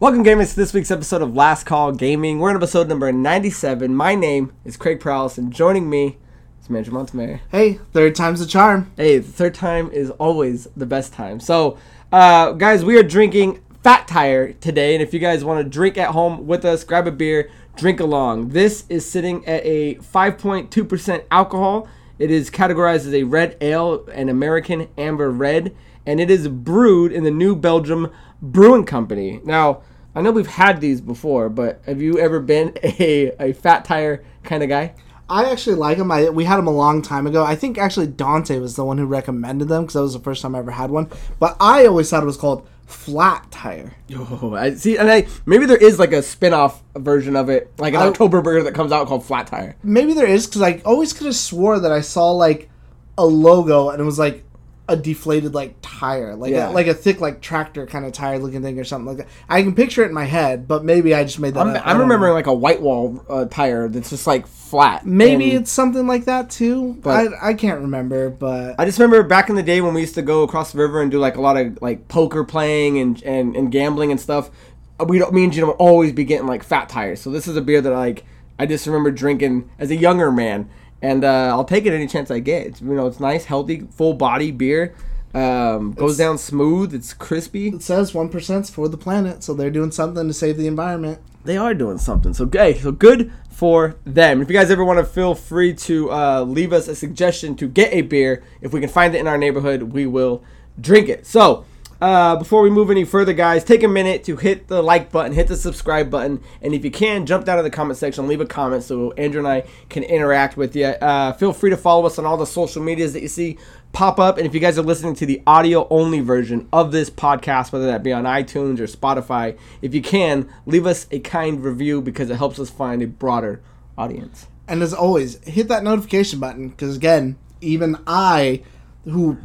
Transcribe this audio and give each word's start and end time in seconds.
Welcome, 0.00 0.22
gamers, 0.22 0.50
to 0.50 0.56
this 0.56 0.72
week's 0.72 0.92
episode 0.92 1.22
of 1.22 1.34
Last 1.34 1.66
Call 1.66 1.90
Gaming. 1.90 2.38
We're 2.38 2.50
in 2.50 2.56
episode 2.56 2.88
number 2.88 3.10
97. 3.10 3.96
My 3.96 4.14
name 4.14 4.52
is 4.64 4.76
Craig 4.76 5.00
Prowlis, 5.00 5.38
and 5.38 5.52
joining 5.52 5.90
me 5.90 6.18
is 6.62 6.70
Manager 6.70 6.92
Montemayor. 6.92 7.40
Hey, 7.50 7.80
third 7.92 8.14
time's 8.14 8.40
a 8.40 8.46
charm. 8.46 8.92
Hey, 8.96 9.18
the 9.18 9.26
third 9.26 9.56
time 9.56 9.90
is 9.90 10.10
always 10.10 10.68
the 10.76 10.86
best 10.86 11.12
time. 11.12 11.40
So, 11.40 11.78
uh, 12.12 12.52
guys, 12.52 12.84
we 12.84 12.96
are 12.96 13.02
drinking 13.02 13.60
Fat 13.82 14.06
Tire 14.06 14.52
today, 14.52 14.94
and 14.94 15.02
if 15.02 15.12
you 15.12 15.18
guys 15.18 15.42
want 15.42 15.64
to 15.64 15.68
drink 15.68 15.98
at 15.98 16.10
home 16.10 16.46
with 16.46 16.64
us, 16.64 16.84
grab 16.84 17.08
a 17.08 17.10
beer, 17.10 17.50
drink 17.74 17.98
along. 17.98 18.50
This 18.50 18.84
is 18.88 19.04
sitting 19.04 19.44
at 19.48 19.66
a 19.66 19.96
5.2% 19.96 21.24
alcohol. 21.32 21.88
It 22.20 22.30
is 22.30 22.50
categorized 22.50 23.08
as 23.08 23.14
a 23.14 23.24
red 23.24 23.56
ale, 23.60 24.06
an 24.14 24.28
American 24.28 24.86
amber 24.96 25.28
red, 25.28 25.74
and 26.06 26.20
it 26.20 26.30
is 26.30 26.46
brewed 26.46 27.10
in 27.10 27.24
the 27.24 27.32
New 27.32 27.56
Belgium 27.56 28.12
Brewing 28.40 28.84
Company. 28.84 29.40
Now, 29.44 29.82
I 30.14 30.22
know 30.22 30.30
we've 30.30 30.46
had 30.46 30.80
these 30.80 31.00
before, 31.00 31.48
but 31.48 31.80
have 31.86 32.00
you 32.00 32.18
ever 32.18 32.40
been 32.40 32.76
a, 32.82 33.32
a 33.38 33.52
Fat 33.52 33.84
Tire 33.84 34.24
kind 34.42 34.62
of 34.62 34.68
guy? 34.68 34.94
I 35.30 35.50
actually 35.50 35.76
like 35.76 35.98
them. 35.98 36.10
I 36.10 36.30
we 36.30 36.44
had 36.44 36.56
them 36.56 36.66
a 36.66 36.72
long 36.72 37.02
time 37.02 37.26
ago. 37.26 37.44
I 37.44 37.54
think 37.54 37.76
actually 37.76 38.06
Dante 38.06 38.58
was 38.58 38.76
the 38.76 38.84
one 38.84 38.96
who 38.96 39.04
recommended 39.04 39.68
them 39.68 39.82
because 39.82 39.94
that 39.94 40.00
was 40.00 40.14
the 40.14 40.20
first 40.20 40.40
time 40.40 40.54
I 40.54 40.60
ever 40.60 40.70
had 40.70 40.90
one. 40.90 41.10
But 41.38 41.56
I 41.60 41.84
always 41.86 42.08
thought 42.08 42.22
it 42.22 42.26
was 42.26 42.38
called 42.38 42.66
flat 42.86 43.50
tire. 43.50 43.94
Oh, 44.16 44.54
I 44.54 44.74
see, 44.74 44.96
and 44.96 45.10
I 45.10 45.26
maybe 45.44 45.66
there 45.66 45.76
is 45.76 45.98
like 45.98 46.12
a 46.12 46.22
spin-off 46.22 46.82
version 46.96 47.36
of 47.36 47.50
it, 47.50 47.70
like 47.76 47.92
an 47.92 48.00
I- 48.00 48.06
October 48.06 48.40
burger 48.40 48.62
that 48.62 48.74
comes 48.74 48.90
out 48.90 49.06
called 49.06 49.26
Flat 49.26 49.48
Tire. 49.48 49.76
Maybe 49.82 50.14
there 50.14 50.26
is 50.26 50.46
because 50.46 50.62
I 50.62 50.80
always 50.86 51.12
could 51.12 51.26
have 51.26 51.36
swore 51.36 51.78
that 51.78 51.92
I 51.92 52.00
saw 52.00 52.30
like 52.30 52.70
a 53.18 53.26
logo 53.26 53.90
and 53.90 54.00
it 54.00 54.04
was 54.04 54.18
like 54.18 54.44
a 54.88 54.96
deflated 54.96 55.54
like 55.54 55.74
tire, 55.82 56.34
like 56.34 56.50
Yeah. 56.50 56.70
a, 56.70 56.72
like 56.72 56.86
a 56.86 56.94
thick 56.94 57.20
like 57.20 57.42
tractor 57.42 57.86
kind 57.86 58.06
of 58.06 58.12
tire 58.12 58.38
looking 58.38 58.62
thing 58.62 58.78
or 58.80 58.84
something 58.84 59.06
like 59.06 59.18
that. 59.18 59.28
I 59.48 59.62
can 59.62 59.74
picture 59.74 60.02
it 60.02 60.08
in 60.08 60.14
my 60.14 60.24
head, 60.24 60.66
but 60.66 60.82
maybe 60.82 61.14
I 61.14 61.24
just 61.24 61.38
made 61.38 61.54
that. 61.54 61.66
I'm, 61.66 61.76
I'm 61.84 61.98
remembering 62.00 62.30
know. 62.30 62.34
like 62.36 62.46
a 62.46 62.54
white 62.54 62.80
wall 62.80 63.22
uh, 63.28 63.44
tire 63.44 63.88
that's 63.88 64.08
just 64.10 64.26
like 64.26 64.46
flat. 64.46 65.04
maybe 65.06 65.50
And 65.50 65.60
it's 65.60 65.70
something 65.70 66.06
like 66.06 66.24
that 66.24 66.48
too. 66.48 66.94
But- 67.02 67.34
I 67.34 67.50
I 67.50 67.54
can't 67.54 67.80
remember, 67.82 68.30
but 68.30 68.76
I 68.78 68.86
just 68.86 68.98
remember 68.98 69.22
back 69.28 69.50
in 69.50 69.56
the 69.56 69.62
day 69.62 69.80
when 69.82 69.92
we 69.92 70.00
used 70.00 70.14
to 70.14 70.22
go 70.22 70.42
across 70.42 70.72
the 70.72 70.78
river 70.78 71.02
and 71.02 71.10
do 71.10 71.18
like 71.18 71.36
a 71.36 71.40
lot 71.42 71.56
of 71.58 71.78
like 71.82 72.08
poker 72.08 72.42
playing 72.44 72.98
and 72.98 73.22
and, 73.24 73.54
and 73.54 73.70
gambling 73.70 74.10
and 74.10 74.18
stuff. 74.18 74.50
uh, 74.98 75.04
We 75.06 75.18
don't 75.18 75.32
me 75.34 75.44
and 75.44 75.52
Gina 75.52 75.66
would 75.66 75.72
always 75.76 76.12
be 76.12 76.24
getting 76.24 76.46
like 76.46 76.62
fat 76.62 76.88
tires. 76.88 77.20
So 77.20 77.30
this 77.30 77.46
is 77.46 77.56
a 77.56 77.60
beer 77.60 77.82
that 77.82 77.90
like 77.92 78.24
I 78.58 78.64
just 78.64 78.86
remember 78.86 79.10
drinking 79.10 79.68
as 79.78 79.90
a 79.90 79.96
younger 79.96 80.32
man, 80.32 80.68
and 81.02 81.24
uh, 81.24 81.48
I'll 81.52 81.64
take 81.64 81.86
it 81.86 81.92
any 81.92 82.06
chance 82.06 82.30
I 82.30 82.38
get. 82.40 82.66
It's, 82.66 82.80
you 82.80 82.88
know, 82.94 83.06
it's 83.06 83.20
nice, 83.20 83.44
healthy, 83.44 83.86
full 83.90 84.14
body 84.14 84.50
beer. 84.50 84.94
Um, 85.34 85.92
goes 85.92 86.12
It's- 86.14 86.16
down 86.26 86.38
smooth. 86.38 86.94
It's 86.94 87.12
crispy. 87.12 87.68
it 87.68 87.82
says 87.82 88.14
one 88.14 88.28
percent's 88.30 88.70
for 88.70 88.88
the 88.88 88.96
planet, 88.96 89.44
so 89.44 89.52
they're 89.54 89.70
doing 89.70 89.90
something 89.90 90.26
to 90.26 90.32
save 90.34 90.56
the 90.56 90.66
environment. 90.66 91.18
they 91.44 91.56
are 91.56 91.72
doing 91.74 91.98
something. 91.98 92.34
So 92.34 92.44
okay, 92.44 92.78
so 92.78 92.92
good 92.92 93.32
for 93.50 93.96
them. 94.04 94.42
If 94.42 94.48
you 94.50 94.54
guys 94.56 94.70
ever 94.70 94.84
want 94.84 94.98
to 94.98 95.04
feel 95.04 95.34
free 95.34 95.72
to 95.74 96.10
uh, 96.10 96.42
leave 96.42 96.72
us 96.72 96.88
a 96.88 96.94
suggestion 96.94 97.54
to 97.56 97.68
get 97.68 97.92
a 97.92 98.02
beer, 98.02 98.42
if 98.60 98.72
we 98.72 98.80
can 98.80 98.88
find 98.88 99.14
it 99.14 99.18
in 99.18 99.26
our 99.26 99.38
neighborhood, 99.38 99.82
we 99.94 100.06
will 100.06 100.42
drink 100.80 101.08
it. 101.08 101.26
So. 101.26 101.64
Uh, 102.00 102.36
before 102.36 102.62
we 102.62 102.70
move 102.70 102.92
any 102.92 103.04
further, 103.04 103.32
guys, 103.32 103.64
take 103.64 103.82
a 103.82 103.88
minute 103.88 104.22
to 104.22 104.36
hit 104.36 104.68
the 104.68 104.80
like 104.80 105.10
button, 105.10 105.32
hit 105.32 105.48
the 105.48 105.56
subscribe 105.56 106.08
button, 106.08 106.40
and 106.62 106.72
if 106.72 106.84
you 106.84 106.92
can, 106.92 107.26
jump 107.26 107.44
down 107.44 107.56
to 107.56 107.62
the 107.62 107.70
comment 107.70 107.98
section, 107.98 108.28
leave 108.28 108.40
a 108.40 108.46
comment 108.46 108.84
so 108.84 109.10
Andrew 109.12 109.40
and 109.40 109.48
I 109.48 109.64
can 109.88 110.04
interact 110.04 110.56
with 110.56 110.76
you. 110.76 110.86
Uh, 110.86 111.32
feel 111.32 111.52
free 111.52 111.70
to 111.70 111.76
follow 111.76 112.06
us 112.06 112.16
on 112.16 112.24
all 112.24 112.36
the 112.36 112.46
social 112.46 112.82
medias 112.82 113.14
that 113.14 113.22
you 113.22 113.28
see 113.28 113.58
pop 113.92 114.20
up, 114.20 114.38
and 114.38 114.46
if 114.46 114.54
you 114.54 114.60
guys 114.60 114.78
are 114.78 114.82
listening 114.82 115.14
to 115.16 115.26
the 115.26 115.42
audio 115.44 115.88
only 115.88 116.20
version 116.20 116.68
of 116.72 116.92
this 116.92 117.10
podcast, 117.10 117.72
whether 117.72 117.86
that 117.86 118.04
be 118.04 118.12
on 118.12 118.24
iTunes 118.24 118.78
or 118.78 118.84
Spotify, 118.84 119.58
if 119.82 119.92
you 119.92 120.02
can, 120.02 120.48
leave 120.66 120.86
us 120.86 121.08
a 121.10 121.18
kind 121.18 121.64
review 121.64 122.00
because 122.00 122.30
it 122.30 122.36
helps 122.36 122.60
us 122.60 122.70
find 122.70 123.02
a 123.02 123.08
broader 123.08 123.60
audience. 123.96 124.46
And 124.68 124.82
as 124.82 124.94
always, 124.94 125.42
hit 125.44 125.66
that 125.68 125.82
notification 125.82 126.38
button 126.38 126.68
because 126.68 126.94
again, 126.94 127.38
even 127.60 127.96
I, 128.06 128.62
who 129.04 129.38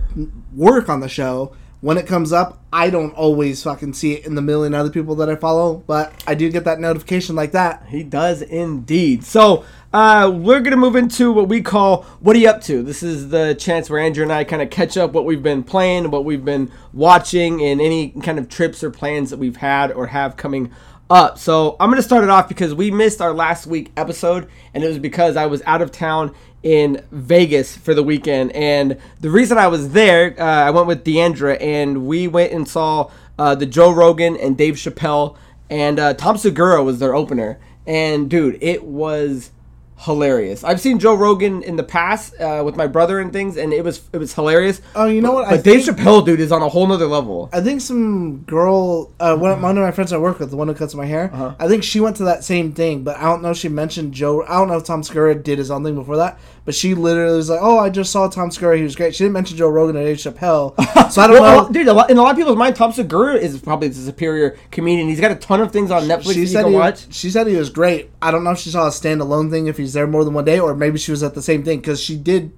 work 0.54 0.88
on 0.88 1.00
the 1.00 1.10
show, 1.10 1.56
when 1.84 1.98
it 1.98 2.08
comes 2.08 2.32
up, 2.32 2.64
I 2.72 2.90
don't 2.90 3.14
always 3.14 3.62
fucking 3.62 3.92
see 3.92 4.14
it 4.14 4.26
in 4.26 4.36
the 4.36 4.42
million 4.42 4.74
other 4.74 4.90
people 4.90 5.16
that 5.16 5.30
I 5.30 5.36
follow, 5.36 5.84
but 5.86 6.14
I 6.26 6.34
do 6.34 6.50
get 6.50 6.64
that 6.64 6.80
notification 6.80 7.36
like 7.36 7.52
that. 7.52 7.88
He 7.90 8.04
does 8.04 8.42
indeed. 8.42 9.26
So 9.26 9.66
uh, 9.92 10.32
we're 10.34 10.62
gonna 10.62 10.78
move 10.78 10.96
into 10.96 11.34
what 11.34 11.50
we 11.50 11.62
call 11.62 12.04
"What 12.22 12.38
are 12.38 12.40
you 12.40 12.48
up 12.48 12.62
to?" 12.62 12.84
This 12.84 13.04
is 13.04 13.32
the 13.32 13.54
chance 13.56 13.90
where 13.90 14.00
Andrew 14.00 14.24
and 14.24 14.32
I 14.32 14.46
kind 14.46 14.62
of 14.62 14.70
catch 14.70 14.96
up 14.96 15.12
what 15.12 15.26
we've 15.26 15.44
been 15.44 15.62
playing, 15.62 16.10
what 16.10 16.24
we've 16.24 16.46
been 16.46 16.72
watching, 16.94 17.62
and 17.62 17.82
any 17.82 18.12
kind 18.12 18.40
of 18.40 18.48
trips 18.48 18.82
or 18.82 18.90
plans 18.90 19.30
that 19.32 19.38
we've 19.38 19.58
had 19.58 19.92
or 19.92 20.08
have 20.08 20.38
coming 20.38 20.72
up. 21.10 21.38
So 21.38 21.76
I'm 21.82 21.90
gonna 21.90 22.02
start 22.02 22.24
it 22.24 22.30
off 22.30 22.48
because 22.48 22.74
we 22.74 22.92
missed 22.92 23.20
our 23.20 23.34
last 23.34 23.68
week 23.68 23.92
episode, 23.98 24.48
and 24.74 24.86
it 24.86 24.88
was 24.88 25.00
because 25.00 25.36
I 25.36 25.48
was 25.48 25.62
out 25.66 25.82
of 25.82 25.92
town 25.92 26.34
in 26.64 27.04
Vegas 27.12 27.76
for 27.76 27.94
the 27.94 28.04
weekend. 28.04 28.52
And 28.54 28.98
the 29.20 29.30
reason 29.30 29.58
I 29.58 29.68
was 29.68 29.92
there, 29.92 30.34
uh, 30.40 30.44
I 30.44 30.72
went 30.72 30.88
with 30.88 31.04
Deandra, 31.04 31.62
and 31.62 32.08
we 32.08 32.28
went 32.28 32.54
and 32.54 32.68
saw 32.68 33.12
uh, 33.38 33.54
the 33.56 33.66
Joe 33.66 33.92
Rogan 33.92 34.38
and 34.38 34.58
Dave 34.58 34.76
Chappelle, 34.76 35.36
and 35.70 36.00
uh, 36.00 36.14
Tom 36.14 36.38
Segura 36.38 36.84
was 36.84 37.00
their 37.00 37.14
opener. 37.14 37.60
And 37.86 38.30
dude, 38.30 38.58
it 38.62 38.86
was 38.86 39.52
hilarious. 40.04 40.64
I've 40.64 40.80
seen 40.82 41.00
Joe 41.00 41.16
Rogan 41.16 41.64
in 41.64 41.76
the 41.76 41.84
past 41.84 42.40
uh, 42.40 42.62
with 42.66 42.76
my 42.76 42.88
brother 42.88 43.20
and 43.20 43.32
things, 43.32 43.58
and 43.58 43.74
it 43.74 43.84
was 43.84 44.02
it 44.14 44.18
was 44.18 44.34
hilarious. 44.34 44.82
Oh, 44.96 45.06
you 45.06 45.22
know 45.22 45.32
what? 45.34 45.46
But 45.50 45.60
I 45.60 45.62
Dave 45.62 45.86
think- 45.86 45.98
Chappelle, 45.98 46.26
dude, 46.26 46.40
is 46.40 46.52
on 46.52 46.62
a 46.62 46.70
whole 46.70 46.88
nother 46.88 47.08
level. 47.08 47.50
I 47.54 47.62
think 47.62 47.82
some 47.82 48.40
girl, 48.42 49.12
uh, 49.20 49.36
one, 49.38 49.52
of, 49.52 49.62
one 49.62 49.78
of 49.78 49.84
my 49.84 49.92
friends 49.92 50.12
I 50.14 50.18
work 50.18 50.40
with, 50.40 50.50
the 50.50 50.58
one 50.58 50.68
who 50.68 50.74
cuts 50.74 50.94
my 50.96 51.06
hair, 51.06 51.30
Uh-huh. 51.34 51.56
I 51.60 51.68
think 51.68 51.84
she 51.84 52.00
went 52.00 52.18
to 52.18 52.26
that 52.26 52.44
same 52.44 52.74
thing, 52.74 53.04
but 53.04 53.18
I 53.18 53.24
don't 53.24 53.42
know 53.42 53.52
if 53.52 53.58
she 53.58 53.70
mentioned 53.70 54.14
Joe. 54.14 54.44
I 54.44 54.54
don't 54.60 54.68
know 54.68 54.78
if 54.78 54.84
Tom 54.84 55.04
Segura 55.04 55.36
did 55.36 55.58
his 55.58 55.72
own 55.72 55.84
thing 55.84 55.96
before 55.96 56.18
that, 56.18 56.40
but 56.66 56.76
she 56.76 56.94
literally 56.96 57.38
was 57.38 57.50
like, 57.50 57.60
"Oh, 57.62 57.78
I 57.80 57.90
just 57.90 58.12
saw 58.12 58.28
Tom 58.28 58.52
Segura. 58.52 58.78
He 58.78 58.84
was 58.84 58.96
great." 58.96 59.16
She 59.16 59.24
didn't 59.24 59.34
mention 59.34 59.58
Joe 59.58 59.70
Rogan 59.70 59.98
or 59.98 60.04
Dave 60.04 60.18
Chappelle, 60.18 60.74
so 61.12 61.22
I 61.22 61.28
don't 61.28 61.40
Well, 61.42 61.64
know. 61.68 61.70
dude, 61.72 61.88
a 61.88 61.94
lot, 61.94 62.10
in 62.10 62.18
a 62.18 62.22
lot 62.22 62.32
of 62.32 62.38
people's 62.38 62.58
mind, 62.58 62.76
Tom 62.76 62.92
Segura 62.92 63.36
is 63.36 63.60
probably 63.60 63.88
the 63.90 63.96
superior 63.96 64.58
comedian. 64.72 65.08
He's 65.08 65.20
got 65.20 65.32
a 65.32 65.36
ton 65.36 65.62
of 65.62 65.72
things 65.72 65.92
on 65.92 66.04
Netflix 66.04 66.34
she 66.34 66.42
you 66.42 66.48
said 66.48 66.66
he, 66.68 66.74
watch. 66.74 67.14
she 67.14 67.30
said 67.30 67.48
he 67.48 67.56
was 67.56 67.70
great. 67.70 68.10
I 68.22 68.32
don't 68.32 68.44
know 68.44 68.52
if 68.52 68.60
she 68.60 68.70
saw 68.70 68.88
a 68.88 68.90
standalone 68.92 69.50
thing 69.50 69.68
if 69.68 69.78
he's 69.78 69.93
there 69.94 70.08
more 70.08 70.24
than 70.24 70.34
one 70.34 70.46
day, 70.46 70.60
or 70.60 70.76
maybe 70.76 70.98
she 70.98 71.12
was 71.12 71.24
at 71.24 71.34
the 71.34 71.42
same 71.42 71.64
thing 71.64 71.80
because 71.80 72.02
she 72.02 72.18
did. 72.18 72.52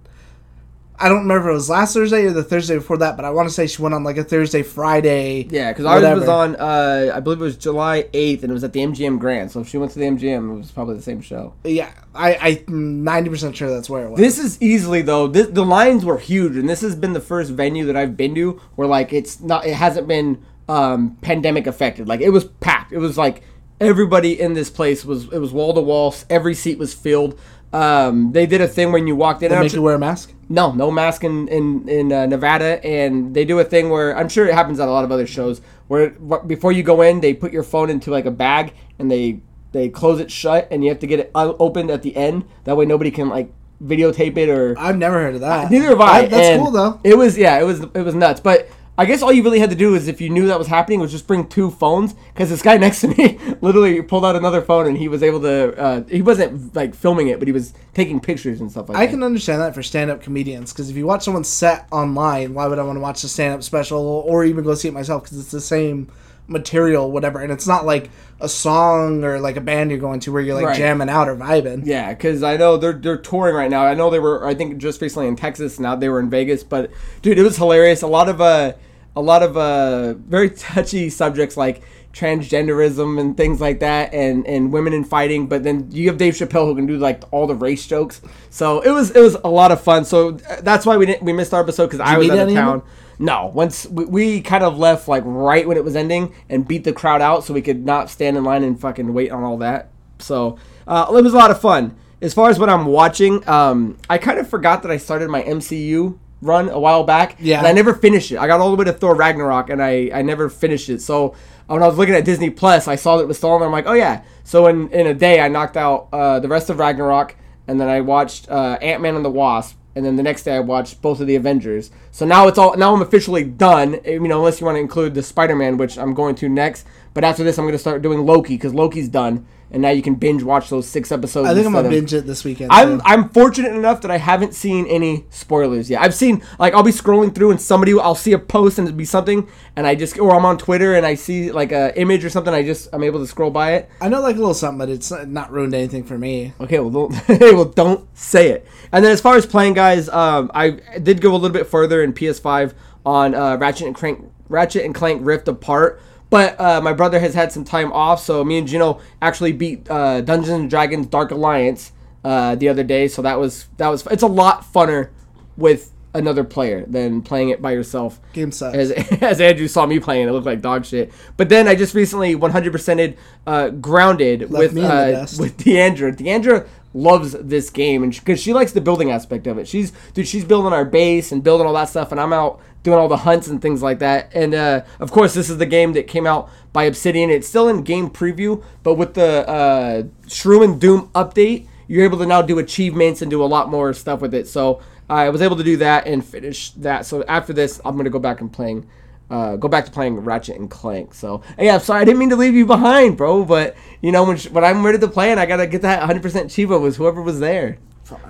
I 0.98 1.10
don't 1.10 1.24
remember 1.24 1.50
if 1.50 1.52
it 1.52 1.54
was 1.54 1.70
last 1.70 1.94
Thursday 1.94 2.24
or 2.24 2.32
the 2.32 2.44
Thursday 2.44 2.76
before 2.76 2.98
that, 3.00 3.18
but 3.18 3.26
I 3.26 3.30
want 3.30 3.50
to 3.50 3.54
say 3.54 3.68
she 3.68 3.82
went 3.82 3.94
on 3.94 4.06
like 4.06 4.16
a 4.16 4.24
Thursday, 4.24 4.64
Friday. 4.64 5.46
Yeah, 5.50 5.72
because 5.74 5.86
ours 5.86 6.20
was 6.22 6.30
on, 6.30 6.56
uh, 6.56 7.12
I 7.14 7.20
believe 7.20 7.42
it 7.42 7.44
was 7.44 7.58
July 7.58 8.04
8th, 8.14 8.44
and 8.44 8.50
it 8.50 8.54
was 8.54 8.64
at 8.64 8.72
the 8.72 8.80
MGM 8.80 9.20
Grand. 9.20 9.52
So 9.52 9.60
if 9.60 9.68
she 9.68 9.78
went 9.78 9.92
to 9.92 10.00
the 10.00 10.06
MGM, 10.06 10.52
it 10.52 10.58
was 10.58 10.72
probably 10.72 10.96
the 10.96 11.02
same 11.02 11.20
show. 11.20 11.54
Yeah, 11.66 11.92
I 12.14 12.64
I'm 12.66 13.04
ninety 13.04 13.30
percent 13.30 13.58
sure 13.58 13.70
that's 13.70 13.90
where 13.90 14.06
it 14.06 14.12
was. 14.12 14.20
This 14.20 14.40
is 14.40 14.62
easily 14.62 15.02
though. 15.02 15.28
This, 15.28 15.48
the 15.48 15.66
lines 15.66 16.06
were 16.06 16.18
huge, 16.18 16.56
and 16.56 16.70
this 16.70 16.80
has 16.80 16.96
been 16.96 17.12
the 17.12 17.20
first 17.20 17.52
venue 17.52 17.86
that 17.88 17.98
I've 17.98 18.16
been 18.16 18.34
to 18.36 18.62
where 18.76 18.88
like 18.88 19.12
it's 19.12 19.42
not. 19.42 19.66
It 19.66 19.74
hasn't 19.74 20.08
been 20.08 20.46
um, 20.70 21.18
pandemic 21.22 21.68
affected. 21.68 22.08
Like 22.08 22.22
it 22.22 22.30
was 22.30 22.46
packed. 22.46 22.94
It 22.94 23.00
was 23.00 23.18
like 23.18 23.44
everybody 23.80 24.40
in 24.40 24.54
this 24.54 24.70
place 24.70 25.06
was. 25.06 25.32
It 25.32 25.40
was 25.40 25.52
wall 25.52 25.74
to 25.74 25.82
wall. 25.82 26.16
Every 26.30 26.54
seat 26.54 26.78
was 26.78 26.94
filled. 26.94 27.40
Um, 27.74 28.32
they 28.32 28.46
did 28.46 28.62
a 28.62 28.68
thing 28.68 28.92
when 28.92 29.06
you 29.08 29.16
walked 29.16 29.44
in. 29.44 29.52
They 29.52 29.60
make 29.60 29.74
you 29.74 29.82
wear 29.82 29.96
a 29.96 30.00
mask. 30.00 30.32
no, 30.48 30.72
no 30.72 30.90
mask 30.92 31.24
in 31.24 31.48
in 31.50 31.90
in 31.90 32.12
uh, 32.14 32.26
Nevada, 32.26 32.84
and 32.86 33.34
they 33.34 33.44
do 33.44 33.60
a 33.60 33.64
thing 33.66 33.90
where 33.90 34.16
I'm 34.18 34.30
sure 34.30 34.48
it 34.48 34.54
happens 34.54 34.80
at 34.80 34.88
a 34.88 34.92
lot 34.92 35.04
of 35.04 35.12
other 35.12 35.28
shows 35.28 35.62
where 35.88 36.12
before 36.12 36.72
you 36.72 36.84
go 36.84 37.02
in, 37.02 37.20
they 37.20 37.34
put 37.34 37.52
your 37.52 37.64
phone 37.64 37.90
into 37.90 38.12
like 38.12 38.26
a 38.26 38.32
bag 38.32 38.74
and 38.98 39.12
they 39.12 39.42
they 39.74 39.90
close 39.90 40.20
it 40.22 40.32
shut, 40.32 40.68
and 40.72 40.84
you 40.84 40.90
have 40.90 41.00
to 41.00 41.08
get 41.08 41.20
it 41.20 41.32
opened 41.34 41.92
at 41.92 42.02
the 42.02 42.16
end. 42.16 42.46
That 42.64 42.78
way, 42.78 42.86
nobody 42.86 43.12
can 43.12 43.28
like 43.30 43.52
videotape 43.84 44.38
it 44.38 44.48
or 44.48 44.80
I've 44.80 44.98
never 44.98 45.20
heard 45.22 45.36
of 45.36 45.42
that. 45.42 45.70
neither 45.70 45.88
have 45.90 46.00
I. 46.00 46.22
That- 46.22 46.32
that's 46.32 46.48
and 46.48 46.62
cool 46.62 46.72
though. 46.72 47.02
It 47.04 47.18
was 47.18 47.38
yeah, 47.38 47.60
it 47.60 47.64
was 47.64 47.82
it 47.82 48.02
was 48.06 48.16
nuts, 48.16 48.40
but. 48.40 48.70
I 48.98 49.04
guess 49.06 49.22
all 49.22 49.32
you 49.34 49.44
really 49.44 49.60
had 49.60 49.70
to 49.72 49.76
do 49.76 49.94
is 49.96 50.08
if 50.08 50.22
you 50.22 50.30
knew 50.30 50.48
that 50.48 50.58
was 50.58 50.68
happening 50.68 51.02
was 51.02 51.12
just 51.12 51.28
bring 51.28 51.48
two 51.48 51.70
phones 51.70 52.14
because 52.34 52.50
this 52.50 52.62
guy 52.62 52.78
next 52.86 53.02
to 53.02 53.10
me 53.10 53.38
literally 53.60 54.02
pulled 54.02 54.24
out 54.26 54.36
another 54.38 54.62
phone 54.62 54.88
and 54.88 54.98
he 54.98 55.08
was 55.10 55.22
able 55.22 55.42
to 55.42 55.78
uh, 55.78 56.04
he 56.08 56.22
wasn't 56.22 56.74
like 56.76 56.96
filming 56.96 57.28
it 57.28 57.38
but 57.40 57.48
he 57.48 57.52
was 57.52 57.74
taking 57.94 58.22
pictures 58.22 58.62
and 58.62 58.72
stuff 58.72 58.88
like 58.88 58.98
I 58.98 59.02
that. 59.02 59.10
I 59.10 59.12
can 59.12 59.22
understand 59.24 59.62
that 59.62 59.76
for 59.76 59.84
stand-up 59.84 60.22
comedians 60.22 60.72
because 60.72 60.90
if 60.90 60.96
you 60.96 61.06
watch 61.06 61.24
someone 61.24 61.44
set 61.44 61.88
online, 61.92 62.54
why 62.54 62.68
would 62.68 62.80
I 62.80 62.84
want 62.84 62.96
to 62.96 63.02
watch 63.02 63.22
the 63.22 63.28
stand-up 63.28 63.64
special 63.64 64.00
or 64.00 64.46
even 64.46 64.64
go 64.64 64.74
see 64.76 64.88
it 64.88 64.94
myself? 64.94 65.24
Because 65.24 65.40
it's 65.40 65.52
the 65.52 65.60
same 65.62 66.10
material, 66.48 67.12
whatever, 67.12 67.40
and 67.42 67.52
it's 67.52 67.68
not 67.68 67.86
like 67.86 68.10
a 68.40 68.48
song 68.48 69.24
or 69.24 69.40
like 69.40 69.56
a 69.58 69.62
band 69.62 69.90
you're 69.90 70.00
going 70.00 70.20
to 70.20 70.32
where 70.32 70.42
you're 70.42 70.56
like 70.56 70.66
Right. 70.66 70.78
jamming 70.78 71.10
out 71.10 71.28
or 71.28 71.36
vibing. 71.36 71.82
Yeah, 71.86 72.14
because 72.14 72.44
I 72.44 72.56
know 72.58 72.78
they're 72.78 72.94
they're 72.94 73.18
touring 73.18 73.56
right 73.56 73.70
now. 73.70 73.86
I 73.86 73.94
know 73.94 74.10
they 74.10 74.20
were 74.20 74.46
I 74.46 74.54
think 74.54 74.78
just 74.78 75.02
recently 75.02 75.28
in 75.28 75.36
Texas. 75.36 75.80
Now 75.80 75.96
they 75.96 76.08
were 76.10 76.20
in 76.20 76.30
Vegas, 76.30 76.64
but 76.64 76.92
dude, 77.22 77.40
it 77.40 77.44
was 77.44 77.58
hilarious. 77.58 78.02
A 78.04 78.08
lot 78.08 78.30
of 78.30 78.42
uh, 78.42 78.74
a 79.16 79.22
lot 79.22 79.44
of 79.44 79.58
uh, 79.58 80.14
very 80.16 80.50
touchy 80.50 81.10
subjects 81.10 81.58
like 81.58 81.82
transgenderism 82.14 83.20
and 83.20 83.36
things 83.36 83.60
like 83.60 83.82
that, 83.82 84.14
and 84.14 84.48
and 84.48 84.72
women 84.72 84.94
in 84.94 85.04
fighting. 85.04 85.48
But 85.48 85.64
then 85.64 85.90
you 85.92 86.08
have 86.08 86.18
Dave 86.18 86.34
Chappelle 86.34 86.66
who 86.66 86.76
can 86.76 86.86
do 86.86 86.98
like 86.98 87.24
all 87.32 87.48
the 87.48 87.56
race 87.56 87.86
jokes. 87.86 88.22
So 88.50 88.82
it 88.82 88.92
was 88.92 89.12
it 89.12 89.22
was 89.22 89.36
a 89.44 89.50
lot 89.50 89.72
of 89.72 89.82
fun. 89.82 90.06
So 90.06 90.38
uh, 90.50 90.62
that's 90.62 90.86
why 90.86 90.98
we 90.98 91.06
didn't 91.06 91.24
we 91.24 91.34
missed 91.34 91.54
our 91.54 91.62
episode 91.62 91.88
because 91.88 92.00
I 92.00 92.18
was 92.18 92.30
out 92.30 92.48
of 92.48 92.54
town. 92.54 92.84
No, 93.18 93.46
once 93.54 93.86
we, 93.86 94.06
we 94.06 94.42
kind 94.42 94.64
of 94.64 94.78
left 94.78 95.08
like 95.08 95.24
right 95.26 95.68
when 95.68 95.78
it 95.78 95.84
was 95.84 95.96
ending 95.96 96.34
and 96.50 96.68
beat 96.68 96.84
the 96.84 96.94
crowd 96.94 97.22
out, 97.22 97.44
so 97.44 97.54
we 97.54 97.62
could 97.62 97.86
not 97.86 98.10
stand 98.10 98.38
in 98.38 98.44
line 98.44 98.64
and 98.64 98.80
fucking 98.80 99.14
wait 99.14 99.32
on 99.32 99.44
all 99.44 99.58
that. 99.60 99.90
So 100.20 100.58
uh, 100.88 101.06
it 101.10 101.24
was 101.24 101.34
a 101.34 101.38
lot 101.38 101.52
of 101.52 101.60
fun. 101.60 101.96
As 102.22 102.34
far 102.34 102.50
as 102.50 102.58
what 102.58 102.70
I'm 102.70 102.86
watching, 102.86 103.48
um, 103.48 103.98
I 104.10 104.18
kind 104.18 104.40
of 104.40 104.50
forgot 104.50 104.82
that 104.84 104.92
I 104.92 104.98
started 104.98 105.30
my 105.30 105.44
MCU 105.44 106.18
run 106.46 106.70
a 106.70 106.80
while 106.80 107.04
back. 107.04 107.38
Yeah. 107.40 107.58
And 107.60 107.68
I 107.68 107.72
never 107.74 107.94
finished 107.94 108.32
it. 108.32 108.38
I 108.38 108.48
got 108.48 108.60
all 108.60 108.70
the 108.72 108.78
way 108.78 108.86
to 108.86 108.94
Thor 108.94 109.16
Ragnarok 109.16 109.70
and 109.70 109.82
I, 109.82 110.10
I 110.14 110.22
never 110.22 110.50
finished 110.50 110.90
it. 110.90 111.02
So 111.02 111.36
when 111.68 111.82
I 111.84 111.88
was 111.88 111.98
looking 111.98 112.16
at 112.16 112.26
Disney 112.26 112.50
Plus, 112.50 112.88
I 112.88 112.96
saw 112.96 113.18
that 113.18 113.24
it 113.24 113.28
was 113.28 113.38
still 113.38 113.52
on. 113.52 113.64
I'm 113.64 113.72
like, 113.72 113.88
oh 113.88 113.94
yeah. 113.94 114.24
So 114.44 114.68
in, 114.68 114.90
in 114.90 115.08
a 115.08 115.14
day, 115.14 115.40
I 115.42 115.48
knocked 115.48 115.78
out 115.78 116.08
uh, 116.14 116.40
the 116.40 116.48
rest 116.48 116.70
of 116.70 116.80
Ragnarok 116.80 117.36
and 117.68 117.80
then 117.82 117.88
I 117.90 118.02
watched 118.02 118.50
uh, 118.50 118.78
Ant 118.82 119.02
Man 119.02 119.16
and 119.16 119.26
the 119.26 119.30
Wasp. 119.32 119.78
And 119.98 120.04
then 120.06 120.18
the 120.18 120.24
next 120.24 120.44
day 120.44 120.56
I 120.56 120.60
watched 120.60 121.02
both 121.02 121.22
of 121.22 121.28
the 121.28 121.38
Avengers. 121.38 121.90
So 122.12 122.26
now 122.26 122.50
it's 122.50 122.58
all 122.58 122.76
now 122.76 122.94
I'm 122.94 123.02
officially 123.02 123.46
done. 123.46 123.96
eh, 124.04 124.12
You 124.12 124.20
know, 124.28 124.40
unless 124.40 124.60
you 124.60 124.66
want 124.66 124.76
to 124.76 124.82
include 124.82 125.14
the 125.14 125.24
Spider 125.24 125.56
Man, 125.56 125.78
which 125.78 125.98
I'm 125.98 126.14
going 126.14 126.36
to 126.36 126.50
next. 126.50 126.86
But 127.14 127.24
after 127.24 127.46
this, 127.46 127.58
I'm 127.58 127.64
going 127.64 127.72
to 127.76 127.80
start 127.80 128.02
doing 128.02 128.26
Loki 128.26 128.56
because 128.56 128.74
Loki's 128.74 129.08
done, 129.08 129.48
and 129.76 129.82
now 129.82 129.90
you 129.90 130.02
can 130.02 130.16
binge 130.16 130.42
watch 130.42 130.70
those 130.70 130.88
six 130.88 131.12
episodes. 131.12 131.50
I 131.50 131.54
think 131.54 131.68
I'm 131.68 131.74
gonna 131.74 131.90
of- 131.90 131.92
binge 131.92 132.14
it 132.14 132.26
this 132.26 132.46
weekend. 132.46 132.72
I'm. 132.72 133.02
I'm 133.04 133.28
fortunate 133.30 133.74
enough 133.76 134.00
that 134.04 134.10
I 134.10 134.16
haven't 134.18 134.54
seen 134.56 134.88
any 134.88 135.26
spoilers 135.32 135.90
yet. 135.90 136.02
I've 136.02 136.16
seen 136.16 136.42
like 136.58 136.74
I'll 136.74 136.82
be 136.82 136.92
scrolling 136.92 137.36
through 137.36 137.52
and 137.52 137.60
somebody 137.60 137.92
I'll 138.00 138.16
see 138.16 138.32
a 138.32 138.40
post 138.40 138.80
and 138.80 138.88
it'll 138.88 138.98
be 138.98 139.04
something 139.04 139.50
and 139.76 139.86
I 139.86 139.94
just 139.96 140.18
or 140.18 140.34
I'm 140.34 140.46
on 140.46 140.58
Twitter 140.58 140.96
and 140.96 141.06
I 141.06 141.16
see 141.16 141.52
like 141.52 141.74
a 141.74 141.94
image 142.00 142.24
or 142.24 142.30
something 142.30 142.54
I 142.54 142.64
just 142.64 142.88
I'm 142.94 143.04
able 143.04 143.20
to 143.20 143.28
scroll 143.28 143.52
by 143.52 143.74
it. 143.74 143.90
I 144.00 144.08
know 144.08 144.22
like 144.22 144.38
a 144.38 144.40
little 144.40 144.54
something, 144.54 144.78
but 144.80 144.88
it's 144.88 145.12
not- 145.12 145.28
not 145.28 145.52
ruined 145.52 145.74
anything 145.74 146.06
for 146.06 146.18
me. 146.18 146.54
Okay, 146.62 146.80
well 146.80 146.90
don't 146.90 147.14
hey, 147.28 147.54
well 147.54 147.66
don't 147.66 148.08
say 148.18 148.52
it. 148.52 148.66
And 148.94 149.04
then 149.04 149.12
as 149.12 149.20
far 149.20 149.36
as 149.36 149.46
playing 149.46 149.74
guys, 149.74 150.08
um, 150.08 150.50
I 150.54 150.70
did 151.04 151.20
go 151.20 151.32
a 151.32 151.36
little 151.36 151.50
bit 151.50 151.68
further 151.68 152.02
in 152.02 152.14
PS5 152.14 152.74
on 153.06 153.36
uh, 153.36 153.58
Ratchet 153.58 153.88
and 153.88 153.96
Crank 153.96 154.32
Ratchet 154.48 154.86
and 154.86 154.96
Clank 154.96 155.20
Rift 155.26 155.50
Apart. 155.50 156.02
But 156.36 156.60
uh, 156.60 156.82
my 156.82 156.92
brother 156.92 157.18
has 157.18 157.34
had 157.34 157.54
some 157.54 157.64
time 157.64 157.94
off, 157.94 158.22
so 158.22 158.44
me 158.44 158.58
and 158.58 158.68
Gino 158.68 159.00
actually 159.22 159.54
beat 159.54 159.90
uh, 159.90 160.20
Dungeons 160.20 160.50
and 160.50 160.70
Dragons 160.70 161.08
Dark 161.08 161.32
Alliance 161.32 161.94
uh, 162.26 162.56
the 162.56 162.68
other 162.68 162.84
day. 162.84 163.08
So 163.08 163.22
that 163.22 163.40
was 163.40 163.70
that 163.78 163.88
was 163.88 164.06
it's 164.08 164.22
a 164.22 164.28
lot 164.28 164.62
funner 164.62 165.12
with 165.56 165.94
another 166.14 166.44
player 166.44 166.86
than 166.88 167.22
playing 167.22 167.52
it 167.52 167.62
by 167.62 167.72
yourself. 167.72 168.20
Game 168.34 168.52
sucks. 168.52 168.76
As, 168.76 168.92
as 169.22 169.40
Andrew 169.40 169.70
saw 169.70 169.86
me 169.86 169.98
playing, 169.98 170.28
it 170.28 170.32
looked 170.34 170.46
like 170.46 170.60
dog 170.60 170.84
shit. 170.84 171.14
But 171.38 171.48
then 171.48 171.70
I 171.70 171.76
just 171.76 171.96
recently 171.96 172.36
100%ed 172.36 173.18
uh, 173.48 173.70
grounded 173.70 174.50
with 174.50 174.76
in 174.76 174.84
the 174.84 174.88
uh, 174.90 175.28
with 175.40 175.56
Deandra. 175.56 176.14
Deandra 176.14 176.68
loves 176.94 177.32
this 177.32 177.70
game 177.70 178.04
and 178.04 178.14
because 178.14 178.42
she, 178.42 178.52
likes 178.52 178.74
the 178.74 178.82
building 178.82 179.10
aspect 179.10 179.48
of 179.48 179.58
it. 179.58 179.70
She's 179.70 179.94
dude, 180.14 180.28
she's 180.28 180.44
building 180.44 180.74
our 180.74 180.84
base 180.84 181.32
and 181.32 181.42
building 181.42 181.66
all 181.66 181.74
that 181.76 181.88
stuff, 181.88 182.12
and 182.12 182.20
I'm 182.20 182.34
out 182.34 182.60
doing 182.86 182.98
all 183.00 183.10
the 183.10 183.18
hunts 183.18 183.48
and 183.48 183.62
things 183.62 183.82
like 183.82 184.00
that. 184.00 184.32
And 184.34 184.54
uh, 184.54 184.84
of 185.00 185.12
course, 185.12 185.34
this 185.34 185.50
is 185.50 185.58
the 185.58 185.66
game 185.66 185.92
that 185.94 186.08
came 186.08 186.26
out 186.26 186.50
by 186.72 186.84
Obsidian. 186.86 187.30
It's 187.30 187.48
still 187.48 187.68
in 187.68 187.82
game 187.82 188.10
preview, 188.10 188.64
but 188.84 188.94
with 188.94 189.16
the 189.16 189.48
uh, 189.50 190.04
Shroom 190.28 190.64
and 190.64 190.80
Doom 190.80 191.10
update, 191.16 191.68
you're 191.88 192.06
able 192.06 192.20
to 192.20 192.26
now 192.26 192.42
do 192.42 192.60
achievements 192.60 193.22
and 193.22 193.30
do 193.30 193.44
a 193.44 193.46
lot 193.46 193.70
more 193.70 193.92
stuff 193.94 194.22
with 194.22 194.34
it. 194.34 194.48
So 194.48 194.82
I 195.10 195.30
was 195.30 195.42
able 195.42 195.58
to 195.58 195.64
do 195.64 195.78
that 195.78 196.08
and 196.08 196.24
finish 196.24 196.70
that. 196.72 197.06
So 197.06 197.24
after 197.24 197.54
this, 197.54 197.82
I'm 197.84 197.98
gonna 197.98 198.10
go 198.10 198.20
back 198.20 198.40
and 198.40 198.54
playing. 198.54 198.88
Uh, 199.28 199.56
go 199.56 199.68
back 199.68 199.86
to 199.86 199.92
playing 199.92 200.20
Ratchet 200.20 200.56
and 200.56 200.70
Clank. 200.70 201.16
So 201.16 201.42
yeah, 201.58 201.80
sorry 201.80 202.02
I 202.02 202.06
didn't 202.06 202.20
mean 202.20 202.30
to 202.30 202.36
leave 202.36 202.54
you 202.54 202.68
behind, 202.68 203.18
bro. 203.18 203.44
But 203.44 203.76
you 204.02 204.12
know 204.12 204.24
when, 204.24 204.38
when 204.38 204.64
I'm 204.64 204.86
ready 204.86 205.00
to 205.00 205.08
play 205.08 205.32
and 205.32 205.40
I 205.40 205.48
gotta 205.48 205.66
get 205.66 205.82
that 205.82 206.08
100% 206.08 206.22
Chivo 206.22 206.80
was 206.80 206.98
whoever 206.98 207.24
was 207.24 207.40
there. 207.40 207.80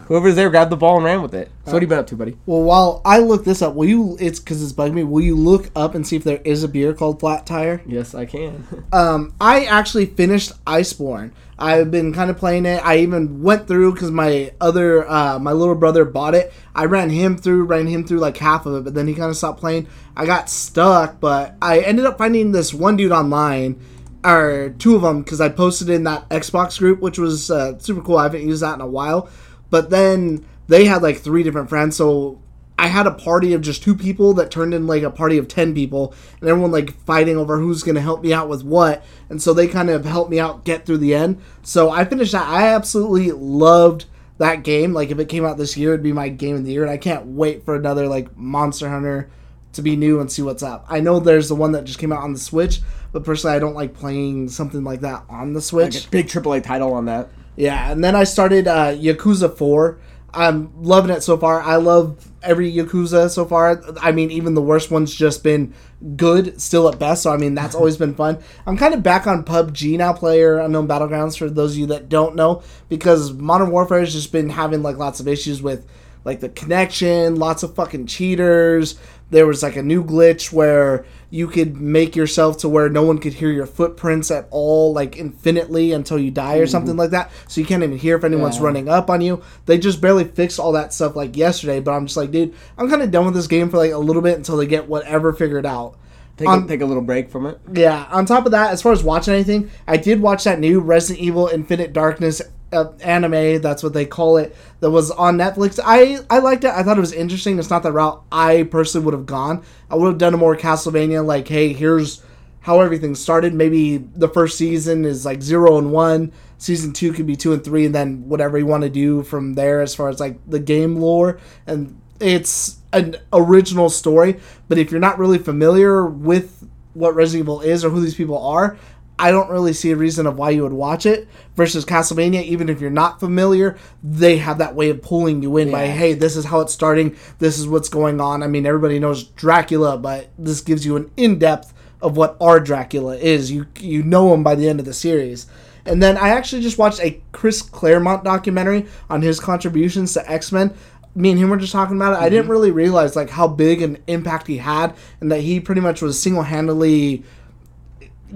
Whoever 0.08 0.26
was 0.28 0.36
there 0.36 0.50
grabbed 0.50 0.72
the 0.72 0.78
ball 0.78 0.96
and 0.98 1.06
ran 1.06 1.22
with 1.22 1.34
it. 1.34 1.52
So 1.66 1.72
what 1.72 1.74
have 1.74 1.82
you 1.82 1.88
been 1.88 2.00
up 2.00 2.08
to, 2.08 2.16
buddy? 2.16 2.38
Well, 2.46 2.62
while 2.62 3.02
I 3.04 3.20
look 3.20 3.44
this 3.44 3.62
up, 3.62 3.74
will 3.74 3.88
you? 3.88 4.18
It's 4.20 4.40
because 4.40 4.64
it's 4.64 4.72
bugging 4.72 4.94
me. 4.94 5.04
Will 5.04 5.22
you 5.22 5.36
look 5.36 5.70
up 5.76 5.96
and 5.96 6.06
see 6.06 6.16
if 6.16 6.24
there 6.24 6.42
is 6.46 6.64
a 6.64 6.68
beer 6.68 6.94
called 6.94 7.20
Flat 7.20 7.46
Tire? 7.46 7.82
Yes, 7.86 8.16
I 8.16 8.26
can. 8.26 8.68
Um, 8.94 9.34
I 9.42 9.66
actually 9.66 10.06
finished 10.06 10.54
Iceborne. 10.66 11.32
I've 11.58 11.92
been 11.92 12.14
kind 12.14 12.30
of 12.30 12.38
playing 12.38 12.66
it. 12.66 12.86
I 12.86 12.98
even 12.98 13.42
went 13.42 13.68
through 13.68 13.94
because 13.94 14.12
my 14.12 14.54
other, 14.62 15.10
uh, 15.10 15.40
my 15.40 15.52
little 15.52 15.76
brother 15.76 16.06
bought 16.06 16.36
it. 16.36 16.54
I 16.74 16.86
ran 16.86 17.10
him 17.10 17.38
through, 17.38 17.66
ran 17.66 17.88
him 17.88 18.06
through 18.06 18.20
like 18.20 18.38
half 18.38 18.66
of 18.66 18.76
it, 18.76 18.84
but 18.84 18.94
then 18.94 19.08
he 19.08 19.14
kind 19.14 19.30
of 19.30 19.38
stopped 19.38 19.60
playing. 19.60 19.88
I 20.16 20.26
got 20.26 20.50
stuck, 20.50 21.20
but 21.20 21.56
I 21.62 21.80
ended 21.80 22.06
up 22.06 22.18
finding 22.18 22.52
this 22.52 22.74
one 22.74 22.96
dude 22.96 23.12
online, 23.12 23.80
or 24.24 24.76
two 24.78 24.96
of 24.96 25.02
them, 25.02 25.24
because 25.24 25.42
I 25.42 25.50
posted 25.50 25.90
in 25.90 26.04
that 26.04 26.28
Xbox 26.30 26.80
group, 26.80 27.00
which 27.00 27.18
was 27.18 27.52
uh, 27.52 27.78
super 27.80 28.02
cool. 28.02 28.18
I 28.18 28.24
haven't 28.24 28.48
used 28.48 28.62
that 28.64 28.76
in 28.76 28.82
a 28.82 28.88
while, 28.88 29.30
but 29.70 29.90
then 29.90 30.46
they 30.68 30.86
had 30.86 31.02
like 31.02 31.18
three 31.18 31.44
different 31.44 31.70
friends, 31.70 31.96
so 31.96 32.42
I 32.78 32.88
had 32.88 33.08
a 33.08 33.12
party 33.12 33.54
of 33.54 33.62
just 33.62 33.84
two 33.84 33.96
people 33.96 34.34
that 34.34 34.52
turned 34.52 34.74
in 34.74 34.86
like 34.86 35.04
a 35.04 35.10
party 35.10 35.38
of 35.38 35.48
10 35.48 35.74
people 35.74 36.14
and 36.40 36.50
everyone 36.50 36.72
like 36.72 36.94
fighting 37.06 37.38
over 37.38 37.58
who's 37.58 37.84
going 37.84 37.96
to 37.96 38.02
help 38.02 38.22
me 38.22 38.34
out 38.34 38.50
with 38.50 38.64
what. 38.64 39.04
And 39.30 39.42
so 39.42 39.54
they 39.54 39.68
kind 39.68 39.90
of 39.90 40.04
helped 40.04 40.30
me 40.30 40.40
out 40.40 40.66
get 40.66 40.86
through 40.86 40.98
the 40.98 41.16
end. 41.16 41.42
So 41.64 41.90
I 41.90 42.04
finished 42.04 42.34
that. 42.34 42.48
I 42.48 42.68
absolutely 42.74 43.32
loved 43.32 44.06
that 44.40 44.64
game. 44.64 44.94
Like 44.94 45.10
if 45.10 45.20
it 45.20 45.30
came 45.30 45.46
out 45.46 45.58
this 45.58 45.78
year, 45.78 45.94
it'd 45.94 46.04
be 46.04 46.12
my 46.12 46.28
game 46.28 46.58
of 46.58 46.66
the 46.66 46.74
year. 46.74 46.84
And 46.84 46.92
I 46.92 46.98
can't 46.98 47.28
wait 47.28 47.64
for 47.64 47.76
another 47.76 48.08
like 48.08 48.36
Monster 48.36 48.90
Hunter 48.90 49.30
to 49.74 49.82
be 49.82 49.96
new 49.96 50.20
and 50.20 50.30
see 50.30 50.42
what's 50.42 50.64
up. 50.64 50.86
I 50.90 51.00
know 51.00 51.20
there's 51.20 51.48
the 51.50 51.56
one 51.56 51.72
that 51.74 51.86
just 51.86 52.00
came 52.00 52.12
out 52.12 52.24
on 52.24 52.34
the 52.34 52.40
Switch, 52.40 52.82
but 53.14 53.24
personally 53.24 53.56
I 53.56 53.60
don't 53.60 53.76
like 53.76 53.94
playing 53.94 54.50
something 54.50 54.84
like 54.84 55.02
that 55.02 55.24
on 55.30 55.54
the 55.54 55.62
Switch. 55.62 55.96
Like 55.96 56.06
a 56.06 56.10
big 56.10 56.28
AAA 56.28 56.64
title 56.64 56.94
on 56.94 57.06
that. 57.06 57.30
Yeah, 57.56 57.92
and 57.92 58.04
then 58.04 58.16
I 58.16 58.24
started 58.24 58.68
uh, 58.68 58.94
Yakuza 58.94 59.56
4. 59.56 60.00
I'm 60.34 60.84
loving 60.84 61.12
it 61.12 61.24
so 61.24 61.38
far. 61.38 61.62
I 61.62 61.78
love 61.78 62.30
every 62.44 62.72
Yakuza 62.72 63.30
so 63.30 63.46
far. 63.46 63.82
I 64.02 64.12
mean, 64.12 64.32
even 64.32 64.54
the 64.54 64.62
worst 64.62 64.92
one's 64.92 65.16
just 65.16 65.44
been 65.44 65.74
good, 66.18 66.60
still 66.62 66.90
at 66.90 67.00
best. 67.00 67.24
So, 67.24 67.32
I 67.34 67.38
mean, 67.38 67.56
that's 67.56 67.74
always 67.76 67.96
been 67.96 68.14
fun. 68.14 68.40
I'm 68.68 68.78
kind 68.78 68.94
of 68.94 69.02
back 69.02 69.28
on 69.28 69.44
PUBG 69.46 69.98
now, 69.98 70.12
player 70.12 70.58
unknown 70.58 70.88
battlegrounds, 70.88 71.38
for 71.38 71.50
those 71.50 71.74
of 71.74 71.78
you 71.78 71.86
that 71.88 72.10
don't 72.10 72.36
know, 72.36 72.62
because 72.90 73.32
Modern 73.34 73.72
Warfare 73.72 74.00
has 74.00 74.14
just 74.14 74.32
been 74.34 74.50
having 74.50 74.84
like 74.84 74.98
lots 74.98 75.22
of 75.22 75.28
issues 75.28 75.62
with 75.62 75.88
like 76.26 76.42
the 76.42 76.50
connection, 76.50 77.36
lots 77.36 77.64
of 77.64 77.76
fucking 77.76 78.08
cheaters. 78.08 79.00
There 79.30 79.48
was 79.48 79.64
like 79.64 79.76
a 79.76 79.82
new 79.82 80.04
glitch 80.04 80.52
where 80.52 81.06
you 81.30 81.48
could 81.48 81.80
make 81.80 82.16
yourself 82.16 82.58
to 82.60 82.70
where 82.70 82.90
no 82.90 83.04
one 83.04 83.18
could 83.18 83.34
hear 83.34 83.52
your 83.52 83.66
footprints 83.66 84.30
at 84.32 84.48
all, 84.52 84.94
like 84.94 85.18
infinitely 85.18 85.92
until 85.94 86.20
you 86.20 86.32
die 86.32 86.58
or 86.58 86.64
mm-hmm. 86.64 86.72
something 86.72 86.96
like 86.98 87.10
that. 87.12 87.32
So 87.48 87.62
you 87.62 87.68
can't 87.68 87.84
even 87.84 87.98
hear 87.98 88.18
if 88.18 88.24
anyone's 88.24 88.58
Yeah. 88.58 88.64
running 88.64 88.90
up 88.90 89.10
on 89.10 89.22
you. 89.22 89.42
They 89.66 89.78
just 89.78 90.02
barely 90.02 90.26
fixed 90.26 90.60
all 90.60 90.72
that 90.74 90.94
stuff 90.94 91.16
like 91.16 91.36
yesterday, 91.36 91.80
but 91.80 91.92
I'm 91.92 92.06
just 92.06 92.18
like, 92.18 92.32
dude, 92.32 92.54
I'm 92.78 92.90
kind 92.90 93.02
of 93.02 93.12
done 93.12 93.26
with 93.26 93.34
this 93.36 93.48
game 93.48 93.70
for 93.70 93.78
like 93.78 93.92
a 93.92 93.98
little 93.98 94.22
bit 94.22 94.38
until 94.38 94.58
they 94.58 94.68
get 94.68 94.88
whatever 94.88 95.34
figured 95.34 95.66
out. 95.66 95.98
Take, 96.38 96.50
On- 96.50 96.64
a, 96.64 96.68
take 96.68 96.82
a 96.82 96.86
little 96.86 97.04
break 97.04 97.30
from 97.30 97.46
it. 97.46 97.60
Yeah. 97.74 98.08
On 98.12 98.26
top 98.26 98.46
of 98.46 98.52
that, 98.52 98.72
as 98.72 98.82
far 98.82 98.92
as 98.92 99.04
watching 99.04 99.34
anything, 99.34 99.72
I 99.88 99.98
did 99.98 100.22
watch 100.22 100.44
that 100.44 100.60
new 100.60 100.80
Resident 100.82 101.24
Evil 101.24 101.48
Infinite 101.48 101.94
Darkness 101.94 102.42
uh, 102.74 102.92
anime. 103.02 103.62
That's 103.62 103.84
what 103.84 103.94
they 103.94 104.06
call 104.06 104.38
it. 104.38 104.56
That 104.80 104.92
was 104.92 105.12
on 105.12 105.38
Netflix. 105.38 105.80
I 105.84 106.20
I 106.30 106.40
liked 106.40 106.64
it. 106.64 106.72
I 106.72 106.84
thought 106.84 106.98
it 106.98 107.02
was 107.02 107.14
interesting. 107.14 107.60
It's 107.60 107.70
not 107.70 107.84
the 107.84 107.92
route 107.92 108.24
I 108.32 108.64
personally 108.64 109.06
would 109.06 109.14
have 109.14 109.26
gone. 109.26 109.64
I 109.90 109.96
would 109.96 110.08
have 110.08 110.18
done 110.18 110.34
a 110.34 110.38
more 110.38 110.56
Castlevania. 110.56 111.26
Like, 111.26 111.48
hey, 111.48 111.74
here's 111.74 112.24
how 112.62 112.82
everything 112.82 113.14
started. 113.16 113.54
Maybe 113.54 113.98
the 113.98 114.28
first 114.28 114.58
season 114.58 115.06
is 115.06 115.26
like 115.26 115.42
zero 115.42 115.78
and 115.78 115.92
one. 115.92 116.32
Season 116.58 116.94
two 116.94 117.14
could 117.14 117.28
be 117.28 117.36
two 117.36 117.54
and 117.54 117.64
three, 117.64 117.86
and 117.86 117.94
then 117.94 118.28
whatever 118.28 118.58
you 118.58 118.66
want 118.66 118.84
to 118.84 118.90
do 118.90 119.24
from 119.24 119.54
there 119.54 119.82
as 119.82 119.94
far 119.94 120.10
as 120.10 120.20
like 120.20 120.40
the 120.50 120.60
game 120.60 120.96
lore. 120.96 121.40
And 121.68 122.02
it's 122.20 122.80
an 122.94 123.18
original 123.34 123.90
story. 123.90 124.40
But 124.68 124.78
if 124.78 124.90
you're 124.90 125.00
not 125.00 125.20
really 125.20 125.38
familiar 125.38 126.06
with 126.06 126.68
what 126.94 127.14
Resident 127.14 127.44
Evil 127.44 127.62
is 127.62 127.84
or 127.84 127.90
who 127.90 128.02
these 128.02 128.16
people 128.16 128.44
are, 128.44 128.78
I 129.18 129.32
don't 129.32 129.50
really 129.50 129.74
see 129.74 129.92
a 129.92 129.96
reason 129.96 130.28
of 130.28 130.38
why 130.38 130.50
you 130.50 130.64
would 130.64 130.74
watch 130.74 131.06
it. 131.06 131.28
Versus 131.56 131.86
Castlevania, 131.86 132.44
even 132.44 132.68
if 132.68 132.82
you're 132.82 132.90
not 132.90 133.20
familiar, 133.20 133.78
they 134.04 134.38
have 134.38 134.58
that 134.58 134.76
way 134.76 134.90
of 134.90 135.02
pulling 135.02 135.42
you 135.42 135.56
in 135.58 135.72
by, 135.72 135.88
hey, 135.88 136.14
this 136.14 136.36
is 136.36 136.46
how 136.46 136.60
it's 136.60 136.74
starting, 136.74 137.16
this 137.40 137.58
is 137.58 137.68
what's 137.68 137.88
going 137.88 138.20
on. 138.20 138.44
I 138.44 138.48
mean, 138.48 138.66
everybody 138.66 139.00
knows 139.00 139.24
Dracula, 139.24 139.98
but 139.98 140.30
this 140.38 140.60
gives 140.60 140.86
you 140.86 140.98
an 140.98 141.12
in 141.16 141.40
depth 141.40 141.74
of 142.02 142.18
what 142.18 142.36
our 142.42 142.60
Dracula 142.60 143.16
is. 143.16 143.52
You 143.52 143.68
you 143.80 144.04
know 144.04 144.34
him 144.34 144.44
by 144.44 144.56
the 144.56 144.68
end 144.68 144.80
of 144.80 144.86
the 144.86 144.94
series. 144.94 145.48
And 145.86 146.02
then 146.02 146.18
I 146.18 146.30
actually 146.30 146.62
just 146.62 146.78
watched 146.78 147.00
a 147.00 147.22
Chris 147.32 147.62
Claremont 147.62 148.24
documentary 148.24 148.88
on 149.10 149.22
his 149.22 149.40
contributions 149.40 150.14
to 150.14 150.30
X 150.30 150.52
Men. 150.52 150.74
Me 151.14 151.32
and 151.32 151.40
him 151.40 151.50
were 151.50 151.58
just 151.58 151.72
talking 151.72 151.96
about 151.96 152.14
it. 152.14 152.20
I 152.20 152.28
didn't 152.28 152.44
mm-hmm. 152.44 152.52
really 152.52 152.72
realize 152.72 153.16
like 153.16 153.30
how 153.30 153.48
big 153.48 153.82
an 153.82 153.98
impact 154.08 154.48
he 154.48 154.58
had, 154.58 154.94
and 155.22 155.32
that 155.32 155.42
he 155.42 155.60
pretty 155.60 155.82
much 155.82 156.02
was 156.02 156.22
single 156.22 156.44
handedly 156.44 157.24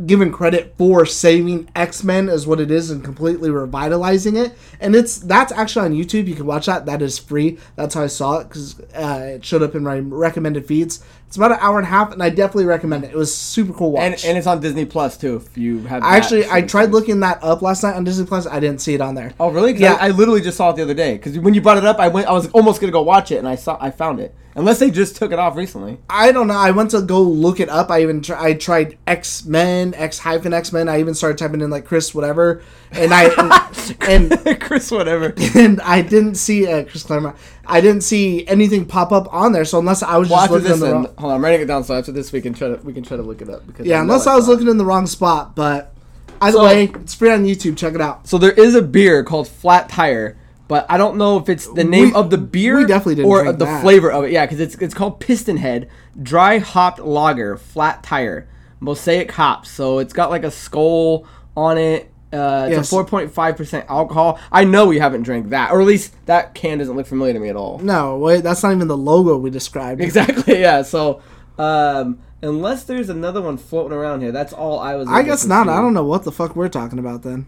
given 0.06 0.32
credit 0.32 0.74
for 0.78 1.06
saving 1.06 1.70
X 1.76 2.04
Men 2.04 2.30
is 2.30 2.48
what 2.48 2.60
it 2.60 2.72
is 2.72 2.90
and 2.90 3.04
completely 3.04 3.50
revitalizing 3.50 4.36
it. 4.36 4.54
And 4.80 4.96
it's 4.96 5.18
that's 5.18 5.52
actually 5.52 5.86
on 5.86 5.94
YouTube. 5.94 6.28
You 6.28 6.36
can 6.36 6.46
watch 6.46 6.66
that. 6.68 6.86
That 6.86 7.02
is 7.02 7.20
free. 7.20 7.58
That's 7.76 7.96
how 7.96 8.04
I 8.04 8.08
saw 8.08 8.40
it 8.40 8.50
because 8.50 8.80
uh, 8.94 9.36
it 9.36 9.46
showed 9.46 9.64
up 9.64 9.76
in 9.76 9.84
my 9.84 10.00
recommended 10.00 10.66
feeds. 10.66 11.04
It's 11.28 11.38
about 11.38 11.52
an 11.52 11.60
hour 11.62 11.78
and 11.78 11.86
a 11.86 11.90
half, 11.90 12.12
and 12.12 12.24
I 12.24 12.30
definitely 12.30 12.66
recommend 12.66 13.04
it. 13.04 13.12
It 13.12 13.16
was 13.16 13.36
super 13.36 13.72
cool 13.72 13.92
watch. 13.92 14.04
And, 14.04 14.26
and 14.26 14.38
it's 14.38 14.48
on 14.48 14.62
Disney 14.62 14.86
Plus 14.86 15.16
too. 15.16 15.36
If 15.36 15.58
you 15.58 15.84
have, 15.84 16.02
I 16.04 16.18
actually 16.18 16.50
I 16.50 16.62
tried 16.64 16.86
thing. 16.86 16.94
looking 16.94 17.20
that 17.20 17.44
up 17.44 17.62
last 17.62 17.84
night 17.84 17.96
on 17.96 18.04
Disney 18.04 18.26
Plus. 18.26 18.48
I 18.48 18.60
didn't 18.60 18.82
see 18.82 18.96
it 18.96 19.02
on 19.02 19.14
there. 19.14 19.34
Oh 19.40 19.50
really? 19.50 19.76
Yeah. 19.76 19.94
I, 19.94 20.08
I 20.08 20.10
literally 20.10 20.42
just 20.42 20.58
saw 20.58 20.72
it 20.72 20.76
the 20.76 20.82
other 20.82 20.96
day. 20.96 21.18
Because 21.18 21.38
when 21.38 21.54
you 21.54 21.62
brought 21.62 21.78
it 21.78 21.86
up, 21.86 22.00
I 22.00 22.08
went. 22.08 22.28
I 22.28 22.32
was 22.32 22.50
almost 22.52 22.82
gonna 22.82 22.92
go 22.92 23.04
watch 23.04 23.32
it, 23.32 23.38
and 23.38 23.48
I 23.48 23.56
saw. 23.56 23.78
I 23.80 23.92
found 23.92 24.20
it. 24.20 24.34
Unless 24.60 24.80
they 24.80 24.92
just 24.92 25.16
took 25.16 25.32
it 25.32 25.40
off 25.40 25.56
recently. 25.56 25.98
I 26.10 26.32
don't 26.32 26.48
know. 26.48 26.54
I 26.58 26.72
went 26.72 26.92
to 26.92 27.02
go 27.02 27.22
look 27.22 27.60
it 27.60 27.70
up. 27.70 27.90
I 27.90 28.02
even 28.04 28.22
tr- 28.22 28.36
I 28.36 28.54
tried 28.54 28.98
X 29.08 29.46
Men, 29.46 29.94
X 29.96 30.20
hyphen 30.20 30.54
X 30.54 30.72
Men. 30.72 30.88
I 30.88 31.00
even 31.00 31.16
started 31.16 31.38
typing 31.38 31.62
in 31.62 31.70
like 31.70 31.86
Chris 31.86 32.14
whatever, 32.14 32.62
and 32.92 33.12
I 33.14 33.72
and 34.02 34.32
Chris, 34.62 34.92
whatever. 34.92 35.34
and 35.56 35.82
I 35.82 36.02
didn't 36.02 36.36
see 36.36 36.68
uh, 36.68 36.84
Chris 36.84 37.04
Claremont. 37.04 37.36
I 37.66 37.82
didn't 37.82 38.02
see 38.02 38.46
anything 38.48 38.86
pop 38.86 39.12
up 39.12 39.32
on 39.34 39.52
there. 39.52 39.66
So 39.66 39.80
unless 39.80 40.04
I 40.04 40.18
was 40.18 40.30
Well, 40.30 40.40
just 40.42 40.52
looking 40.52 40.68
this, 40.68 40.74
in 40.76 40.80
the 40.88 40.94
wrong, 40.94 41.06
hold 41.18 41.32
on, 41.32 41.36
I'm 41.38 41.44
writing 41.44 41.62
it 41.62 41.66
down. 41.66 41.84
So 41.84 41.98
after 41.98 42.12
this, 42.12 42.32
we 42.32 42.42
can 42.42 42.54
try 42.54 42.68
to 42.70 42.76
we 42.84 42.94
can 42.94 43.04
try 43.04 43.18
to 43.18 43.24
look 43.24 43.42
it 43.42 43.50
up 43.50 43.66
because 43.68 43.86
yeah, 43.86 43.98
know 43.98 44.02
unless 44.04 44.28
I 44.28 44.36
was 44.36 44.48
looking 44.48 44.68
in 44.68 44.78
the 44.78 44.86
wrong 44.86 45.08
spot. 45.08 45.56
But 45.56 45.94
either 46.42 46.58
So- 46.58 46.64
way, 46.66 46.86
it's 46.86 47.14
free 47.14 47.32
on 47.32 47.46
YouTube. 47.46 47.78
Check 47.78 47.94
it 47.96 48.02
out. 48.02 48.28
So 48.28 48.38
there 48.38 48.52
is 48.52 48.74
a 48.76 48.82
beer 48.82 49.24
called 49.24 49.48
Flat 49.48 49.90
Tire, 49.90 50.38
but 50.70 50.86
I 50.88 50.98
don't 50.98 51.18
know 51.18 51.36
if 51.38 51.50
it's 51.50 51.68
the 51.68 51.84
name 51.84 52.06
We- 52.12 52.14
of 52.14 52.30
the 52.30 52.38
beer 52.38 52.78
we 52.78 52.86
definitely 52.86 53.16
didn't 53.16 53.30
or 53.30 53.52
the 53.52 53.66
that. 53.66 53.82
flavor 53.82 54.10
of 54.10 54.24
it. 54.24 54.32
Yeah, 54.32 54.46
because 54.46 54.62
it's 54.62 54.76
it's 54.76 54.94
called 54.94 55.20
Piston 55.20 55.58
Head 55.58 55.90
Dry 56.24 56.60
Hopped 56.60 57.00
Lager 57.00 57.58
Flat 57.58 58.02
Tire 58.04 58.48
Mosaic 58.80 59.32
hops. 59.34 59.70
So 59.70 60.00
it's 60.00 60.14
got 60.14 60.30
like 60.30 60.44
a 60.46 60.52
skull 60.52 61.26
on 61.58 61.78
it. 61.78 62.10
Uh, 62.32 62.68
it's 62.70 62.76
Yes. 62.78 62.92
a 62.92 62.96
4.5% 62.96 63.86
alcohol. 63.90 64.38
I 64.52 64.64
know 64.64 64.86
we 64.86 65.00
haven't 65.00 65.24
drank 65.24 65.50
that, 65.50 65.72
or 65.72 65.82
at 65.82 65.88
least 65.88 66.14
that 66.28 66.54
can 66.54 66.78
doesn't 66.78 66.96
look 66.96 67.08
familiar 67.08 67.34
to 67.34 67.40
me 67.40 67.50
at 67.50 67.56
all. 67.56 67.80
No, 67.82 68.18
wait, 68.20 68.44
that's 68.44 68.62
not 68.62 68.72
even 68.72 68.88
the 68.88 68.96
logo 68.96 69.36
we 69.38 69.50
described. 69.50 70.00
Exactly, 70.00 70.60
yeah. 70.62 70.84
So, 70.84 71.22
um, 71.58 72.20
unless 72.44 72.84
there's 72.84 73.10
another 73.10 73.42
one 73.42 73.58
floating 73.58 73.98
around 73.98 74.22
here, 74.22 74.32
that's 74.32 74.54
all 74.54 74.80
I 74.80 74.94
was. 74.96 75.08
I 75.10 75.24
guess 75.24 75.46
not. 75.48 75.68
I 75.68 75.82
don't 75.82 75.96
know 75.96 76.04
what 76.06 76.24
the 76.24 76.32
fuck 76.32 76.56
we're 76.56 76.70
talking 76.70 77.00
about 77.00 77.24
then. 77.24 77.48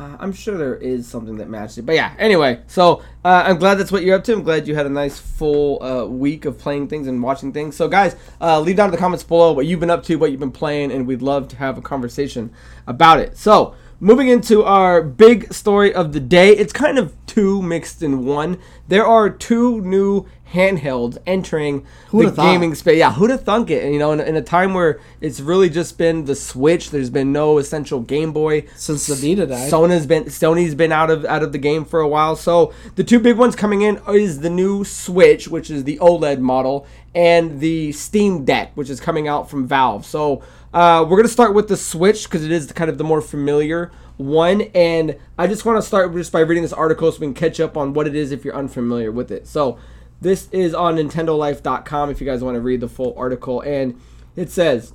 Uh, 0.00 0.16
I'm 0.18 0.32
sure 0.32 0.56
there 0.56 0.76
is 0.76 1.06
something 1.06 1.36
that 1.36 1.50
matched 1.50 1.76
it. 1.76 1.82
But 1.82 1.94
yeah, 1.94 2.14
anyway, 2.18 2.62
so 2.68 3.02
uh, 3.22 3.42
I'm 3.44 3.58
glad 3.58 3.74
that's 3.74 3.92
what 3.92 4.02
you're 4.02 4.16
up 4.16 4.24
to. 4.24 4.32
I'm 4.32 4.42
glad 4.42 4.66
you 4.66 4.74
had 4.74 4.86
a 4.86 4.90
nice 4.90 5.18
full 5.18 5.82
uh, 5.82 6.06
week 6.06 6.46
of 6.46 6.56
playing 6.56 6.88
things 6.88 7.06
and 7.06 7.22
watching 7.22 7.52
things. 7.52 7.76
So, 7.76 7.86
guys, 7.86 8.16
uh, 8.40 8.60
leave 8.60 8.76
down 8.76 8.86
in 8.86 8.92
the 8.92 8.96
comments 8.96 9.22
below 9.24 9.52
what 9.52 9.66
you've 9.66 9.80
been 9.80 9.90
up 9.90 10.02
to, 10.04 10.16
what 10.16 10.30
you've 10.30 10.40
been 10.40 10.52
playing, 10.52 10.90
and 10.90 11.06
we'd 11.06 11.20
love 11.20 11.48
to 11.48 11.56
have 11.56 11.76
a 11.76 11.82
conversation 11.82 12.50
about 12.86 13.20
it. 13.20 13.36
So, 13.36 13.74
moving 14.00 14.28
into 14.28 14.64
our 14.64 15.02
big 15.02 15.52
story 15.52 15.92
of 15.92 16.14
the 16.14 16.20
day, 16.20 16.56
it's 16.56 16.72
kind 16.72 16.96
of 16.96 17.14
two 17.26 17.60
mixed 17.60 18.02
in 18.02 18.24
one. 18.24 18.58
There 18.88 19.04
are 19.04 19.28
two 19.28 19.82
new 19.82 20.24
handhelds 20.52 21.18
entering 21.26 21.86
the 22.12 22.30
gaming 22.30 22.74
space. 22.74 22.98
Yeah, 22.98 23.12
who'd 23.12 23.30
have 23.30 23.44
thunk 23.44 23.70
it? 23.70 23.84
And, 23.84 23.92
you 23.92 23.98
know, 23.98 24.12
in, 24.12 24.20
in 24.20 24.36
a 24.36 24.42
time 24.42 24.74
where 24.74 25.00
it's 25.20 25.40
really 25.40 25.70
just 25.70 25.96
been 25.96 26.24
the 26.24 26.34
Switch, 26.34 26.90
there's 26.90 27.10
been 27.10 27.32
no 27.32 27.58
essential 27.58 28.00
Game 28.00 28.32
Boy. 28.32 28.66
Since 28.74 29.06
the 29.06 29.14
Vita 29.14 29.46
died. 29.46 29.70
Sony's 29.70 30.06
been 30.06 30.24
Sony's 30.24 30.74
been 30.74 30.92
out 30.92 31.10
of 31.10 31.24
out 31.24 31.42
of 31.42 31.52
the 31.52 31.58
game 31.58 31.84
for 31.84 32.00
a 32.00 32.08
while. 32.08 32.36
So 32.36 32.72
the 32.96 33.04
two 33.04 33.20
big 33.20 33.36
ones 33.36 33.54
coming 33.54 33.82
in 33.82 34.00
is 34.08 34.40
the 34.40 34.50
new 34.50 34.84
Switch, 34.84 35.48
which 35.48 35.70
is 35.70 35.84
the 35.84 35.98
OLED 35.98 36.40
model, 36.40 36.86
and 37.14 37.60
the 37.60 37.92
Steam 37.92 38.44
Deck, 38.44 38.72
which 38.74 38.90
is 38.90 39.00
coming 39.00 39.28
out 39.28 39.48
from 39.48 39.66
Valve. 39.66 40.04
So 40.04 40.42
uh, 40.74 41.06
we're 41.08 41.16
gonna 41.16 41.28
start 41.28 41.54
with 41.54 41.68
the 41.68 41.76
Switch 41.76 42.24
because 42.24 42.44
it 42.44 42.50
is 42.50 42.72
kind 42.72 42.90
of 42.90 42.98
the 42.98 43.04
more 43.04 43.20
familiar 43.20 43.90
one, 44.16 44.62
and 44.74 45.16
I 45.38 45.46
just 45.46 45.64
want 45.64 45.78
to 45.80 45.82
start 45.82 46.12
just 46.12 46.30
by 46.30 46.40
reading 46.40 46.62
this 46.62 46.74
article 46.74 47.10
so 47.10 47.20
we 47.20 47.26
can 47.28 47.34
catch 47.34 47.58
up 47.58 47.76
on 47.76 47.94
what 47.94 48.06
it 48.06 48.14
is 48.14 48.32
if 48.32 48.44
you're 48.44 48.54
unfamiliar 48.54 49.10
with 49.10 49.30
it. 49.30 49.46
So 49.46 49.78
this 50.20 50.48
is 50.52 50.74
on 50.74 50.96
NintendoLife.com 50.96 52.10
if 52.10 52.20
you 52.20 52.26
guys 52.26 52.42
want 52.42 52.56
to 52.56 52.60
read 52.60 52.80
the 52.80 52.88
full 52.88 53.14
article, 53.16 53.60
and 53.60 54.00
it 54.36 54.50
says. 54.50 54.92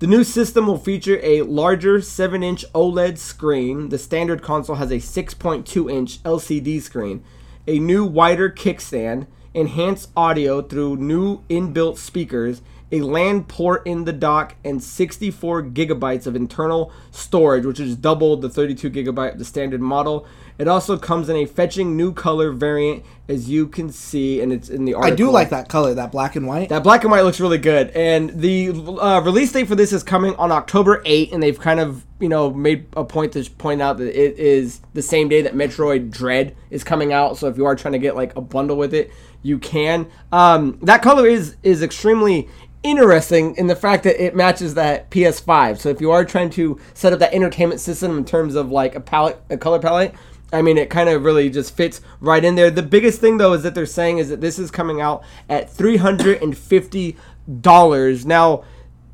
The 0.00 0.08
new 0.08 0.24
system 0.24 0.66
will 0.66 0.76
feature 0.76 1.20
a 1.22 1.42
larger 1.42 2.00
7 2.00 2.42
inch 2.42 2.64
OLED 2.74 3.16
screen. 3.16 3.88
The 3.88 3.96
standard 3.96 4.42
console 4.42 4.76
has 4.76 4.90
a 4.90 4.96
6.2 4.96 5.90
inch 5.90 6.22
LCD 6.24 6.82
screen, 6.82 7.24
a 7.66 7.78
new 7.78 8.04
wider 8.04 8.50
kickstand, 8.50 9.28
enhanced 9.54 10.10
audio 10.16 10.60
through 10.60 10.96
new 10.96 11.42
inbuilt 11.48 11.96
speakers, 11.96 12.60
a 12.90 13.00
LAN 13.00 13.44
port 13.44 13.86
in 13.86 14.04
the 14.04 14.12
dock, 14.12 14.56
and 14.64 14.82
64 14.82 15.62
gigabytes 15.62 16.26
of 16.26 16.36
internal 16.36 16.92
storage, 17.10 17.64
which 17.64 17.80
is 17.80 17.96
double 17.96 18.36
the 18.36 18.50
32 18.50 18.90
gigabyte 18.90 19.32
of 19.32 19.38
the 19.38 19.44
standard 19.44 19.80
model. 19.80 20.26
It 20.56 20.68
also 20.68 20.96
comes 20.96 21.28
in 21.28 21.36
a 21.36 21.46
fetching 21.46 21.96
new 21.96 22.12
color 22.12 22.52
variant, 22.52 23.04
as 23.28 23.50
you 23.50 23.66
can 23.66 23.90
see, 23.90 24.40
and 24.40 24.52
it's 24.52 24.68
in 24.68 24.84
the 24.84 24.94
art. 24.94 25.06
I 25.06 25.10
do 25.10 25.30
like 25.30 25.50
that 25.50 25.68
color, 25.68 25.94
that 25.94 26.12
black 26.12 26.36
and 26.36 26.46
white. 26.46 26.68
That 26.68 26.84
black 26.84 27.02
and 27.02 27.10
white 27.10 27.22
looks 27.22 27.40
really 27.40 27.58
good, 27.58 27.90
and 27.90 28.30
the 28.30 28.70
uh, 28.70 29.20
release 29.24 29.50
date 29.50 29.66
for 29.66 29.74
this 29.74 29.92
is 29.92 30.04
coming 30.04 30.34
on 30.36 30.52
October 30.52 31.02
8, 31.04 31.32
and 31.32 31.42
they've 31.42 31.58
kind 31.58 31.80
of 31.80 32.04
you 32.20 32.28
know 32.28 32.52
made 32.52 32.86
a 32.96 33.04
point 33.04 33.32
to 33.32 33.50
point 33.50 33.82
out 33.82 33.98
that 33.98 34.08
it 34.08 34.38
is 34.38 34.80
the 34.92 35.02
same 35.02 35.28
day 35.28 35.42
that 35.42 35.54
Metroid 35.54 36.10
Dread 36.10 36.56
is 36.70 36.84
coming 36.84 37.12
out. 37.12 37.36
So 37.36 37.48
if 37.48 37.56
you 37.56 37.64
are 37.64 37.74
trying 37.74 37.92
to 37.92 37.98
get 37.98 38.14
like 38.14 38.36
a 38.36 38.40
bundle 38.40 38.76
with 38.76 38.94
it, 38.94 39.10
you 39.42 39.58
can. 39.58 40.06
Um, 40.30 40.78
that 40.82 41.02
color 41.02 41.26
is 41.26 41.56
is 41.64 41.82
extremely 41.82 42.48
interesting 42.84 43.56
in 43.56 43.66
the 43.66 43.74
fact 43.74 44.04
that 44.04 44.22
it 44.22 44.36
matches 44.36 44.74
that 44.74 45.10
PS5. 45.10 45.78
So 45.78 45.88
if 45.88 46.00
you 46.00 46.10
are 46.10 46.24
trying 46.24 46.50
to 46.50 46.78
set 46.92 47.12
up 47.12 47.18
that 47.18 47.32
entertainment 47.32 47.80
system 47.80 48.18
in 48.18 48.24
terms 48.24 48.54
of 48.54 48.70
like 48.70 48.94
a 48.94 49.00
palette, 49.00 49.42
a 49.50 49.56
color 49.56 49.80
palette, 49.80 50.14
I 50.54 50.62
mean, 50.62 50.78
it 50.78 50.88
kind 50.88 51.08
of 51.08 51.24
really 51.24 51.50
just 51.50 51.76
fits 51.76 52.00
right 52.20 52.44
in 52.44 52.54
there. 52.54 52.70
The 52.70 52.82
biggest 52.82 53.20
thing, 53.20 53.38
though, 53.38 53.52
is 53.52 53.62
that 53.64 53.74
they're 53.74 53.86
saying 53.86 54.18
is 54.18 54.28
that 54.28 54.40
this 54.40 54.58
is 54.58 54.70
coming 54.70 55.00
out 55.00 55.24
at 55.48 55.68
three 55.68 55.96
hundred 55.96 56.42
and 56.42 56.56
fifty 56.56 57.16
dollars. 57.60 58.24
Now, 58.24 58.64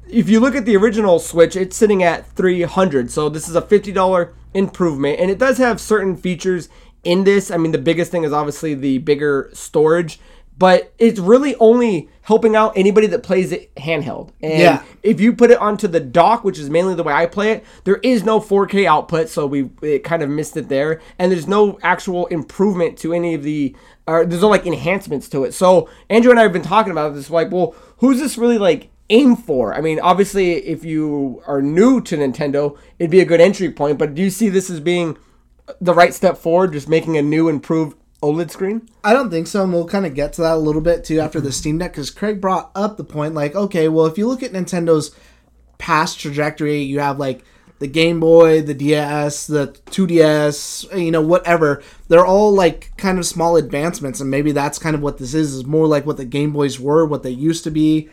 if 0.08 0.28
you 0.28 0.38
look 0.40 0.54
at 0.54 0.66
the 0.66 0.76
original 0.76 1.18
Switch, 1.18 1.56
it's 1.56 1.76
sitting 1.76 2.02
at 2.02 2.26
three 2.32 2.62
hundred. 2.62 3.10
So 3.10 3.28
this 3.28 3.48
is 3.48 3.56
a 3.56 3.62
fifty 3.62 3.92
dollar 3.92 4.34
improvement, 4.52 5.18
and 5.20 5.30
it 5.30 5.38
does 5.38 5.58
have 5.58 5.80
certain 5.80 6.16
features 6.16 6.68
in 7.02 7.24
this. 7.24 7.50
I 7.50 7.56
mean, 7.56 7.72
the 7.72 7.78
biggest 7.78 8.10
thing 8.10 8.24
is 8.24 8.32
obviously 8.32 8.74
the 8.74 8.98
bigger 8.98 9.48
storage. 9.52 10.20
But 10.58 10.92
it's 10.98 11.18
really 11.18 11.54
only 11.56 12.10
helping 12.30 12.54
out 12.54 12.72
anybody 12.76 13.08
that 13.08 13.24
plays 13.24 13.50
it 13.50 13.74
handheld. 13.74 14.28
And 14.40 14.52
Yeah. 14.60 14.82
if 15.02 15.20
you 15.20 15.32
put 15.32 15.50
it 15.50 15.58
onto 15.58 15.88
the 15.88 15.98
dock, 15.98 16.44
which 16.44 16.60
is 16.60 16.70
mainly 16.70 16.94
the 16.94 17.02
way 17.02 17.12
I 17.12 17.26
play 17.26 17.50
it, 17.50 17.64
there 17.82 17.96
is 18.04 18.22
no 18.22 18.38
4K 18.38 18.86
output, 18.86 19.28
so 19.28 19.48
we 19.48 19.68
it 19.82 20.04
kind 20.04 20.22
of 20.22 20.30
missed 20.30 20.56
it 20.56 20.68
there, 20.68 21.00
and 21.18 21.32
there's 21.32 21.48
no 21.48 21.76
actual 21.82 22.26
improvement 22.26 22.96
to 22.98 23.12
any 23.12 23.34
of 23.34 23.42
the, 23.42 23.74
or 24.06 24.24
there's 24.24 24.42
no 24.42 24.48
like 24.48 24.64
enhancements 24.64 25.28
to 25.30 25.42
it. 25.42 25.54
So 25.54 25.88
Andrew 26.08 26.30
and 26.30 26.38
I 26.38 26.44
have 26.44 26.52
been 26.52 26.62
talking 26.62 26.92
about 26.92 27.16
this, 27.16 27.30
like, 27.30 27.50
well, 27.50 27.74
who's 27.96 28.20
this 28.20 28.38
really 28.38 28.58
like 28.58 28.90
aim 29.08 29.34
for? 29.34 29.74
I 29.74 29.80
mean, 29.80 29.98
obviously, 29.98 30.52
if 30.52 30.84
you 30.84 31.42
are 31.48 31.60
new 31.60 32.00
to 32.02 32.16
Nintendo, 32.16 32.76
it'd 33.00 33.10
be 33.10 33.18
a 33.18 33.24
good 33.24 33.40
entry 33.40 33.72
point. 33.72 33.98
But 33.98 34.14
do 34.14 34.22
you 34.22 34.30
see 34.30 34.48
this 34.48 34.70
as 34.70 34.78
being 34.78 35.16
the 35.80 35.94
right 35.94 36.14
step 36.14 36.38
forward, 36.38 36.74
just 36.74 36.88
making 36.88 37.16
a 37.16 37.22
new 37.22 37.48
improved 37.48 37.96
OLED 38.22 38.50
screen? 38.50 38.88
I 39.02 39.12
don't 39.12 39.30
think 39.30 39.46
so, 39.46 39.62
and 39.62 39.72
we'll 39.72 39.86
kind 39.86 40.06
of 40.06 40.14
get 40.14 40.32
to 40.34 40.42
that 40.42 40.54
a 40.54 40.58
little 40.58 40.82
bit 40.82 41.04
too 41.04 41.20
after 41.20 41.40
the 41.40 41.52
Steam 41.52 41.78
Deck, 41.78 41.92
because 41.92 42.10
Craig 42.10 42.40
brought 42.40 42.70
up 42.74 42.96
the 42.96 43.04
point, 43.04 43.34
like, 43.34 43.54
okay, 43.54 43.88
well, 43.88 44.06
if 44.06 44.18
you 44.18 44.26
look 44.26 44.42
at 44.42 44.52
Nintendo's 44.52 45.14
past 45.78 46.20
trajectory, 46.20 46.82
you 46.82 47.00
have 47.00 47.18
like 47.18 47.42
the 47.78 47.86
Game 47.86 48.20
Boy, 48.20 48.60
the 48.60 48.74
DS, 48.74 49.46
the 49.46 49.68
2DS, 49.86 51.02
you 51.02 51.10
know, 51.10 51.22
whatever. 51.22 51.82
They're 52.08 52.26
all 52.26 52.52
like 52.52 52.92
kind 52.98 53.18
of 53.18 53.24
small 53.24 53.56
advancements, 53.56 54.20
and 54.20 54.30
maybe 54.30 54.52
that's 54.52 54.78
kind 54.78 54.94
of 54.94 55.00
what 55.00 55.16
this 55.16 55.32
is, 55.32 55.54
is 55.54 55.64
more 55.64 55.86
like 55.86 56.04
what 56.04 56.18
the 56.18 56.26
Game 56.26 56.52
Boys 56.52 56.78
were, 56.78 57.06
what 57.06 57.22
they 57.22 57.30
used 57.30 57.64
to 57.64 57.70
be. 57.70 58.10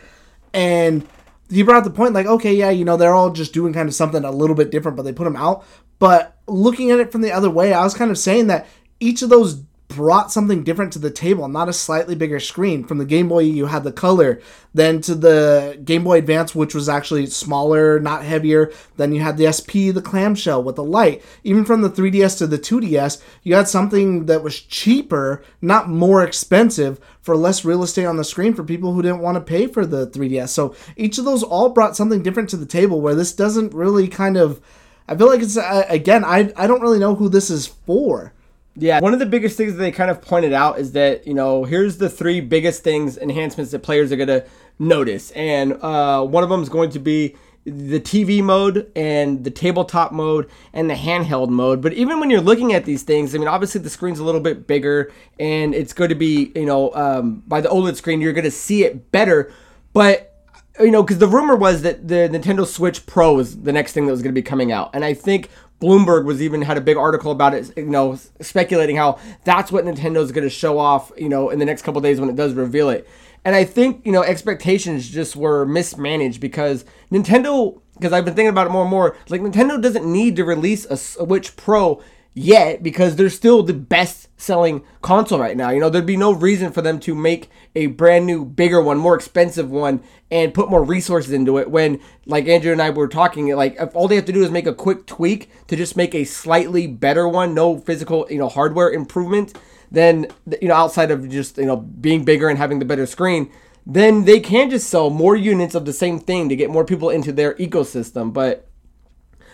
And 0.53 1.05
he 1.49 1.63
brought 1.63 1.79
up 1.79 1.83
the 1.83 1.89
point, 1.89 2.13
like, 2.13 2.25
okay, 2.25 2.53
yeah, 2.53 2.69
you 2.69 2.85
know, 2.85 2.95
they're 2.95 3.13
all 3.13 3.29
just 3.29 3.53
doing 3.53 3.73
kind 3.73 3.89
of 3.89 3.95
something 3.95 4.23
a 4.23 4.31
little 4.31 4.55
bit 4.55 4.71
different, 4.71 4.95
but 4.95 5.03
they 5.03 5.11
put 5.11 5.25
them 5.25 5.35
out. 5.35 5.65
But 5.99 6.37
looking 6.47 6.91
at 6.91 6.99
it 6.99 7.11
from 7.11 7.21
the 7.21 7.33
other 7.33 7.49
way, 7.49 7.73
I 7.73 7.83
was 7.83 7.93
kind 7.93 8.09
of 8.09 8.17
saying 8.17 8.47
that 8.47 8.67
each 9.01 9.21
of 9.21 9.29
those 9.29 9.63
brought 9.97 10.31
something 10.31 10.63
different 10.63 10.93
to 10.93 10.99
the 10.99 11.09
table, 11.09 11.47
not 11.47 11.67
a 11.67 11.73
slightly 11.73 12.13
bigger 12.13 12.39
screen. 12.39 12.83
From 12.83 12.99
the 12.99 13.05
Game 13.05 13.27
Boy, 13.27 13.39
you 13.39 13.65
had 13.65 13.83
the 13.83 13.91
color, 13.91 14.39
then 14.75 15.01
to 15.01 15.15
the 15.15 15.81
Game 15.83 16.03
Boy 16.03 16.19
Advance, 16.19 16.53
which 16.53 16.75
was 16.75 16.87
actually 16.87 17.25
smaller, 17.25 17.99
not 17.99 18.23
heavier. 18.23 18.71
Then 18.95 19.11
you 19.11 19.21
had 19.21 19.37
the 19.37 19.51
SP, 19.51 19.89
the 19.89 20.03
clamshell 20.05 20.61
with 20.61 20.75
the 20.75 20.83
light. 20.83 21.23
Even 21.43 21.65
from 21.65 21.81
the 21.81 21.89
3DS 21.89 22.37
to 22.37 22.45
the 22.45 22.59
2DS, 22.59 23.21
you 23.41 23.55
had 23.55 23.67
something 23.67 24.27
that 24.27 24.43
was 24.43 24.61
cheaper, 24.61 25.43
not 25.61 25.89
more 25.89 26.23
expensive, 26.23 26.99
for 27.19 27.35
less 27.35 27.65
real 27.65 27.81
estate 27.81 28.05
on 28.05 28.17
the 28.17 28.23
screen 28.23 28.53
for 28.53 28.63
people 28.63 28.93
who 28.93 29.01
didn't 29.01 29.19
want 29.19 29.35
to 29.35 29.41
pay 29.41 29.65
for 29.65 29.83
the 29.83 30.05
3DS. 30.07 30.49
So 30.49 30.75
each 30.95 31.17
of 31.17 31.25
those 31.25 31.41
all 31.41 31.69
brought 31.69 31.97
something 31.97 32.21
different 32.21 32.49
to 32.51 32.57
the 32.57 32.67
table 32.67 33.01
where 33.01 33.15
this 33.15 33.33
doesn't 33.33 33.73
really 33.73 34.07
kind 34.07 34.37
of. 34.37 34.61
I 35.07 35.15
feel 35.15 35.27
like 35.27 35.41
it's, 35.41 35.57
again, 35.57 36.23
I, 36.23 36.53
I 36.55 36.67
don't 36.67 36.81
really 36.81 36.99
know 36.99 37.15
who 37.15 37.29
this 37.29 37.49
is 37.49 37.65
for. 37.65 38.33
Yeah, 38.79 38.99
one 38.99 39.13
of 39.13 39.19
the 39.19 39.25
biggest 39.25 39.57
things 39.57 39.73
that 39.73 39.79
they 39.79 39.91
kind 39.91 40.11
of 40.11 40.21
pointed 40.21 40.53
out 40.53 40.77
is 40.77 40.91
that 40.91 41.25
you 41.25 41.33
know 41.33 41.63
here's 41.63 41.97
the 41.97 42.09
three 42.09 42.41
biggest 42.41 42.83
things 42.83 43.17
enhancements 43.17 43.71
that 43.71 43.79
players 43.79 44.11
are 44.11 44.15
going 44.17 44.27
to 44.27 44.45
notice, 44.77 45.31
and 45.31 45.73
uh, 45.81 46.23
one 46.23 46.43
of 46.43 46.49
them 46.49 46.61
is 46.61 46.69
going 46.69 46.91
to 46.91 46.99
be 46.99 47.35
the 47.65 47.99
TV 47.99 48.41
mode 48.43 48.89
and 48.95 49.43
the 49.43 49.49
tabletop 49.49 50.11
mode 50.11 50.49
and 50.73 50.89
the 50.89 50.93
handheld 50.93 51.49
mode. 51.49 51.81
But 51.81 51.93
even 51.93 52.19
when 52.19 52.29
you're 52.29 52.39
looking 52.39 52.73
at 52.73 52.85
these 52.85 53.01
things, 53.01 53.33
I 53.33 53.39
mean, 53.39 53.47
obviously 53.47 53.81
the 53.81 53.89
screen's 53.89 54.19
a 54.19 54.23
little 54.23 54.39
bit 54.39 54.67
bigger, 54.67 55.11
and 55.39 55.73
it's 55.73 55.93
going 55.93 56.09
to 56.09 56.15
be 56.15 56.51
you 56.53 56.67
know 56.67 56.93
um, 56.93 57.43
by 57.47 57.61
the 57.61 57.69
OLED 57.69 57.95
screen 57.95 58.21
you're 58.21 58.33
going 58.33 58.43
to 58.43 58.51
see 58.51 58.83
it 58.83 59.11
better, 59.11 59.51
but 59.91 60.36
you 60.79 60.91
know, 60.91 61.03
because 61.03 61.17
the 61.17 61.27
rumor 61.27 61.55
was 61.55 61.81
that 61.81 62.07
the 62.07 62.29
Nintendo 62.31 62.65
Switch 62.65 63.05
Pro 63.05 63.33
was 63.33 63.61
the 63.61 63.73
next 63.73 63.93
thing 63.93 64.05
that 64.05 64.11
was 64.11 64.21
going 64.21 64.33
to 64.33 64.39
be 64.39 64.43
coming 64.43 64.71
out, 64.71 64.91
and 64.93 65.03
I 65.03 65.13
think 65.13 65.49
Bloomberg 65.81 66.25
was 66.25 66.41
even 66.41 66.63
had 66.63 66.77
a 66.77 66.81
big 66.81 66.97
article 66.97 67.31
about 67.31 67.53
it, 67.53 67.71
you 67.77 67.85
know, 67.85 68.17
speculating 68.41 68.95
how 68.95 69.19
that's 69.43 69.71
what 69.71 69.85
Nintendo's 69.85 70.31
going 70.31 70.43
to 70.43 70.49
show 70.49 70.79
off, 70.79 71.11
you 71.17 71.29
know, 71.29 71.49
in 71.49 71.59
the 71.59 71.65
next 71.65 71.83
couple 71.83 72.01
days 72.01 72.19
when 72.19 72.29
it 72.29 72.35
does 72.35 72.53
reveal 72.53 72.89
it. 72.89 73.07
And 73.45 73.55
I 73.55 73.63
think, 73.63 74.05
you 74.05 74.11
know, 74.11 74.23
expectations 74.23 75.07
just 75.07 75.35
were 75.35 75.65
mismanaged 75.65 76.41
because 76.41 76.83
Nintendo, 77.11 77.79
because 77.93 78.11
I've 78.11 78.25
been 78.25 78.33
thinking 78.33 78.49
about 78.49 78.67
it 78.67 78.71
more 78.71 78.81
and 78.81 78.91
more, 78.91 79.15
like 79.29 79.41
Nintendo 79.41 79.81
doesn't 79.81 80.05
need 80.11 80.35
to 80.37 80.43
release 80.43 80.85
a 80.85 80.97
Switch 80.97 81.55
Pro 81.55 82.01
yet 82.37 82.83
because 82.83 83.15
they're 83.15 83.29
still 83.29 83.63
the 83.63 83.73
best 83.73 84.27
selling 84.39 84.83
console 85.01 85.39
right 85.39 85.57
now. 85.57 85.71
You 85.71 85.79
know, 85.79 85.89
there'd 85.89 86.05
be 86.05 86.15
no 86.15 86.31
reason 86.31 86.71
for 86.71 86.83
them 86.83 86.99
to 86.99 87.15
make 87.15 87.49
a 87.75 87.87
brand 87.87 88.27
new, 88.27 88.45
bigger 88.45 88.79
one, 88.79 88.99
more 88.99 89.15
expensive 89.15 89.71
one, 89.71 90.03
and 90.29 90.53
put 90.53 90.69
more 90.69 90.83
resources 90.83 91.33
into 91.33 91.57
it 91.57 91.71
when, 91.71 91.99
like 92.27 92.47
Andrew 92.47 92.71
and 92.71 92.81
I 92.81 92.91
were 92.91 93.07
talking, 93.07 93.47
like 93.55 93.75
if 93.79 93.95
all 93.95 94.07
they 94.07 94.15
have 94.15 94.25
to 94.25 94.31
do 94.31 94.43
is 94.43 94.51
make 94.51 94.67
a 94.67 94.73
quick 94.73 95.07
tweak 95.07 95.49
to 95.67 95.75
just 95.75 95.97
make 95.97 96.13
a 96.13 96.25
slightly 96.25 96.85
better 96.85 97.27
one, 97.27 97.55
no 97.55 97.79
physical, 97.79 98.27
you 98.29 98.37
know, 98.37 98.49
hardware 98.49 98.91
improvement, 98.91 99.57
then, 99.89 100.27
you 100.61 100.67
know, 100.67 100.75
outside 100.75 101.09
of 101.09 101.27
just, 101.29 101.57
you 101.57 101.65
know, 101.65 101.77
being 101.77 102.23
bigger 102.23 102.49
and 102.49 102.59
having 102.59 102.77
the 102.77 102.85
better 102.85 103.07
screen, 103.07 103.51
then 103.85 104.25
they 104.25 104.39
can 104.39 104.69
just 104.69 104.89
sell 104.89 105.09
more 105.09 105.35
units 105.35 105.73
of 105.73 105.85
the 105.85 105.93
same 105.93 106.19
thing 106.19 106.49
to 106.49 106.55
get 106.55 106.69
more 106.69 106.85
people 106.85 107.09
into 107.09 107.31
their 107.31 107.55
ecosystem. 107.55 108.31
But 108.31 108.66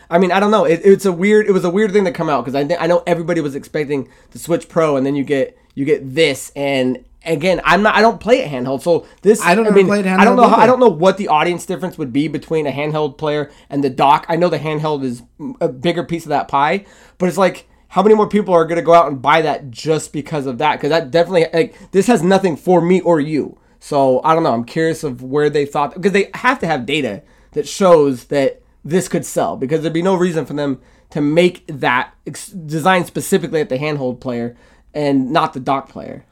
I 0.10 0.18
mean, 0.18 0.32
I 0.32 0.40
don't 0.40 0.52
know. 0.52 0.66
It, 0.66 0.82
it's 0.84 1.06
a 1.06 1.12
weird. 1.12 1.48
It 1.48 1.52
was 1.52 1.66
a 1.66 1.70
weird 1.70 1.92
thing 1.92 2.06
to 2.06 2.12
come 2.12 2.30
out 2.30 2.44
because 2.44 2.56
I 2.56 2.66
think 2.66 2.82
I 2.82 2.88
know 2.88 3.04
everybody 3.08 3.42
was 3.42 3.56
expecting 3.56 4.10
the 4.32 4.40
Switch 4.40 4.70
Pro, 4.70 4.98
and 4.98 5.06
then 5.06 5.16
you 5.16 5.24
get 5.24 5.58
you 5.76 5.86
get 5.86 6.14
this, 6.14 6.52
and 6.56 7.04
again, 7.26 7.62
I'm 7.64 7.82
not. 7.82 7.96
I 7.96 8.02
don't 8.02 8.20
play 8.20 8.40
it 8.40 8.52
handheld, 8.52 8.82
so 8.82 9.08
this. 9.22 9.42
I 9.42 9.56
don't 9.56 9.68
I 9.68 9.72
mean, 9.72 9.88
play 9.88 10.00
it 10.00 10.08
I 10.08 10.24
don't 10.26 10.36
know. 10.36 10.48
How, 10.48 10.58
I 10.58 10.68
don't 10.68 10.80
know 10.80 10.90
what 10.90 11.18
the 11.18 11.28
audience 11.30 11.66
difference 11.66 11.98
would 11.98 12.14
be 12.14 12.28
between 12.28 12.68
a 12.68 12.72
handheld 12.72 13.18
player 13.18 13.52
and 13.70 13.84
the 13.84 13.90
dock. 13.90 14.26
I 14.30 14.36
know 14.36 14.50
the 14.50 14.60
handheld 14.60 15.04
is 15.04 15.24
a 15.60 15.68
bigger 15.68 16.04
piece 16.04 16.26
of 16.26 16.30
that 16.30 16.48
pie, 16.48 16.86
but 17.18 17.28
it's 17.28 17.38
like. 17.38 17.68
How 17.90 18.02
many 18.02 18.16
more 18.16 18.28
people 18.28 18.56
are 18.56 18.66
going 18.66 18.78
to 18.78 18.82
go 18.82 18.96
out 18.96 19.08
and 19.08 19.22
buy 19.22 19.44
that 19.44 19.70
just 19.70 20.14
because 20.14 20.48
of 20.48 20.58
that? 20.58 20.78
Because 20.78 20.90
that 20.90 21.12
definitely 21.12 21.46
like 21.54 21.92
this 21.92 22.08
has 22.08 22.24
nothing 22.24 22.58
for 22.58 22.82
me 22.82 23.02
or 23.02 23.20
you. 23.20 23.60
So 23.80 24.20
I 24.24 24.34
don't 24.34 24.42
know. 24.42 24.52
I'm 24.52 24.64
curious 24.64 25.04
of 25.04 25.22
where 25.22 25.48
they 25.48 25.68
thought 25.68 25.94
because 25.94 26.12
they 26.12 26.32
have 26.34 26.58
to 26.62 26.66
have 26.66 26.88
data 26.88 27.22
that 27.52 27.68
shows 27.68 28.24
that 28.26 28.63
this 28.84 29.08
could 29.08 29.26
sell 29.26 29.56
because 29.58 29.82
there'd 29.82 29.94
be 29.94 30.02
no 30.02 30.16
reason 30.16 30.46
for 30.46 30.54
them 30.54 30.82
to 31.12 31.22
make 31.22 31.66
that 31.68 32.14
ex- 32.26 32.48
designed 32.48 33.06
specifically 33.06 33.62
at 33.62 33.70
the 33.70 33.78
handhold 33.78 34.20
player 34.20 34.58
and 34.94 35.32
not 35.32 35.54
the 35.54 35.60
dock 35.60 35.90
player. 35.90 36.26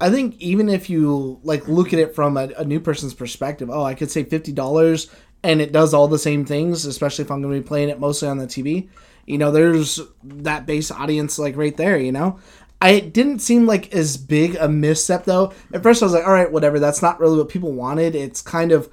I 0.00 0.10
think 0.10 0.36
even 0.40 0.68
if 0.68 0.90
you 0.90 1.38
like 1.44 1.68
look 1.68 1.92
at 1.92 1.98
it 1.98 2.14
from 2.14 2.36
a, 2.36 2.48
a 2.56 2.64
new 2.64 2.80
person's 2.80 3.14
perspective, 3.14 3.70
oh, 3.70 3.84
I 3.84 3.94
could 3.94 4.10
save 4.10 4.28
fifty 4.28 4.52
dollars 4.52 5.08
and 5.44 5.60
it 5.60 5.72
does 5.72 5.94
all 5.94 6.08
the 6.08 6.18
same 6.18 6.44
things, 6.44 6.84
especially 6.84 7.24
if 7.24 7.30
I'm 7.30 7.42
going 7.42 7.54
to 7.54 7.60
be 7.60 7.66
playing 7.66 7.88
it 7.88 8.00
mostly 8.00 8.28
on 8.28 8.38
the 8.38 8.46
TV. 8.46 8.88
You 9.26 9.38
know, 9.38 9.50
there's 9.50 10.00
that 10.24 10.66
base 10.66 10.90
audience 10.90 11.38
like 11.38 11.56
right 11.56 11.76
there. 11.76 11.98
You 11.98 12.10
know, 12.10 12.40
I 12.80 12.90
it 12.90 13.12
didn't 13.12 13.38
seem 13.38 13.66
like 13.66 13.94
as 13.94 14.16
big 14.16 14.56
a 14.56 14.68
misstep 14.68 15.24
though. 15.24 15.52
At 15.72 15.82
first, 15.82 16.02
I 16.02 16.06
was 16.06 16.14
like, 16.14 16.26
all 16.26 16.32
right, 16.32 16.50
whatever. 16.50 16.80
That's 16.80 17.02
not 17.02 17.20
really 17.20 17.38
what 17.38 17.48
people 17.48 17.72
wanted. 17.72 18.16
It's 18.16 18.42
kind 18.42 18.72
of 18.72 18.90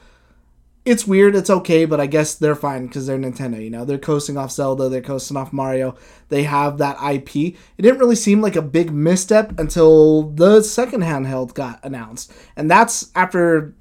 it's 0.90 1.08
weird. 1.08 1.36
It's 1.36 1.50
okay, 1.50 1.86
but 1.86 2.00
I 2.00 2.06
guess 2.06 2.36
they're 2.36 2.56
fine 2.56 2.88
because 2.88 3.08
they're 3.08 3.18
Nintendo. 3.18 3.64
You 3.64 3.70
know, 3.70 3.86
they're 3.86 3.98
coasting 3.98 4.38
off 4.38 4.52
Zelda. 4.52 4.90
They're 4.90 5.02
coasting 5.02 5.38
off 5.38 5.54
Mario. 5.54 5.96
They 6.30 6.44
have 6.44 6.78
that 6.80 6.98
IP. 7.02 7.36
It 7.36 7.82
didn't 7.82 8.00
really 8.00 8.16
seem 8.16 8.42
like 8.42 8.56
a 8.56 8.62
big 8.62 8.92
misstep 8.92 9.60
until 9.60 10.32
the 10.32 10.62
second 10.62 11.04
handheld 11.04 11.54
got 11.54 11.84
announced, 11.84 12.32
and 12.56 12.70
that's 12.70 13.12
after 13.16 13.76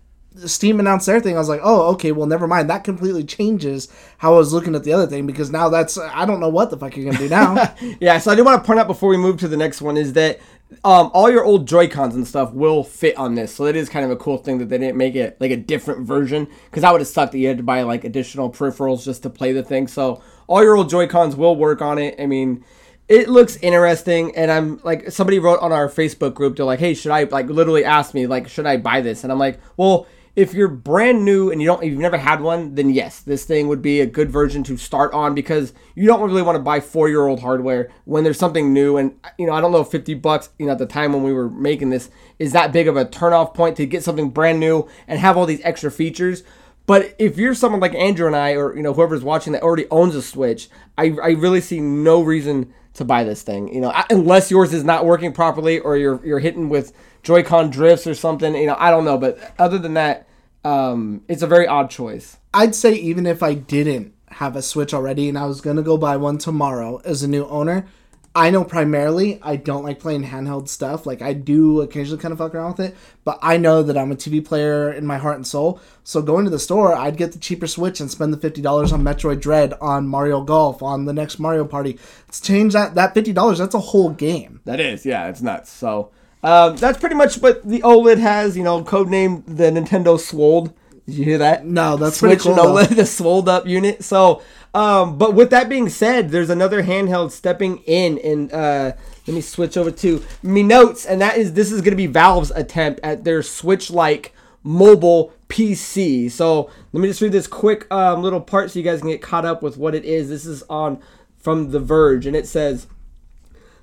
Steam 0.46 0.80
announced 0.80 1.06
their 1.06 1.20
thing. 1.20 1.36
I 1.36 1.38
was 1.38 1.48
like, 1.48 1.60
oh, 1.62 1.92
okay, 1.92 2.12
well, 2.12 2.26
never 2.26 2.46
mind. 2.46 2.70
That 2.70 2.84
completely 2.84 3.24
changes 3.24 3.88
how 4.18 4.34
I 4.34 4.36
was 4.36 4.52
looking 4.52 4.74
at 4.74 4.84
the 4.84 4.92
other 4.92 5.06
thing 5.06 5.26
because 5.26 5.50
now 5.50 5.68
that's 5.68 5.98
I 5.98 6.26
don't 6.26 6.40
know 6.40 6.48
what 6.48 6.70
the 6.70 6.76
fuck 6.76 6.96
you're 6.96 7.10
gonna 7.10 7.18
do 7.18 7.28
now. 7.28 7.74
Yeah, 8.00 8.18
so 8.18 8.30
I 8.30 8.34
do 8.34 8.44
want 8.44 8.62
to 8.62 8.66
point 8.66 8.78
out 8.78 8.86
before 8.86 9.08
we 9.08 9.16
move 9.16 9.38
to 9.38 9.48
the 9.48 9.56
next 9.56 9.80
one 9.80 9.96
is 9.96 10.12
that 10.12 10.40
um, 10.84 11.10
all 11.14 11.30
your 11.30 11.44
old 11.44 11.66
Joy 11.66 11.88
Cons 11.88 12.14
and 12.14 12.26
stuff 12.26 12.52
will 12.52 12.84
fit 12.84 13.16
on 13.16 13.34
this. 13.34 13.54
So 13.54 13.64
that 13.64 13.76
is 13.76 13.88
kind 13.88 14.04
of 14.04 14.10
a 14.10 14.16
cool 14.16 14.36
thing 14.36 14.58
that 14.58 14.68
they 14.68 14.78
didn't 14.78 14.96
make 14.96 15.14
it 15.14 15.40
like 15.40 15.50
a 15.50 15.56
different 15.56 16.06
version 16.06 16.46
because 16.66 16.82
that 16.82 16.92
would 16.92 17.00
have 17.00 17.08
sucked 17.08 17.32
that 17.32 17.38
you 17.38 17.48
had 17.48 17.56
to 17.56 17.62
buy 17.62 17.82
like 17.82 18.04
additional 18.04 18.50
peripherals 18.50 19.04
just 19.04 19.22
to 19.22 19.30
play 19.30 19.52
the 19.52 19.62
thing. 19.62 19.88
So 19.88 20.22
all 20.46 20.62
your 20.62 20.76
old 20.76 20.90
Joy 20.90 21.06
Cons 21.06 21.36
will 21.36 21.56
work 21.56 21.80
on 21.80 21.98
it. 21.98 22.16
I 22.18 22.26
mean, 22.26 22.64
it 23.08 23.28
looks 23.28 23.56
interesting, 23.56 24.36
and 24.36 24.50
I'm 24.50 24.80
like 24.84 25.10
somebody 25.10 25.38
wrote 25.38 25.60
on 25.60 25.72
our 25.72 25.88
Facebook 25.88 26.34
group. 26.34 26.56
They're 26.56 26.66
like, 26.66 26.78
"Hey, 26.78 26.92
should 26.92 27.10
I 27.12 27.24
like 27.24 27.46
literally 27.46 27.84
asked 27.84 28.12
me 28.12 28.26
like 28.26 28.48
should 28.48 28.66
I 28.66 28.76
buy 28.76 29.00
this?" 29.00 29.24
And 29.24 29.32
I'm 29.32 29.38
like, 29.38 29.60
"Well." 29.76 30.06
If 30.38 30.54
you're 30.54 30.68
brand 30.68 31.24
new 31.24 31.50
and 31.50 31.60
you 31.60 31.66
don't, 31.66 31.84
you've 31.84 31.98
never 31.98 32.16
had 32.16 32.40
one, 32.40 32.76
then 32.76 32.90
yes, 32.90 33.22
this 33.22 33.44
thing 33.44 33.66
would 33.66 33.82
be 33.82 34.00
a 34.00 34.06
good 34.06 34.30
version 34.30 34.62
to 34.64 34.76
start 34.76 35.12
on 35.12 35.34
because 35.34 35.72
you 35.96 36.06
don't 36.06 36.20
really 36.20 36.42
want 36.42 36.54
to 36.54 36.62
buy 36.62 36.78
four-year-old 36.78 37.40
hardware 37.40 37.90
when 38.04 38.22
there's 38.22 38.38
something 38.38 38.72
new. 38.72 38.98
And 38.98 39.18
you 39.36 39.46
know, 39.48 39.52
I 39.52 39.60
don't 39.60 39.72
know, 39.72 39.80
if 39.80 39.88
50 39.88 40.14
bucks, 40.14 40.50
you 40.56 40.66
know, 40.66 40.72
at 40.72 40.78
the 40.78 40.86
time 40.86 41.12
when 41.12 41.24
we 41.24 41.32
were 41.32 41.50
making 41.50 41.90
this, 41.90 42.08
is 42.38 42.52
that 42.52 42.70
big 42.70 42.86
of 42.86 42.96
a 42.96 43.04
turn-off 43.04 43.52
point 43.52 43.76
to 43.78 43.86
get 43.86 44.04
something 44.04 44.30
brand 44.30 44.60
new 44.60 44.88
and 45.08 45.18
have 45.18 45.36
all 45.36 45.44
these 45.44 45.60
extra 45.64 45.90
features. 45.90 46.44
But 46.86 47.16
if 47.18 47.36
you're 47.36 47.56
someone 47.56 47.80
like 47.80 47.96
Andrew 47.96 48.28
and 48.28 48.36
I, 48.36 48.52
or 48.52 48.76
you 48.76 48.82
know 48.82 48.94
whoever's 48.94 49.24
watching 49.24 49.54
that 49.54 49.62
already 49.62 49.88
owns 49.90 50.14
a 50.14 50.22
Switch, 50.22 50.68
I, 50.96 51.16
I 51.20 51.30
really 51.30 51.60
see 51.60 51.80
no 51.80 52.22
reason 52.22 52.72
to 52.94 53.04
buy 53.04 53.24
this 53.24 53.42
thing. 53.42 53.74
You 53.74 53.80
know, 53.80 53.92
unless 54.08 54.52
yours 54.52 54.72
is 54.72 54.84
not 54.84 55.04
working 55.04 55.32
properly 55.32 55.80
or 55.80 55.96
you're 55.96 56.24
you're 56.24 56.38
hitting 56.38 56.68
with 56.68 56.92
Joy-Con 57.24 57.70
drifts 57.70 58.06
or 58.06 58.14
something. 58.14 58.54
You 58.54 58.68
know, 58.68 58.76
I 58.78 58.92
don't 58.92 59.04
know. 59.04 59.18
But 59.18 59.38
other 59.58 59.78
than 59.78 59.94
that, 59.94 60.27
um, 60.68 61.22
it's 61.28 61.42
a 61.42 61.46
very 61.46 61.66
odd 61.66 61.90
choice. 61.90 62.36
I'd 62.52 62.74
say 62.74 62.92
even 62.92 63.26
if 63.26 63.42
I 63.42 63.54
didn't 63.54 64.12
have 64.28 64.54
a 64.54 64.62
Switch 64.62 64.92
already 64.92 65.28
and 65.28 65.38
I 65.38 65.46
was 65.46 65.62
gonna 65.62 65.82
go 65.82 65.96
buy 65.96 66.18
one 66.18 66.36
tomorrow 66.36 67.00
as 67.04 67.22
a 67.22 67.28
new 67.28 67.46
owner, 67.46 67.86
I 68.34 68.50
know 68.50 68.64
primarily 68.64 69.40
I 69.42 69.56
don't 69.56 69.82
like 69.82 69.98
playing 69.98 70.24
handheld 70.24 70.68
stuff. 70.68 71.06
Like 71.06 71.22
I 71.22 71.32
do 71.32 71.80
occasionally 71.80 72.20
kind 72.20 72.32
of 72.32 72.38
fuck 72.38 72.54
around 72.54 72.76
with 72.76 72.90
it, 72.90 72.96
but 73.24 73.38
I 73.40 73.56
know 73.56 73.82
that 73.82 73.96
I'm 73.96 74.12
a 74.12 74.16
TV 74.16 74.44
player 74.44 74.92
in 74.92 75.06
my 75.06 75.16
heart 75.16 75.36
and 75.36 75.46
soul. 75.46 75.80
So 76.04 76.20
going 76.20 76.44
to 76.44 76.50
the 76.50 76.58
store, 76.58 76.94
I'd 76.94 77.16
get 77.16 77.32
the 77.32 77.38
cheaper 77.38 77.66
Switch 77.66 77.98
and 77.98 78.10
spend 78.10 78.34
the 78.34 78.38
fifty 78.38 78.60
dollars 78.60 78.92
on 78.92 79.02
Metroid 79.02 79.40
Dread, 79.40 79.72
on 79.80 80.06
Mario 80.06 80.42
Golf, 80.42 80.82
on 80.82 81.06
the 81.06 81.14
next 81.14 81.38
Mario 81.38 81.64
Party. 81.64 81.98
Let's 82.26 82.40
change 82.40 82.74
that 82.74 82.94
that 82.94 83.14
fifty 83.14 83.32
dollars. 83.32 83.58
That's 83.58 83.74
a 83.74 83.80
whole 83.80 84.10
game. 84.10 84.60
That 84.66 84.80
is, 84.80 85.06
yeah, 85.06 85.28
it's 85.28 85.40
nuts. 85.40 85.70
So 85.70 86.10
um, 86.42 86.76
that's 86.76 86.98
pretty 86.98 87.14
much 87.14 87.38
what 87.38 87.66
the 87.66 87.80
OLED 87.80 88.18
has. 88.18 88.56
You 88.56 88.64
know, 88.64 88.82
codenamed 88.82 89.44
the 89.46 89.64
Nintendo 89.64 90.18
Swold. 90.18 90.72
Did 91.06 91.14
you 91.14 91.24
hear 91.24 91.38
that? 91.38 91.64
No, 91.64 91.96
that's 91.96 92.18
Switch 92.18 92.42
pretty 92.42 92.54
cool. 92.56 92.64
OLED, 92.64 92.94
the 92.96 93.06
swolled 93.06 93.48
up 93.48 93.66
unit. 93.66 94.04
So, 94.04 94.42
um, 94.74 95.16
but 95.16 95.34
with 95.34 95.48
that 95.50 95.68
being 95.68 95.88
said, 95.88 96.30
there's 96.30 96.50
another 96.50 96.82
handheld 96.82 97.30
stepping 97.30 97.78
in, 97.86 98.18
and 98.18 98.52
uh, 98.52 98.92
let 99.26 99.34
me 99.34 99.40
switch 99.40 99.76
over 99.76 99.90
to 99.90 100.22
me 100.42 100.62
notes, 100.62 101.06
and 101.06 101.20
that 101.22 101.38
is 101.38 101.54
this 101.54 101.72
is 101.72 101.80
going 101.80 101.92
to 101.92 101.96
be 101.96 102.06
Valve's 102.06 102.50
attempt 102.50 103.00
at 103.02 103.24
their 103.24 103.42
Switch-like 103.42 104.34
mobile 104.62 105.32
PC. 105.48 106.30
So 106.30 106.70
let 106.92 107.00
me 107.00 107.08
just 107.08 107.22
read 107.22 107.32
this 107.32 107.46
quick 107.46 107.90
um, 107.90 108.22
little 108.22 108.40
part 108.40 108.70
so 108.70 108.78
you 108.78 108.84
guys 108.84 109.00
can 109.00 109.08
get 109.08 109.22
caught 109.22 109.46
up 109.46 109.62
with 109.62 109.78
what 109.78 109.94
it 109.94 110.04
is. 110.04 110.28
This 110.28 110.44
is 110.44 110.62
on 110.68 111.00
from 111.38 111.70
The 111.70 111.80
Verge, 111.80 112.26
and 112.26 112.36
it 112.36 112.46
says. 112.46 112.86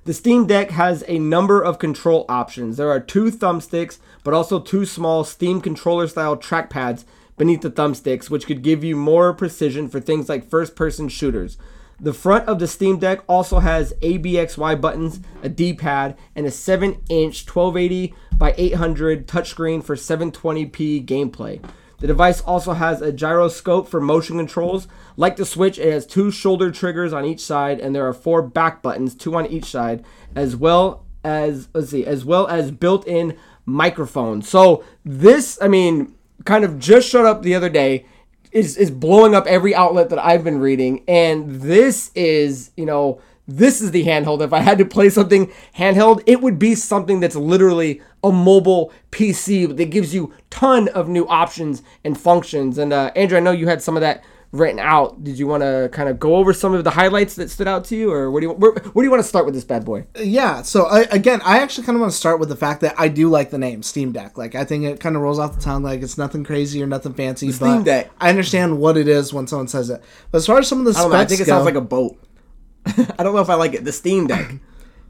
The 0.06 0.14
Steam 0.14 0.46
Deck 0.46 0.70
has 0.70 1.02
a 1.08 1.18
number 1.18 1.60
of 1.60 1.80
control 1.80 2.26
options. 2.28 2.76
There 2.76 2.90
are 2.90 3.00
two 3.00 3.24
thumbsticks, 3.24 3.98
but 4.22 4.34
also 4.34 4.60
two 4.60 4.84
small 4.84 5.24
Steam 5.24 5.60
controller 5.60 6.06
style 6.06 6.36
trackpads 6.36 7.04
beneath 7.36 7.62
the 7.62 7.72
thumbsticks, 7.72 8.30
which 8.30 8.46
could 8.46 8.62
give 8.62 8.84
you 8.84 8.94
more 8.94 9.34
precision 9.34 9.88
for 9.88 9.98
things 9.98 10.28
like 10.28 10.48
first 10.48 10.76
person 10.76 11.08
shooters. 11.08 11.58
The 11.98 12.12
front 12.12 12.46
of 12.46 12.60
the 12.60 12.68
Steam 12.68 13.00
Deck 13.00 13.24
also 13.26 13.58
has 13.58 13.94
ABXY 13.94 14.80
buttons, 14.80 15.18
a 15.42 15.48
D 15.48 15.72
pad, 15.74 16.16
and 16.36 16.46
a 16.46 16.52
7 16.52 17.02
inch 17.08 17.44
1280 17.44 18.14
by 18.38 18.54
800 18.56 19.26
touchscreen 19.26 19.82
for 19.82 19.96
720p 19.96 21.04
gameplay. 21.04 21.60
The 21.98 22.06
device 22.06 22.42
also 22.42 22.74
has 22.74 23.02
a 23.02 23.10
gyroscope 23.10 23.88
for 23.88 24.00
motion 24.00 24.36
controls. 24.36 24.86
Like 25.16 25.36
the 25.36 25.46
Switch, 25.46 25.78
it 25.78 25.90
has 25.90 26.06
two 26.06 26.30
shoulder 26.30 26.70
triggers 26.70 27.12
on 27.12 27.24
each 27.24 27.40
side, 27.40 27.80
and 27.80 27.94
there 27.94 28.06
are 28.06 28.12
four 28.12 28.42
back 28.42 28.82
buttons, 28.82 29.14
two 29.14 29.34
on 29.34 29.46
each 29.46 29.64
side, 29.64 30.04
as 30.34 30.54
well 30.54 31.06
as 31.24 31.68
let's 31.74 31.90
see, 31.90 32.04
as 32.04 32.24
well 32.24 32.46
as 32.46 32.70
built-in 32.70 33.36
microphone. 33.64 34.42
So 34.42 34.84
this, 35.04 35.58
I 35.60 35.68
mean, 35.68 36.14
kind 36.44 36.64
of 36.64 36.78
just 36.78 37.08
showed 37.08 37.26
up 37.26 37.42
the 37.42 37.54
other 37.54 37.70
day. 37.70 38.06
Is 38.52 38.76
is 38.76 38.90
blowing 38.90 39.34
up 39.34 39.46
every 39.46 39.74
outlet 39.74 40.08
that 40.10 40.24
I've 40.24 40.44
been 40.44 40.60
reading, 40.60 41.04
and 41.08 41.60
this 41.60 42.10
is, 42.14 42.70
you 42.76 42.86
know, 42.86 43.20
this 43.46 43.82
is 43.82 43.90
the 43.90 44.04
handheld. 44.04 44.40
If 44.40 44.52
I 44.52 44.60
had 44.60 44.78
to 44.78 44.84
play 44.84 45.10
something 45.10 45.52
handheld, 45.76 46.22
it 46.26 46.40
would 46.40 46.58
be 46.58 46.74
something 46.74 47.20
that's 47.20 47.36
literally 47.36 48.00
a 48.24 48.32
mobile 48.32 48.92
PC 49.10 49.76
that 49.76 49.90
gives 49.90 50.14
you 50.14 50.32
ton 50.48 50.88
of 50.88 51.08
new 51.08 51.26
options 51.28 51.82
and 52.02 52.18
functions. 52.18 52.78
And 52.78 52.92
uh, 52.92 53.12
Andrew, 53.14 53.36
I 53.36 53.40
know 53.40 53.52
you 53.52 53.68
had 53.68 53.82
some 53.82 53.96
of 53.96 54.00
that 54.00 54.24
written 54.52 54.78
out. 54.78 55.22
Did 55.22 55.38
you 55.38 55.46
want 55.46 55.62
to 55.62 55.88
kind 55.92 56.08
of 56.08 56.18
go 56.18 56.36
over 56.36 56.52
some 56.52 56.74
of 56.74 56.84
the 56.84 56.90
highlights 56.90 57.34
that 57.36 57.50
stood 57.50 57.68
out 57.68 57.84
to 57.86 57.96
you, 57.96 58.12
or 58.12 58.30
what 58.30 58.40
do 58.40 58.46
you 58.46 58.52
where, 58.52 58.72
where 58.72 59.02
do 59.02 59.06
you 59.06 59.10
want 59.10 59.22
to 59.22 59.28
start 59.28 59.44
with 59.44 59.54
this 59.54 59.64
bad 59.64 59.84
boy? 59.84 60.06
Yeah, 60.16 60.62
so 60.62 60.84
I, 60.84 61.00
again, 61.10 61.40
I 61.44 61.58
actually 61.58 61.86
kind 61.86 61.96
of 61.96 62.00
want 62.00 62.12
to 62.12 62.18
start 62.18 62.40
with 62.40 62.48
the 62.48 62.56
fact 62.56 62.80
that 62.80 62.94
I 62.98 63.08
do 63.08 63.28
like 63.28 63.50
the 63.50 63.58
name 63.58 63.82
Steam 63.82 64.12
Deck. 64.12 64.38
Like, 64.38 64.54
I 64.54 64.64
think 64.64 64.84
it 64.84 65.00
kind 65.00 65.16
of 65.16 65.22
rolls 65.22 65.38
off 65.38 65.54
the 65.54 65.60
tongue 65.60 65.82
like 65.82 66.02
it's 66.02 66.18
nothing 66.18 66.44
crazy 66.44 66.82
or 66.82 66.86
nothing 66.86 67.14
fancy. 67.14 67.52
Steam 67.52 67.78
but 67.78 67.84
Deck. 67.84 68.10
I 68.20 68.30
understand 68.30 68.78
what 68.78 68.96
it 68.96 69.08
is 69.08 69.32
when 69.32 69.46
someone 69.46 69.68
says 69.68 69.90
it. 69.90 70.02
But 70.30 70.38
as 70.38 70.46
far 70.46 70.58
as 70.58 70.68
some 70.68 70.78
of 70.78 70.84
the 70.84 70.90
I 70.90 70.94
specs 70.94 71.02
don't 71.04 71.12
know. 71.12 71.18
I 71.18 71.24
think 71.24 71.40
it 71.40 71.46
go, 71.46 71.52
sounds 71.52 71.64
like 71.64 71.74
a 71.74 71.80
boat. 71.80 72.18
I 73.18 73.22
don't 73.22 73.34
know 73.34 73.40
if 73.40 73.50
I 73.50 73.54
like 73.54 73.74
it. 73.74 73.84
The 73.84 73.92
Steam 73.92 74.26
Deck. 74.26 74.54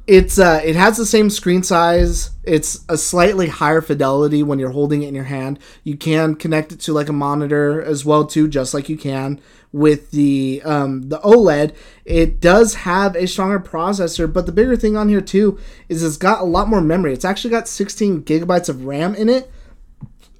It's 0.06 0.38
uh, 0.38 0.60
it 0.64 0.76
has 0.76 0.96
the 0.96 1.06
same 1.06 1.30
screen 1.30 1.62
size. 1.62 2.30
It's 2.44 2.84
a 2.88 2.96
slightly 2.96 3.48
higher 3.48 3.80
fidelity 3.80 4.42
when 4.42 4.58
you're 4.58 4.70
holding 4.70 5.02
it 5.02 5.08
in 5.08 5.14
your 5.14 5.24
hand. 5.24 5.58
You 5.82 5.96
can 5.96 6.36
connect 6.36 6.70
it 6.72 6.80
to 6.80 6.92
like 6.92 7.08
a 7.08 7.12
monitor 7.12 7.82
as 7.82 8.04
well 8.04 8.24
too, 8.24 8.46
just 8.46 8.72
like 8.72 8.88
you 8.88 8.96
can 8.96 9.40
with 9.72 10.12
the 10.12 10.62
um, 10.64 11.08
the 11.08 11.18
OLED. 11.18 11.74
It 12.04 12.40
does 12.40 12.74
have 12.76 13.16
a 13.16 13.26
stronger 13.26 13.58
processor, 13.58 14.32
but 14.32 14.46
the 14.46 14.52
bigger 14.52 14.76
thing 14.76 14.96
on 14.96 15.08
here 15.08 15.20
too 15.20 15.58
is 15.88 16.04
it's 16.04 16.16
got 16.16 16.40
a 16.40 16.44
lot 16.44 16.68
more 16.68 16.80
memory. 16.80 17.12
It's 17.12 17.24
actually 17.24 17.50
got 17.50 17.66
16 17.66 18.22
gigabytes 18.22 18.68
of 18.68 18.84
RAM 18.84 19.14
in 19.14 19.28
it. 19.28 19.50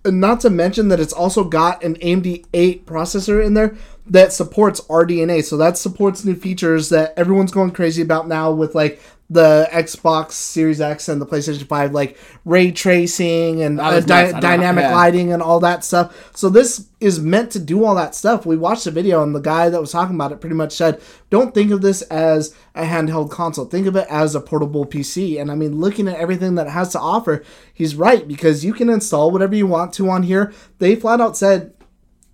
And 0.05 0.21
not 0.21 0.41
to 0.43 0.51
mention 0.51 0.87
that 0.89 1.01
it's 1.01 1.13
also 1.13 1.43
got 1.43 1.83
an 1.83 1.97
AMD 1.97 2.47
8 2.55 2.87
processor 2.87 3.45
in 3.45 3.55
there 3.55 3.77
that 4.07 4.33
supports 4.33 4.81
RDNA. 4.83 5.43
So 5.45 5.57
that 5.57 5.77
supports 5.77 6.25
new 6.25 6.37
features 6.37 6.91
that 6.91 7.13
everyone's 7.17 7.51
going 7.51 7.73
crazy 7.73 8.03
about 8.03 8.29
now 8.29 8.53
with 8.53 8.77
like 8.77 9.01
the 9.29 9.69
Xbox 9.73 10.33
Series 10.33 10.81
X 10.81 11.09
and 11.09 11.21
the 11.21 11.27
PlayStation 11.27 11.67
5, 11.67 11.93
like 11.93 12.17
ray 12.45 12.71
tracing 12.71 13.61
and 13.63 13.81
uh, 13.81 13.91
was 13.95 14.05
dy- 14.05 14.15
nuts. 14.15 14.29
I 14.29 14.33
don't 14.33 14.35
know- 14.35 14.41
dynamic 14.41 14.83
yeah. 14.83 14.95
lighting 14.95 15.33
and 15.33 15.43
all 15.43 15.59
that 15.61 15.85
stuff. 15.85 16.31
So 16.37 16.49
this 16.49 16.89
is 17.01 17.19
meant 17.19 17.51
to 17.53 17.59
do 17.59 17.85
all 17.85 17.95
that 17.97 18.15
stuff. 18.15 18.47
We 18.47 18.57
watched 18.57 18.85
the 18.85 18.91
video 18.93 19.23
and 19.23 19.35
the 19.35 19.41
guy 19.41 19.69
that 19.69 19.81
was 19.81 19.91
talking 19.91 20.15
about 20.15 20.33
it 20.33 20.41
pretty 20.41 20.55
much 20.55 20.73
said, 20.73 21.01
"Don't 21.29 21.53
think 21.53 21.73
of 21.73 21.83
this 21.83 22.03
as 22.03 22.55
a 22.75 22.85
handheld 22.85 23.31
console. 23.31 23.65
Think 23.65 23.87
of 23.87 23.97
it 23.97 24.07
as 24.09 24.35
a 24.35 24.41
portable 24.41 24.87
PC." 24.87 25.41
And 25.41 25.51
I 25.51 25.57
mean, 25.57 25.81
looking 25.81 26.09
at 26.09 26.17
everything 26.17 26.55
that 26.55 26.69
it 26.69 26.71
has 26.71 26.91
to 26.93 27.01
offer, 27.01 27.43
he's 27.75 27.97
right 27.97 28.27
because 28.27 28.65
you 28.65 28.73
can 28.73 28.89
install 28.89 29.31
whatever 29.31 29.57
you 29.57 29.67
want 29.67 29.93
to 29.95 30.09
on 30.09 30.23
here. 30.23 30.53
They 30.79 30.95
flat 30.95 31.21
out 31.21 31.37
said 31.37 31.73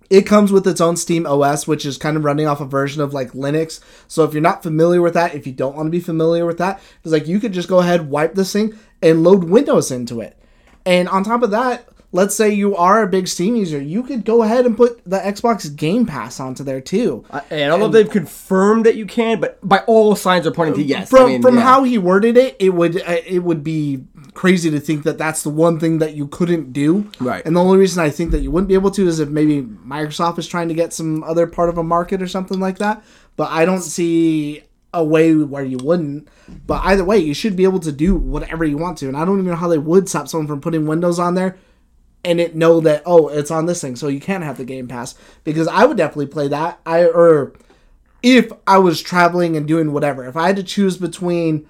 it 0.09 0.23
comes 0.23 0.51
with 0.51 0.67
its 0.67 0.81
own 0.81 0.97
Steam 0.97 1.25
OS, 1.25 1.67
which 1.67 1.85
is 1.85 1.97
kind 1.97 2.17
of 2.17 2.23
running 2.23 2.47
off 2.47 2.61
a 2.61 2.65
version 2.65 3.01
of 3.01 3.13
like 3.13 3.31
Linux. 3.31 3.79
So 4.07 4.23
if 4.23 4.33
you're 4.33 4.41
not 4.41 4.63
familiar 4.63 5.01
with 5.01 5.13
that, 5.13 5.35
if 5.35 5.47
you 5.47 5.53
don't 5.53 5.75
want 5.75 5.87
to 5.87 5.91
be 5.91 5.99
familiar 5.99 6.45
with 6.45 6.57
that, 6.59 6.81
it's 7.03 7.11
like 7.11 7.27
you 7.27 7.39
could 7.39 7.53
just 7.53 7.69
go 7.69 7.79
ahead, 7.79 8.09
wipe 8.09 8.35
this 8.35 8.53
thing, 8.53 8.77
and 9.01 9.23
load 9.23 9.45
Windows 9.45 9.91
into 9.91 10.21
it. 10.21 10.37
And 10.85 11.07
on 11.09 11.23
top 11.23 11.43
of 11.43 11.51
that, 11.51 11.87
let's 12.13 12.35
say 12.35 12.53
you 12.53 12.75
are 12.75 13.01
a 13.01 13.07
big 13.07 13.27
Steam 13.27 13.55
user, 13.57 13.81
you 13.81 14.03
could 14.03 14.23
go 14.23 14.43
ahead 14.43 14.65
and 14.65 14.77
put 14.77 15.03
the 15.03 15.17
Xbox 15.17 15.75
Game 15.75 16.05
Pass 16.05 16.39
onto 16.39 16.63
there 16.63 16.79
too. 16.79 17.25
I, 17.29 17.39
I 17.39 17.59
don't 17.65 17.79
know 17.79 17.87
if 17.87 17.91
they've 17.91 18.09
confirmed 18.09 18.85
that 18.85 18.95
you 18.95 19.05
can, 19.05 19.41
but 19.41 19.59
by 19.67 19.79
all 19.79 20.15
signs 20.15 20.47
are 20.47 20.51
pointing 20.51 20.75
to 20.75 20.83
yes. 20.83 21.09
From 21.09 21.23
I 21.23 21.25
mean, 21.25 21.41
from 21.41 21.55
yeah. 21.55 21.61
how 21.61 21.83
he 21.83 21.97
worded 21.97 22.37
it, 22.37 22.55
it 22.59 22.69
would 22.69 23.01
uh, 23.01 23.17
it 23.25 23.39
would 23.39 23.63
be 23.63 24.05
crazy 24.35 24.71
to 24.71 24.79
think 24.79 25.03
that 25.03 25.17
that's 25.17 25.43
the 25.43 25.49
one 25.49 25.79
thing 25.79 25.97
that 25.97 26.13
you 26.13 26.27
couldn't 26.27 26.71
do. 26.71 27.09
Right. 27.19 27.45
And 27.45 27.55
the 27.55 27.61
only 27.61 27.77
reason 27.77 28.01
I 28.01 28.09
think 28.09 28.31
that 28.31 28.41
you 28.41 28.51
wouldn't 28.51 28.69
be 28.69 28.73
able 28.75 28.91
to 28.91 29.07
is 29.07 29.19
if 29.19 29.29
maybe 29.29 29.61
Microsoft 29.61 30.39
is 30.39 30.47
trying 30.47 30.67
to 30.69 30.73
get 30.73 30.93
some 30.93 31.23
other 31.23 31.47
part 31.47 31.69
of 31.69 31.77
a 31.77 31.83
market 31.83 32.21
or 32.21 32.27
something 32.27 32.59
like 32.59 32.77
that. 32.77 33.03
But 33.35 33.51
I 33.51 33.65
don't 33.65 33.81
see 33.81 34.63
a 34.93 35.03
way 35.03 35.35
where 35.35 35.63
you 35.63 35.77
wouldn't. 35.77 36.27
But 36.67 36.81
either 36.85 37.03
way, 37.03 37.17
you 37.17 37.33
should 37.33 37.55
be 37.55 37.63
able 37.63 37.79
to 37.79 37.91
do 37.91 38.15
whatever 38.15 38.63
you 38.63 38.77
want 38.77 38.99
to. 38.99 39.07
And 39.07 39.17
I 39.17 39.25
don't 39.25 39.39
even 39.39 39.49
know 39.49 39.55
how 39.55 39.67
they 39.67 39.79
would 39.79 40.07
stop 40.07 40.27
someone 40.27 40.47
from 40.47 40.61
putting 40.61 40.85
Windows 40.85 41.17
on 41.17 41.33
there 41.33 41.57
and 42.23 42.39
it 42.39 42.55
know 42.55 42.79
that 42.79 43.03
oh 43.05 43.27
it's 43.27 43.51
on 43.51 43.65
this 43.65 43.81
thing, 43.81 43.95
so 43.95 44.07
you 44.07 44.19
can't 44.19 44.43
have 44.43 44.57
the 44.57 44.65
Game 44.65 44.87
Pass 44.87 45.15
because 45.43 45.67
I 45.67 45.85
would 45.85 45.97
definitely 45.97 46.27
play 46.27 46.47
that. 46.47 46.79
I 46.85 47.05
or 47.05 47.53
if 48.21 48.51
I 48.65 48.77
was 48.77 49.01
traveling 49.01 49.57
and 49.57 49.67
doing 49.67 49.91
whatever, 49.91 50.25
if 50.25 50.37
I 50.37 50.47
had 50.47 50.55
to 50.55 50.63
choose 50.63 50.97
between 50.97 51.67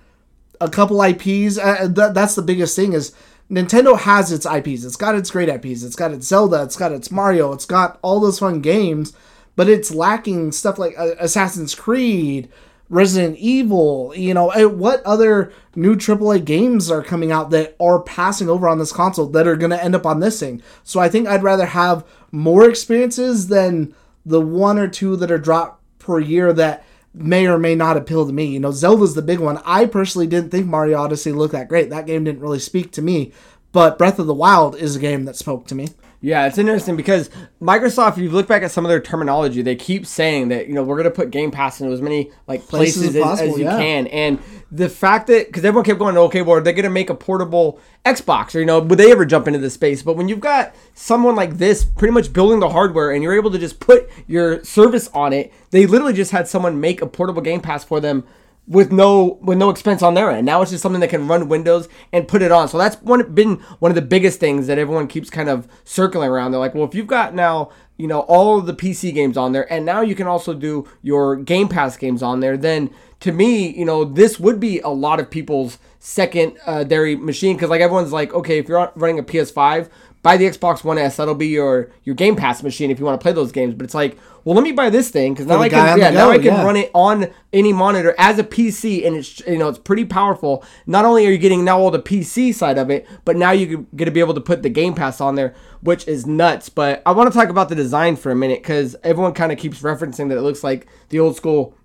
a 0.61 0.69
couple 0.69 1.01
IPs, 1.01 1.57
uh, 1.57 1.91
th- 1.93 2.13
that's 2.13 2.35
the 2.35 2.41
biggest 2.41 2.75
thing 2.75 2.93
is 2.93 3.13
Nintendo 3.49 3.99
has 3.99 4.31
its 4.31 4.45
IPs. 4.45 4.83
It's 4.83 4.95
got 4.95 5.15
its 5.15 5.31
great 5.31 5.49
IPs. 5.49 5.83
It's 5.83 5.95
got 5.95 6.11
its 6.11 6.27
Zelda. 6.27 6.63
It's 6.63 6.75
got 6.75 6.91
its 6.91 7.11
Mario. 7.11 7.51
It's 7.53 7.65
got 7.65 7.99
all 8.01 8.19
those 8.19 8.39
fun 8.39 8.61
games, 8.61 9.13
but 9.55 9.67
it's 9.67 9.91
lacking 9.91 10.51
stuff 10.51 10.79
like 10.79 10.97
uh, 10.97 11.15
Assassin's 11.19 11.75
Creed, 11.75 12.49
Resident 12.93 13.37
Evil. 13.37 14.13
You 14.15 14.33
know, 14.33 14.51
uh, 14.51 14.69
what 14.69 15.03
other 15.03 15.51
new 15.75 15.95
AAA 15.95 16.45
games 16.45 16.91
are 16.91 17.03
coming 17.03 17.31
out 17.31 17.49
that 17.49 17.75
are 17.79 18.01
passing 18.01 18.49
over 18.49 18.69
on 18.69 18.77
this 18.77 18.91
console 18.91 19.27
that 19.27 19.47
are 19.47 19.55
going 19.55 19.71
to 19.71 19.83
end 19.83 19.95
up 19.95 20.05
on 20.05 20.19
this 20.19 20.39
thing? 20.39 20.61
So 20.83 20.99
I 20.99 21.09
think 21.09 21.27
I'd 21.27 21.43
rather 21.43 21.65
have 21.65 22.05
more 22.31 22.69
experiences 22.69 23.47
than 23.47 23.95
the 24.25 24.41
one 24.41 24.77
or 24.77 24.87
two 24.87 25.15
that 25.17 25.31
are 25.31 25.37
dropped 25.37 25.81
per 25.99 26.19
year 26.19 26.53
that 26.53 26.85
may 27.13 27.47
or 27.47 27.57
may 27.57 27.75
not 27.75 27.97
appeal 27.97 28.25
to 28.25 28.33
me. 28.33 28.45
You 28.45 28.59
know, 28.59 28.71
Zelda's 28.71 29.15
the 29.15 29.21
big 29.21 29.39
one. 29.39 29.59
I 29.65 29.85
personally 29.85 30.27
didn't 30.27 30.51
think 30.51 30.67
Mario 30.67 30.99
Odyssey 30.99 31.31
looked 31.31 31.53
that 31.53 31.69
great. 31.69 31.89
That 31.89 32.05
game 32.05 32.23
didn't 32.23 32.41
really 32.41 32.59
speak 32.59 32.91
to 32.93 33.01
me. 33.01 33.33
But 33.71 33.97
Breath 33.97 34.19
of 34.19 34.27
the 34.27 34.33
Wild 34.33 34.75
is 34.75 34.95
a 34.95 34.99
game 34.99 35.25
that 35.25 35.35
spoke 35.35 35.65
to 35.67 35.75
me. 35.75 35.89
Yeah, 36.23 36.47
it's 36.47 36.57
interesting 36.57 36.95
because 36.95 37.29
Microsoft, 37.61 38.13
if 38.13 38.19
you 38.19 38.29
look 38.29 38.47
back 38.47 38.63
at 38.63 38.71
some 38.71 38.85
of 38.85 38.89
their 38.89 39.01
terminology, 39.01 39.61
they 39.61 39.75
keep 39.75 40.05
saying 40.05 40.47
that 40.47 40.69
you 40.69 40.73
know 40.73 40.81
we're 40.81 40.95
gonna 40.95 41.11
put 41.11 41.31
Game 41.31 41.51
Pass 41.51 41.81
into 41.81 41.91
as 41.91 42.01
many 42.01 42.31
like 42.47 42.65
Places 42.65 43.03
places, 43.03 43.15
as 43.17 43.21
possible, 43.21 43.51
as 43.51 43.59
you 43.59 43.65
yeah. 43.65 43.77
can, 43.77 44.07
and 44.07 44.39
the 44.71 44.87
fact 44.87 45.27
that 45.27 45.47
because 45.47 45.65
everyone 45.65 45.83
kept 45.83 45.99
going, 45.99 46.17
okay, 46.17 46.41
well, 46.41 46.61
they're 46.61 46.71
gonna 46.71 46.89
make 46.89 47.09
a 47.09 47.13
portable 47.13 47.77
Xbox, 48.05 48.55
or 48.55 48.59
you 48.59 48.65
know, 48.65 48.79
would 48.79 48.97
they 48.97 49.11
ever 49.11 49.25
jump 49.25 49.47
into 49.47 49.59
this 49.59 49.73
space? 49.73 50.01
But 50.01 50.15
when 50.15 50.29
you've 50.29 50.39
got 50.39 50.73
someone 50.93 51.35
like 51.35 51.57
this 51.57 51.83
pretty 51.83 52.13
much 52.13 52.31
building 52.31 52.61
the 52.61 52.69
hardware, 52.69 53.11
and 53.11 53.21
you're 53.21 53.35
able 53.35 53.51
to 53.51 53.59
just 53.59 53.81
put 53.81 54.09
your 54.25 54.63
service 54.63 55.09
on 55.09 55.33
it, 55.33 55.51
they 55.71 55.85
literally 55.85 56.13
just 56.13 56.31
had 56.31 56.47
someone 56.47 56.79
make 56.79 57.01
a 57.01 57.05
portable 57.05 57.41
Game 57.41 57.59
Pass 57.59 57.83
for 57.83 57.99
them 57.99 58.23
with 58.67 58.91
no 58.91 59.39
with 59.41 59.57
no 59.57 59.69
expense 59.69 60.01
on 60.01 60.13
their 60.13 60.31
end. 60.31 60.45
Now 60.45 60.61
it's 60.61 60.71
just 60.71 60.81
something 60.81 61.01
that 61.01 61.09
can 61.09 61.27
run 61.27 61.49
Windows 61.49 61.89
and 62.11 62.27
put 62.27 62.41
it 62.41 62.51
on. 62.51 62.69
So 62.69 62.77
that's 62.77 62.95
one 63.01 63.33
been 63.33 63.55
one 63.79 63.91
of 63.91 63.95
the 63.95 64.01
biggest 64.01 64.39
things 64.39 64.67
that 64.67 64.77
everyone 64.77 65.07
keeps 65.07 65.29
kind 65.29 65.49
of 65.49 65.67
circling 65.83 66.29
around. 66.29 66.51
They're 66.51 66.59
like, 66.59 66.73
well, 66.73 66.85
if 66.85 66.95
you've 66.95 67.07
got 67.07 67.35
now 67.35 67.71
you 67.97 68.07
know 68.07 68.21
all 68.21 68.61
the 68.61 68.73
PC 68.73 69.13
games 69.13 69.37
on 69.37 69.51
there, 69.51 69.71
and 69.71 69.85
now 69.85 70.01
you 70.01 70.15
can 70.15 70.27
also 70.27 70.53
do 70.53 70.87
your 71.01 71.35
Game 71.35 71.67
Pass 71.67 71.97
games 71.97 72.23
on 72.23 72.39
there, 72.39 72.55
then 72.55 72.89
to 73.19 73.31
me, 73.31 73.69
you 73.77 73.85
know, 73.85 74.03
this 74.03 74.39
would 74.39 74.59
be 74.59 74.79
a 74.79 74.89
lot 74.89 75.19
of 75.19 75.29
people's 75.29 75.77
second 75.99 76.57
uh, 76.65 76.83
dairy 76.83 77.15
machine 77.15 77.55
because 77.55 77.69
like 77.69 77.81
everyone's 77.81 78.11
like, 78.11 78.33
okay, 78.33 78.57
if 78.59 78.67
you're 78.67 78.91
running 78.95 79.19
a 79.19 79.23
PS5. 79.23 79.89
Buy 80.23 80.37
the 80.37 80.45
Xbox 80.45 80.85
One 80.85 80.97
S. 80.97 81.17
That'll 81.17 81.35
be 81.35 81.47
your 81.47 81.91
your 82.05 82.15
Game 82.15 82.37
Pass 82.37 82.63
machine 82.63 82.89
if 82.89 82.97
you 82.97 83.03
want 83.03 83.19
to 83.19 83.21
play 83.21 83.33
those 83.33 83.51
games. 83.51 83.73
But 83.73 83.83
it's 83.83 83.93
like, 83.93 84.17
well, 84.45 84.55
let 84.55 84.63
me 84.63 84.71
buy 84.71 84.89
this 84.89 85.09
thing 85.09 85.33
because 85.33 85.45
now 85.45 85.59
I 85.59 85.69
can 85.69 85.97
yeah 85.97 86.09
now 86.09 86.27
go, 86.27 86.31
I 86.31 86.37
can 86.37 86.45
yeah. 86.45 86.63
run 86.63 86.75
it 86.75 86.91
on 86.93 87.27
any 87.53 87.71
monitor 87.71 88.13
as 88.17 88.39
a 88.39 88.43
PC, 88.43 89.05
and 89.05 89.15
it's 89.15 89.39
you 89.41 89.57
know 89.57 89.69
it's 89.69 89.79
pretty 89.79 90.05
powerful. 90.05 90.63
Not 90.85 91.05
only 91.05 91.25
are 91.25 91.31
you 91.31 91.37
getting 91.37 91.63
now 91.63 91.79
all 91.79 91.91
the 91.91 92.01
PC 92.01 92.53
side 92.53 92.77
of 92.77 92.89
it, 92.89 93.07
but 93.23 93.37
now 93.37 93.51
you're 93.51 93.77
going 93.77 94.05
to 94.05 94.11
be 94.11 94.19
able 94.19 94.33
to 94.33 94.41
put 94.41 94.63
the 94.63 94.69
Game 94.69 94.93
Pass 94.93 95.21
on 95.21 95.35
there, 95.35 95.53
which 95.81 96.07
is 96.07 96.25
nuts. 96.25 96.69
But 96.69 97.01
I 97.05 97.11
want 97.11 97.31
to 97.31 97.37
talk 97.37 97.49
about 97.49 97.69
the 97.69 97.75
design 97.75 98.15
for 98.15 98.31
a 98.31 98.35
minute 98.35 98.61
because 98.61 98.95
everyone 99.03 99.33
kind 99.33 99.51
of 99.51 99.57
keeps 99.57 99.81
referencing 99.81 100.29
that 100.29 100.37
it 100.37 100.41
looks 100.41 100.63
like 100.63 100.87
the 101.09 101.19
old 101.19 101.37
school 101.37 101.75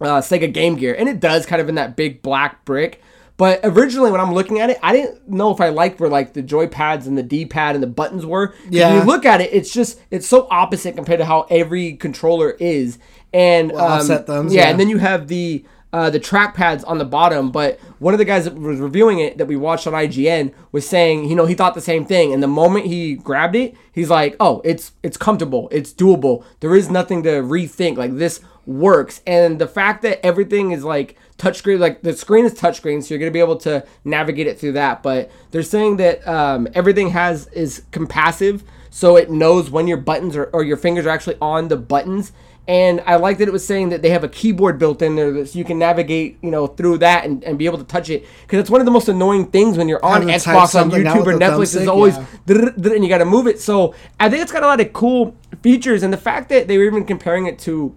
uh, 0.00 0.20
Sega 0.20 0.52
Game 0.52 0.76
Gear, 0.76 0.94
and 0.98 1.08
it 1.08 1.20
does 1.20 1.46
kind 1.46 1.62
of 1.62 1.68
in 1.68 1.76
that 1.76 1.96
big 1.96 2.22
black 2.22 2.64
brick. 2.64 3.00
But 3.42 3.58
originally, 3.64 4.12
when 4.12 4.20
I'm 4.20 4.32
looking 4.34 4.60
at 4.60 4.70
it, 4.70 4.78
I 4.84 4.92
didn't 4.92 5.28
know 5.28 5.50
if 5.50 5.60
I 5.60 5.70
liked 5.70 5.98
where 5.98 6.08
like 6.08 6.32
the 6.32 6.42
joy 6.42 6.68
pads 6.68 7.08
and 7.08 7.18
the 7.18 7.24
D 7.24 7.44
pad 7.44 7.74
and 7.74 7.82
the 7.82 7.88
buttons 7.88 8.24
were. 8.24 8.54
Yeah. 8.70 8.90
When 8.90 9.00
you 9.00 9.04
look 9.04 9.24
at 9.24 9.40
it, 9.40 9.52
it's 9.52 9.72
just 9.72 10.00
it's 10.12 10.28
so 10.28 10.46
opposite 10.48 10.94
compared 10.94 11.18
to 11.18 11.24
how 11.24 11.48
every 11.50 11.94
controller 11.94 12.50
is. 12.60 13.00
And 13.32 13.72
um, 13.72 13.78
offset 13.78 14.28
thumbs, 14.28 14.54
yeah, 14.54 14.62
yeah. 14.62 14.70
and 14.70 14.78
then 14.78 14.88
you 14.88 14.98
have 14.98 15.26
the 15.26 15.64
uh, 15.92 16.08
the 16.08 16.20
track 16.20 16.54
pads 16.54 16.84
on 16.84 16.98
the 16.98 17.04
bottom. 17.04 17.50
But 17.50 17.80
one 17.98 18.14
of 18.14 18.18
the 18.18 18.24
guys 18.24 18.44
that 18.44 18.54
was 18.54 18.78
reviewing 18.78 19.18
it 19.18 19.38
that 19.38 19.46
we 19.46 19.56
watched 19.56 19.88
on 19.88 19.92
IGN 19.92 20.54
was 20.70 20.88
saying, 20.88 21.28
you 21.28 21.34
know, 21.34 21.46
he 21.46 21.54
thought 21.54 21.74
the 21.74 21.80
same 21.80 22.04
thing. 22.04 22.32
And 22.32 22.44
the 22.44 22.46
moment 22.46 22.86
he 22.86 23.16
grabbed 23.16 23.56
it, 23.56 23.74
he's 23.90 24.08
like, 24.08 24.36
oh, 24.38 24.62
it's 24.64 24.92
it's 25.02 25.16
comfortable, 25.16 25.68
it's 25.72 25.92
doable. 25.92 26.44
There 26.60 26.76
is 26.76 26.88
nothing 26.88 27.24
to 27.24 27.30
rethink. 27.42 27.96
Like 27.96 28.18
this 28.18 28.38
works. 28.66 29.20
And 29.26 29.58
the 29.58 29.66
fact 29.66 30.02
that 30.02 30.24
everything 30.24 30.70
is 30.70 30.84
like 30.84 31.16
touchscreen, 31.42 31.80
like 31.80 32.02
the 32.02 32.12
screen 32.12 32.44
is 32.44 32.54
touchscreen, 32.54 33.02
so 33.02 33.08
you're 33.10 33.18
gonna 33.18 33.32
be 33.32 33.40
able 33.40 33.56
to 33.56 33.84
navigate 34.04 34.46
it 34.46 34.58
through 34.58 34.72
that. 34.72 35.02
But 35.02 35.30
they're 35.50 35.62
saying 35.62 35.96
that 35.96 36.26
um, 36.26 36.68
everything 36.74 37.10
has 37.10 37.48
is 37.48 37.82
capacitive, 37.90 38.62
so 38.90 39.16
it 39.16 39.30
knows 39.30 39.70
when 39.70 39.88
your 39.88 39.96
buttons 39.96 40.36
are, 40.36 40.44
or 40.52 40.62
your 40.62 40.76
fingers 40.76 41.04
are 41.04 41.10
actually 41.10 41.36
on 41.40 41.68
the 41.68 41.76
buttons. 41.76 42.32
And 42.68 43.02
I 43.06 43.16
like 43.16 43.38
that 43.38 43.48
it 43.48 43.50
was 43.50 43.66
saying 43.66 43.88
that 43.88 44.02
they 44.02 44.10
have 44.10 44.22
a 44.22 44.28
keyboard 44.28 44.78
built 44.78 45.02
in 45.02 45.16
there 45.16 45.32
that 45.32 45.48
so 45.48 45.58
you 45.58 45.64
can 45.64 45.80
navigate, 45.80 46.38
you 46.42 46.50
know, 46.52 46.68
through 46.68 46.98
that 46.98 47.24
and, 47.24 47.42
and 47.42 47.58
be 47.58 47.66
able 47.66 47.78
to 47.78 47.84
touch 47.84 48.08
it. 48.08 48.24
Because 48.42 48.60
it's 48.60 48.70
one 48.70 48.80
of 48.80 48.84
the 48.84 48.92
most 48.92 49.08
annoying 49.08 49.46
things 49.46 49.76
when 49.76 49.88
you're 49.88 50.04
on 50.04 50.20
to 50.20 50.26
Xbox, 50.28 50.80
on 50.80 50.88
YouTube, 50.92 51.26
or 51.26 51.32
Netflix. 51.32 51.74
Is 51.74 51.88
always 51.88 52.16
yeah. 52.16 52.24
and 52.46 53.02
you 53.02 53.08
got 53.08 53.18
to 53.18 53.24
move 53.24 53.48
it. 53.48 53.60
So 53.60 53.96
I 54.20 54.30
think 54.30 54.42
it's 54.42 54.52
got 54.52 54.62
a 54.62 54.66
lot 54.66 54.80
of 54.80 54.92
cool 54.92 55.36
features, 55.60 56.04
and 56.04 56.12
the 56.12 56.18
fact 56.18 56.50
that 56.50 56.68
they 56.68 56.78
were 56.78 56.84
even 56.84 57.04
comparing 57.04 57.46
it 57.46 57.58
to 57.60 57.96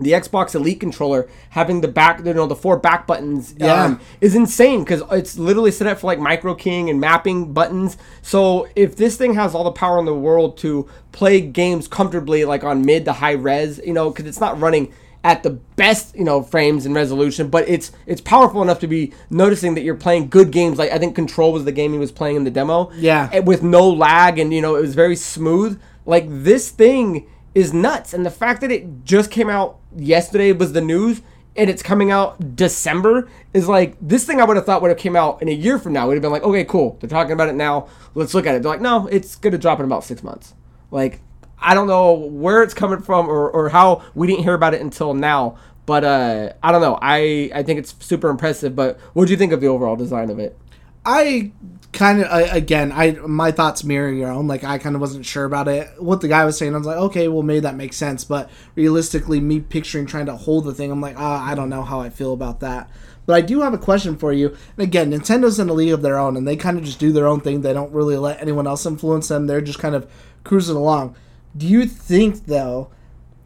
the 0.00 0.10
Xbox 0.12 0.54
Elite 0.54 0.80
controller 0.80 1.28
having 1.50 1.80
the 1.80 1.88
back, 1.88 2.24
you 2.24 2.34
know, 2.34 2.46
the 2.46 2.56
four 2.56 2.76
back 2.76 3.06
buttons, 3.06 3.54
Yeah. 3.56 3.84
um, 3.84 4.00
is 4.20 4.34
insane 4.34 4.80
because 4.84 5.02
it's 5.12 5.38
literally 5.38 5.70
set 5.70 5.86
up 5.86 5.98
for 6.00 6.08
like 6.08 6.18
micro 6.18 6.54
keying 6.54 6.90
and 6.90 7.00
mapping 7.00 7.52
buttons. 7.52 7.96
So 8.22 8.66
if 8.74 8.96
this 8.96 9.16
thing 9.16 9.34
has 9.34 9.54
all 9.54 9.64
the 9.64 9.70
power 9.72 9.98
in 9.98 10.04
the 10.04 10.14
world 10.14 10.56
to 10.58 10.88
play 11.12 11.40
games 11.40 11.86
comfortably, 11.86 12.44
like 12.44 12.64
on 12.64 12.84
mid 12.84 13.04
to 13.04 13.12
high 13.12 13.32
res, 13.32 13.80
you 13.84 13.92
know, 13.92 14.10
because 14.10 14.26
it's 14.26 14.40
not 14.40 14.60
running 14.60 14.92
at 15.22 15.42
the 15.42 15.50
best, 15.50 16.14
you 16.14 16.24
know, 16.24 16.42
frames 16.42 16.84
and 16.84 16.94
resolution, 16.94 17.48
but 17.48 17.66
it's 17.68 17.92
it's 18.04 18.20
powerful 18.20 18.60
enough 18.62 18.80
to 18.80 18.86
be 18.86 19.12
noticing 19.30 19.74
that 19.74 19.82
you're 19.82 19.94
playing 19.94 20.28
good 20.28 20.50
games. 20.50 20.76
Like 20.76 20.90
I 20.90 20.98
think 20.98 21.14
Control 21.14 21.52
was 21.52 21.64
the 21.64 21.72
game 21.72 21.92
he 21.92 21.98
was 21.98 22.12
playing 22.12 22.36
in 22.36 22.44
the 22.44 22.50
demo. 22.50 22.90
Yeah. 22.96 23.38
with 23.38 23.62
no 23.62 23.88
lag 23.88 24.38
and 24.38 24.52
you 24.52 24.60
know 24.60 24.74
it 24.76 24.82
was 24.82 24.94
very 24.94 25.16
smooth. 25.16 25.80
Like 26.04 26.26
this 26.28 26.68
thing 26.70 27.26
is 27.54 27.72
nuts, 27.72 28.12
and 28.12 28.26
the 28.26 28.30
fact 28.30 28.60
that 28.60 28.70
it 28.70 29.04
just 29.04 29.30
came 29.30 29.48
out 29.48 29.78
yesterday 29.94 30.52
was 30.52 30.72
the 30.72 30.80
news, 30.80 31.22
and 31.56 31.70
it's 31.70 31.82
coming 31.82 32.10
out 32.10 32.56
December 32.56 33.28
is 33.52 33.68
like 33.68 33.96
this 34.00 34.24
thing 34.24 34.40
I 34.40 34.44
would 34.44 34.56
have 34.56 34.66
thought 34.66 34.82
would 34.82 34.88
have 34.88 34.98
came 34.98 35.14
out 35.14 35.40
in 35.40 35.48
a 35.48 35.52
year 35.52 35.78
from 35.78 35.92
now. 35.92 36.08
We'd 36.08 36.14
have 36.14 36.22
been 36.22 36.32
like, 36.32 36.42
okay, 36.42 36.64
cool, 36.64 36.98
they're 37.00 37.08
talking 37.08 37.32
about 37.32 37.48
it 37.48 37.54
now. 37.54 37.88
Let's 38.14 38.34
look 38.34 38.46
at 38.46 38.54
it. 38.54 38.62
They're 38.62 38.72
like, 38.72 38.80
no, 38.80 39.06
it's 39.06 39.36
gonna 39.36 39.58
drop 39.58 39.78
in 39.78 39.84
about 39.84 40.04
six 40.04 40.22
months. 40.22 40.54
Like 40.90 41.20
I 41.64 41.74
don't 41.74 41.86
know 41.86 42.12
where 42.12 42.62
it's 42.62 42.74
coming 42.74 43.00
from 43.00 43.28
or, 43.28 43.50
or 43.50 43.70
how 43.70 44.02
we 44.14 44.26
didn't 44.26 44.42
hear 44.42 44.54
about 44.54 44.74
it 44.74 44.82
until 44.82 45.14
now. 45.14 45.56
But 45.86 46.04
uh, 46.04 46.52
I 46.62 46.72
don't 46.72 46.80
know. 46.80 46.98
I, 47.00 47.50
I 47.54 47.62
think 47.62 47.78
it's 47.78 47.94
super 48.04 48.28
impressive. 48.28 48.74
But 48.76 48.98
what 49.12 49.26
do 49.26 49.32
you 49.32 49.36
think 49.36 49.52
of 49.52 49.60
the 49.60 49.66
overall 49.66 49.96
design 49.96 50.30
of 50.30 50.38
it? 50.38 50.58
I 51.04 51.52
kind 51.92 52.20
of 52.20 52.26
uh, 52.26 52.48
again, 52.50 52.92
I 52.92 53.12
my 53.12 53.52
thoughts 53.52 53.84
mirror 53.84 54.12
your 54.12 54.30
own. 54.30 54.46
Like 54.46 54.64
I 54.64 54.78
kind 54.78 54.94
of 54.94 55.00
wasn't 55.00 55.24
sure 55.24 55.44
about 55.44 55.68
it. 55.68 55.88
What 56.02 56.20
the 56.20 56.28
guy 56.28 56.44
was 56.44 56.58
saying, 56.58 56.74
I 56.74 56.78
was 56.78 56.86
like, 56.86 56.96
okay, 56.96 57.28
well 57.28 57.42
maybe 57.42 57.60
that 57.60 57.76
makes 57.76 57.96
sense. 57.96 58.24
But 58.24 58.50
realistically, 58.74 59.40
me 59.40 59.60
picturing 59.60 60.06
trying 60.06 60.26
to 60.26 60.36
hold 60.36 60.64
the 60.64 60.74
thing, 60.74 60.90
I'm 60.90 61.00
like, 61.00 61.16
ah, 61.18 61.44
I 61.48 61.54
don't 61.54 61.70
know 61.70 61.82
how 61.82 62.00
I 62.00 62.10
feel 62.10 62.32
about 62.32 62.60
that. 62.60 62.90
But 63.26 63.36
I 63.36 63.40
do 63.40 63.62
have 63.62 63.72
a 63.72 63.78
question 63.78 64.16
for 64.18 64.32
you. 64.32 64.48
And 64.48 64.82
again, 64.82 65.10
Nintendo's 65.10 65.58
in 65.58 65.70
a 65.70 65.72
league 65.72 65.92
of 65.92 66.02
their 66.02 66.18
own, 66.18 66.36
and 66.36 66.46
they 66.46 66.56
kind 66.56 66.76
of 66.76 66.84
just 66.84 66.98
do 66.98 67.10
their 67.10 67.26
own 67.26 67.40
thing. 67.40 67.62
They 67.62 67.72
don't 67.72 67.92
really 67.92 68.18
let 68.18 68.40
anyone 68.40 68.66
else 68.66 68.84
influence 68.84 69.28
them. 69.28 69.46
They're 69.46 69.62
just 69.62 69.78
kind 69.78 69.94
of 69.94 70.10
cruising 70.42 70.76
along. 70.76 71.16
Do 71.56 71.66
you 71.66 71.86
think 71.86 72.46
though 72.46 72.90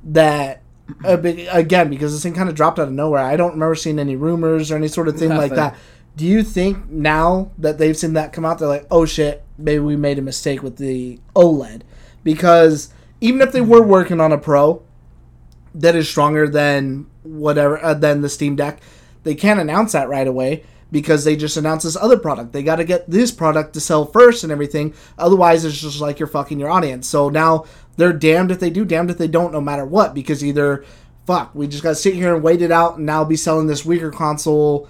that 0.02 0.62
uh, 1.04 1.18
again 1.50 1.90
because 1.90 2.12
this 2.12 2.22
thing 2.22 2.34
kind 2.34 2.48
of 2.48 2.54
dropped 2.54 2.78
out 2.78 2.88
of 2.88 2.94
nowhere? 2.94 3.22
I 3.22 3.36
don't 3.36 3.52
remember 3.52 3.74
seeing 3.74 3.98
any 3.98 4.16
rumors 4.16 4.70
or 4.72 4.76
any 4.76 4.88
sort 4.88 5.06
of 5.08 5.16
thing 5.18 5.30
like 5.30 5.52
that. 5.54 5.76
Do 6.18 6.26
you 6.26 6.42
think 6.42 6.90
now 6.90 7.52
that 7.58 7.78
they've 7.78 7.96
seen 7.96 8.14
that 8.14 8.32
come 8.32 8.44
out, 8.44 8.58
they're 8.58 8.66
like, 8.66 8.88
oh 8.90 9.06
shit, 9.06 9.44
maybe 9.56 9.78
we 9.78 9.94
made 9.94 10.18
a 10.18 10.22
mistake 10.22 10.64
with 10.64 10.76
the 10.76 11.20
OLED? 11.36 11.82
Because 12.24 12.92
even 13.20 13.40
if 13.40 13.52
they 13.52 13.60
were 13.60 13.82
working 13.82 14.20
on 14.20 14.32
a 14.32 14.38
Pro 14.38 14.82
that 15.76 15.94
is 15.94 16.08
stronger 16.08 16.48
than 16.48 17.06
whatever, 17.22 17.80
uh, 17.84 17.94
than 17.94 18.22
the 18.22 18.28
Steam 18.28 18.56
Deck, 18.56 18.80
they 19.22 19.36
can't 19.36 19.60
announce 19.60 19.92
that 19.92 20.08
right 20.08 20.26
away 20.26 20.64
because 20.90 21.22
they 21.22 21.36
just 21.36 21.56
announced 21.56 21.84
this 21.84 21.96
other 21.96 22.18
product. 22.18 22.52
They 22.52 22.64
got 22.64 22.76
to 22.76 22.84
get 22.84 23.08
this 23.08 23.30
product 23.30 23.74
to 23.74 23.80
sell 23.80 24.04
first 24.04 24.42
and 24.42 24.50
everything. 24.50 24.94
Otherwise, 25.18 25.64
it's 25.64 25.80
just 25.80 26.00
like 26.00 26.18
you're 26.18 26.26
fucking 26.26 26.58
your 26.58 26.70
audience. 26.70 27.06
So 27.06 27.28
now 27.28 27.64
they're 27.96 28.12
damned 28.12 28.50
if 28.50 28.58
they 28.58 28.70
do, 28.70 28.84
damned 28.84 29.12
if 29.12 29.18
they 29.18 29.28
don't, 29.28 29.52
no 29.52 29.60
matter 29.60 29.86
what, 29.86 30.14
because 30.14 30.44
either, 30.44 30.84
fuck, 31.28 31.54
we 31.54 31.68
just 31.68 31.84
got 31.84 31.90
to 31.90 31.94
sit 31.94 32.14
here 32.14 32.34
and 32.34 32.42
wait 32.42 32.60
it 32.60 32.72
out 32.72 32.96
and 32.96 33.06
now 33.06 33.24
be 33.24 33.36
selling 33.36 33.68
this 33.68 33.84
weaker 33.84 34.10
console 34.10 34.88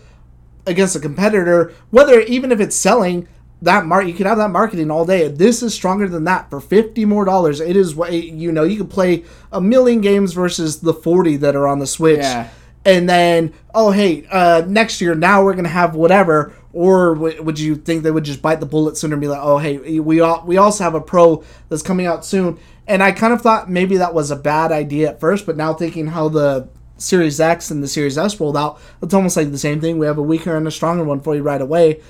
against 0.66 0.96
a 0.96 1.00
competitor, 1.00 1.72
whether 1.90 2.20
even 2.20 2.52
if 2.52 2.60
it's 2.60 2.76
selling 2.76 3.26
that 3.62 3.86
mark, 3.86 4.06
you 4.06 4.12
could 4.14 4.26
have 4.26 4.38
that 4.38 4.50
marketing 4.50 4.90
all 4.90 5.04
day. 5.04 5.26
This 5.28 5.62
is 5.62 5.74
stronger 5.74 6.08
than 6.08 6.24
that 6.24 6.48
for 6.50 6.60
fifty 6.60 7.04
more 7.04 7.24
dollars. 7.24 7.60
It 7.60 7.76
is 7.76 7.94
what 7.94 8.12
you 8.12 8.52
know. 8.52 8.62
You 8.62 8.76
could 8.78 8.90
play 8.90 9.24
a 9.50 9.60
million 9.60 10.00
games 10.00 10.32
versus 10.32 10.80
the 10.80 10.94
forty 10.94 11.36
that 11.38 11.56
are 11.56 11.66
on 11.66 11.78
the 11.80 11.86
Switch, 11.86 12.20
Yeah. 12.20 12.48
and 12.84 13.08
then 13.08 13.52
oh 13.74 13.90
hey, 13.90 14.26
uh, 14.30 14.62
next 14.66 15.00
year 15.00 15.14
now 15.16 15.42
we're 15.42 15.54
gonna 15.54 15.68
have 15.68 15.94
whatever. 15.96 16.52
Or 16.72 17.14
w- 17.14 17.42
would 17.42 17.58
you 17.58 17.74
think 17.74 18.02
they 18.04 18.10
would 18.12 18.24
just 18.24 18.42
bite 18.42 18.60
the 18.60 18.66
bullet 18.66 18.96
sooner 18.96 19.14
and 19.14 19.20
be 19.20 19.26
like, 19.26 19.40
oh 19.42 19.58
hey, 19.58 19.98
we 19.98 20.20
all 20.20 20.44
we 20.46 20.56
also 20.58 20.84
have 20.84 20.94
a 20.94 21.00
Pro 21.00 21.42
that's 21.68 21.82
coming 21.82 22.06
out 22.06 22.24
soon. 22.24 22.58
And 22.86 23.02
I 23.02 23.10
kind 23.10 23.32
of 23.32 23.42
thought 23.42 23.68
maybe 23.68 23.96
that 23.96 24.14
was 24.14 24.30
a 24.30 24.36
bad 24.36 24.70
idea 24.70 25.08
at 25.10 25.18
first, 25.20 25.46
but 25.46 25.56
now 25.56 25.74
thinking 25.74 26.06
how 26.08 26.28
the 26.28 26.68
Series 26.98 27.40
X 27.40 27.70
and 27.70 27.82
the 27.82 27.88
Series 27.88 28.18
S 28.18 28.38
rolled 28.38 28.56
out, 28.56 28.80
it's 29.02 29.14
almost 29.14 29.36
like 29.36 29.50
the 29.50 29.58
same 29.58 29.80
thing. 29.80 29.98
We 29.98 30.06
have 30.06 30.18
a 30.18 30.22
weaker 30.22 30.56
and 30.56 30.66
a 30.66 30.70
stronger 30.70 31.04
one 31.04 31.20
for 31.20 31.34
you 31.34 31.42
right 31.42 31.60
away. 31.60 32.00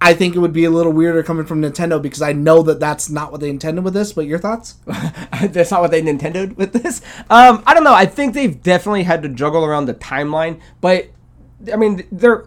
I 0.00 0.12
think 0.12 0.36
it 0.36 0.40
would 0.40 0.52
be 0.52 0.64
a 0.64 0.70
little 0.70 0.92
weirder 0.92 1.22
coming 1.22 1.46
from 1.46 1.62
Nintendo 1.62 2.00
because 2.00 2.20
I 2.20 2.32
know 2.32 2.62
that 2.62 2.78
that's 2.78 3.08
not 3.08 3.32
what 3.32 3.40
they 3.40 3.48
intended 3.48 3.82
with 3.82 3.94
this. 3.94 4.12
But 4.12 4.26
your 4.26 4.38
thoughts? 4.38 4.74
That's 4.86 5.70
not 5.70 5.80
what 5.80 5.90
they 5.90 6.02
Nintendoed 6.02 6.56
with 6.56 6.74
this. 6.74 7.00
Um, 7.30 7.62
I 7.66 7.72
don't 7.72 7.82
know. 7.82 7.94
I 7.94 8.04
think 8.04 8.34
they've 8.34 8.62
definitely 8.62 9.04
had 9.04 9.22
to 9.22 9.28
juggle 9.30 9.64
around 9.64 9.86
the 9.86 9.94
timeline, 9.94 10.60
but 10.80 11.08
I 11.72 11.76
mean, 11.76 12.06
they're. 12.12 12.46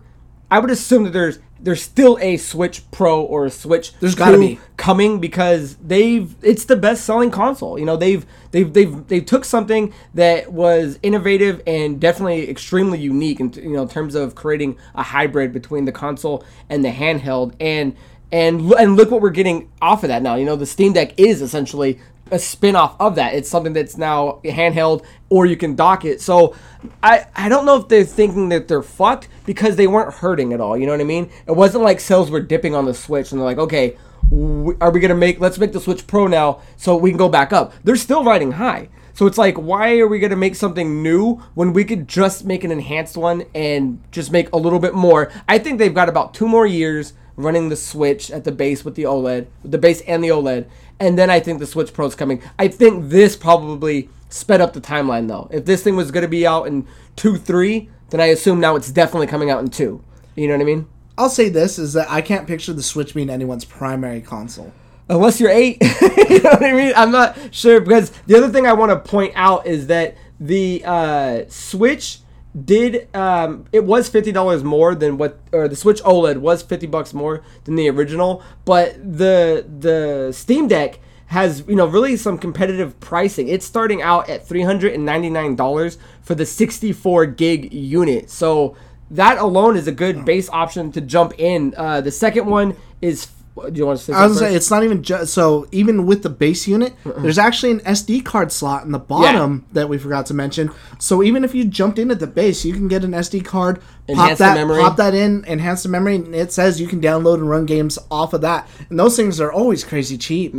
I 0.51 0.59
would 0.59 0.71
assume 0.71 1.03
that 1.03 1.11
there's 1.11 1.39
there's 1.61 1.81
still 1.81 2.17
a 2.21 2.37
Switch 2.37 2.89
Pro 2.91 3.21
or 3.21 3.45
a 3.45 3.49
Switch. 3.49 3.93
There's 3.99 4.15
gotta 4.15 4.37
be. 4.37 4.59
coming 4.77 5.19
because 5.19 5.75
they've 5.77 6.33
it's 6.41 6.65
the 6.65 6.75
best 6.75 7.05
selling 7.05 7.31
console. 7.31 7.77
You 7.77 7.85
know, 7.85 7.97
they've 7.97 8.25
they've 8.51 8.71
they've 8.71 9.07
they 9.07 9.19
took 9.19 9.45
something 9.45 9.93
that 10.13 10.51
was 10.51 10.99
innovative 11.03 11.61
and 11.67 11.99
definitely 11.99 12.49
extremely 12.49 12.99
unique 12.99 13.39
in 13.39 13.53
you 13.53 13.71
know 13.71 13.83
in 13.83 13.89
terms 13.89 14.15
of 14.15 14.35
creating 14.35 14.77
a 14.95 15.03
hybrid 15.03 15.53
between 15.53 15.85
the 15.85 15.91
console 15.91 16.43
and 16.69 16.83
the 16.83 16.91
handheld 16.91 17.53
and 17.59 17.95
and 18.31 18.71
and 18.73 18.95
look 18.95 19.11
what 19.11 19.21
we're 19.21 19.29
getting 19.29 19.71
off 19.81 20.03
of 20.03 20.09
that 20.09 20.21
now. 20.21 20.35
You 20.35 20.45
know, 20.45 20.55
the 20.55 20.65
Steam 20.65 20.93
Deck 20.93 21.19
is 21.19 21.41
essentially 21.41 21.99
a 22.31 22.39
spin-off 22.39 22.95
of 22.99 23.15
that. 23.15 23.33
It's 23.33 23.49
something 23.49 23.73
that's 23.73 23.97
now 23.97 24.39
handheld 24.43 25.05
or 25.29 25.45
you 25.45 25.57
can 25.57 25.75
dock 25.75 26.05
it. 26.05 26.21
So 26.21 26.55
I 27.03 27.25
I 27.35 27.49
don't 27.49 27.65
know 27.65 27.77
if 27.77 27.87
they're 27.87 28.03
thinking 28.03 28.49
that 28.49 28.67
they're 28.67 28.83
fucked 28.83 29.27
because 29.45 29.75
they 29.75 29.87
weren't 29.87 30.13
hurting 30.13 30.53
at 30.53 30.61
all. 30.61 30.77
You 30.77 30.85
know 30.85 30.93
what 30.93 31.01
I 31.01 31.05
mean? 31.05 31.29
It 31.47 31.55
wasn't 31.55 31.83
like 31.83 31.99
sales 31.99 32.31
were 32.31 32.41
dipping 32.41 32.75
on 32.75 32.85
the 32.85 32.93
Switch 32.93 33.31
and 33.31 33.39
they're 33.39 33.45
like, 33.45 33.57
okay, 33.57 33.97
are 34.31 34.91
we 34.91 34.99
gonna 34.99 35.15
make? 35.15 35.39
Let's 35.39 35.57
make 35.57 35.73
the 35.73 35.79
Switch 35.79 36.05
Pro 36.05 36.27
now 36.27 36.61
so 36.77 36.95
we 36.95 37.09
can 37.11 37.17
go 37.17 37.29
back 37.29 37.51
up. 37.51 37.73
They're 37.83 37.95
still 37.95 38.23
riding 38.23 38.53
high. 38.53 38.89
So 39.13 39.25
it's 39.25 39.37
like, 39.37 39.57
why 39.57 39.99
are 39.99 40.07
we 40.07 40.19
gonna 40.19 40.35
make 40.35 40.55
something 40.55 41.03
new 41.03 41.37
when 41.53 41.73
we 41.73 41.83
could 41.83 42.07
just 42.07 42.45
make 42.45 42.63
an 42.63 42.71
enhanced 42.71 43.17
one 43.17 43.43
and 43.53 44.01
just 44.11 44.31
make 44.31 44.51
a 44.53 44.57
little 44.57 44.79
bit 44.79 44.93
more? 44.93 45.31
I 45.47 45.57
think 45.57 45.79
they've 45.79 45.93
got 45.93 46.09
about 46.09 46.33
two 46.33 46.47
more 46.47 46.67
years 46.67 47.13
running 47.35 47.69
the 47.69 47.75
Switch 47.75 48.29
at 48.29 48.43
the 48.43 48.51
base 48.51 48.83
with 48.83 48.95
the 48.95 49.03
OLED, 49.03 49.47
the 49.63 49.77
base 49.77 50.01
and 50.01 50.23
the 50.23 50.27
OLED, 50.27 50.67
and 50.99 51.17
then 51.17 51.29
I 51.29 51.39
think 51.39 51.59
the 51.59 51.67
Switch 51.67 51.93
Pro's 51.93 52.15
coming. 52.15 52.41
I 52.57 52.67
think 52.67 53.09
this 53.09 53.35
probably 53.35 54.09
sped 54.29 54.61
up 54.61 54.73
the 54.73 54.81
timeline 54.81 55.27
though. 55.27 55.47
If 55.51 55.65
this 55.65 55.83
thing 55.83 55.95
was 55.95 56.11
gonna 56.11 56.27
be 56.27 56.45
out 56.45 56.67
in 56.67 56.87
two, 57.15 57.37
three, 57.37 57.89
then 58.09 58.19
I 58.19 58.27
assume 58.27 58.59
now 58.59 58.75
it's 58.75 58.91
definitely 58.91 59.27
coming 59.27 59.49
out 59.49 59.59
in 59.61 59.69
two. 59.69 60.03
You 60.35 60.47
know 60.47 60.55
what 60.55 60.61
I 60.61 60.65
mean? 60.65 60.87
I'll 61.17 61.29
say 61.29 61.49
this 61.49 61.77
is 61.77 61.93
that 61.93 62.09
I 62.09 62.21
can't 62.21 62.47
picture 62.47 62.73
the 62.73 62.83
Switch 62.83 63.13
being 63.13 63.29
anyone's 63.29 63.65
primary 63.65 64.21
console. 64.21 64.71
Unless 65.09 65.39
you're 65.39 65.49
eight. 65.49 65.77
you 66.29 66.41
know 66.41 66.51
what 66.51 66.63
I 66.63 66.73
mean? 66.73 66.93
I'm 66.95 67.11
not 67.11 67.37
sure 67.53 67.81
because 67.81 68.11
the 68.27 68.37
other 68.37 68.49
thing 68.49 68.67
I 68.67 68.73
want 68.73 68.91
to 68.91 68.99
point 68.99 69.33
out 69.35 69.65
is 69.65 69.87
that 69.87 70.15
the 70.39 70.83
uh, 70.85 71.41
Switch 71.49 72.19
did 72.65 73.13
um, 73.15 73.65
it 73.71 73.85
was 73.85 74.09
fifty 74.09 74.31
dollars 74.31 74.63
more 74.63 74.95
than 74.95 75.17
what 75.17 75.39
or 75.51 75.67
the 75.67 75.75
Switch 75.75 76.01
OLED 76.01 76.37
was 76.37 76.61
fifty 76.63 76.87
bucks 76.87 77.13
more 77.13 77.43
than 77.65 77.75
the 77.75 77.89
original, 77.89 78.43
but 78.65 78.95
the 78.95 79.65
the 79.79 80.31
Steam 80.33 80.67
Deck 80.67 80.99
has 81.27 81.63
you 81.67 81.75
know 81.75 81.85
really 81.85 82.17
some 82.17 82.37
competitive 82.39 82.99
pricing. 82.99 83.47
It's 83.47 83.65
starting 83.65 84.01
out 84.01 84.29
at 84.29 84.47
three 84.47 84.63
hundred 84.63 84.93
and 84.93 85.05
ninety 85.05 85.29
nine 85.29 85.55
dollars 85.55 85.99
for 86.21 86.33
the 86.33 86.45
sixty 86.45 86.91
four 86.91 87.27
gig 87.27 87.71
unit. 87.71 88.31
So 88.31 88.75
that 89.11 89.37
alone 89.37 89.77
is 89.77 89.87
a 89.87 89.91
good 89.91 90.25
base 90.25 90.49
option 90.49 90.91
to 90.93 91.01
jump 91.01 91.33
in. 91.37 91.73
Uh, 91.77 92.01
the 92.01 92.11
second 92.11 92.47
one 92.47 92.75
is. 93.01 93.27
Do 93.61 93.77
you 93.77 93.85
want 93.85 93.99
to 93.99 94.05
say? 94.05 94.13
I 94.13 94.25
was 94.25 94.39
gonna 94.39 94.51
say 94.51 94.55
it's 94.55 94.71
not 94.71 94.83
even 94.83 95.03
just 95.03 95.33
so 95.33 95.67
even 95.71 96.05
with 96.05 96.23
the 96.23 96.29
base 96.29 96.67
unit, 96.67 96.93
there's 97.05 97.37
actually 97.37 97.71
an 97.71 97.79
SD 97.81 98.23
card 98.25 98.51
slot 98.51 98.83
in 98.85 98.91
the 98.91 98.99
bottom 98.99 99.65
that 99.73 99.89
we 99.89 99.97
forgot 99.97 100.25
to 100.27 100.33
mention. 100.33 100.71
So 100.99 101.23
even 101.23 101.43
if 101.43 101.53
you 101.55 101.65
jumped 101.65 101.99
in 101.99 102.11
at 102.11 102.19
the 102.19 102.27
base, 102.27 102.65
you 102.65 102.73
can 102.73 102.87
get 102.87 103.03
an 103.03 103.11
SD 103.11 103.45
card, 103.45 103.79
pop 103.79 103.85
Enhance 104.09 104.37
the 104.39 104.43
that, 104.45 104.55
memory. 104.55 104.81
pop 104.81 104.97
that 104.97 105.13
in, 105.13 105.43
enhance 105.45 105.83
the 105.83 105.89
memory, 105.89 106.15
and 106.15 106.33
it 106.35 106.51
says 106.51 106.79
you 106.81 106.87
can 106.87 107.01
download 107.01 107.35
and 107.35 107.49
run 107.49 107.65
games 107.65 107.99
off 108.09 108.33
of 108.33 108.41
that. 108.41 108.67
And 108.89 108.99
those 108.99 109.15
things 109.15 109.39
are 109.39 109.51
always 109.51 109.83
crazy 109.83 110.17
cheap. 110.17 110.53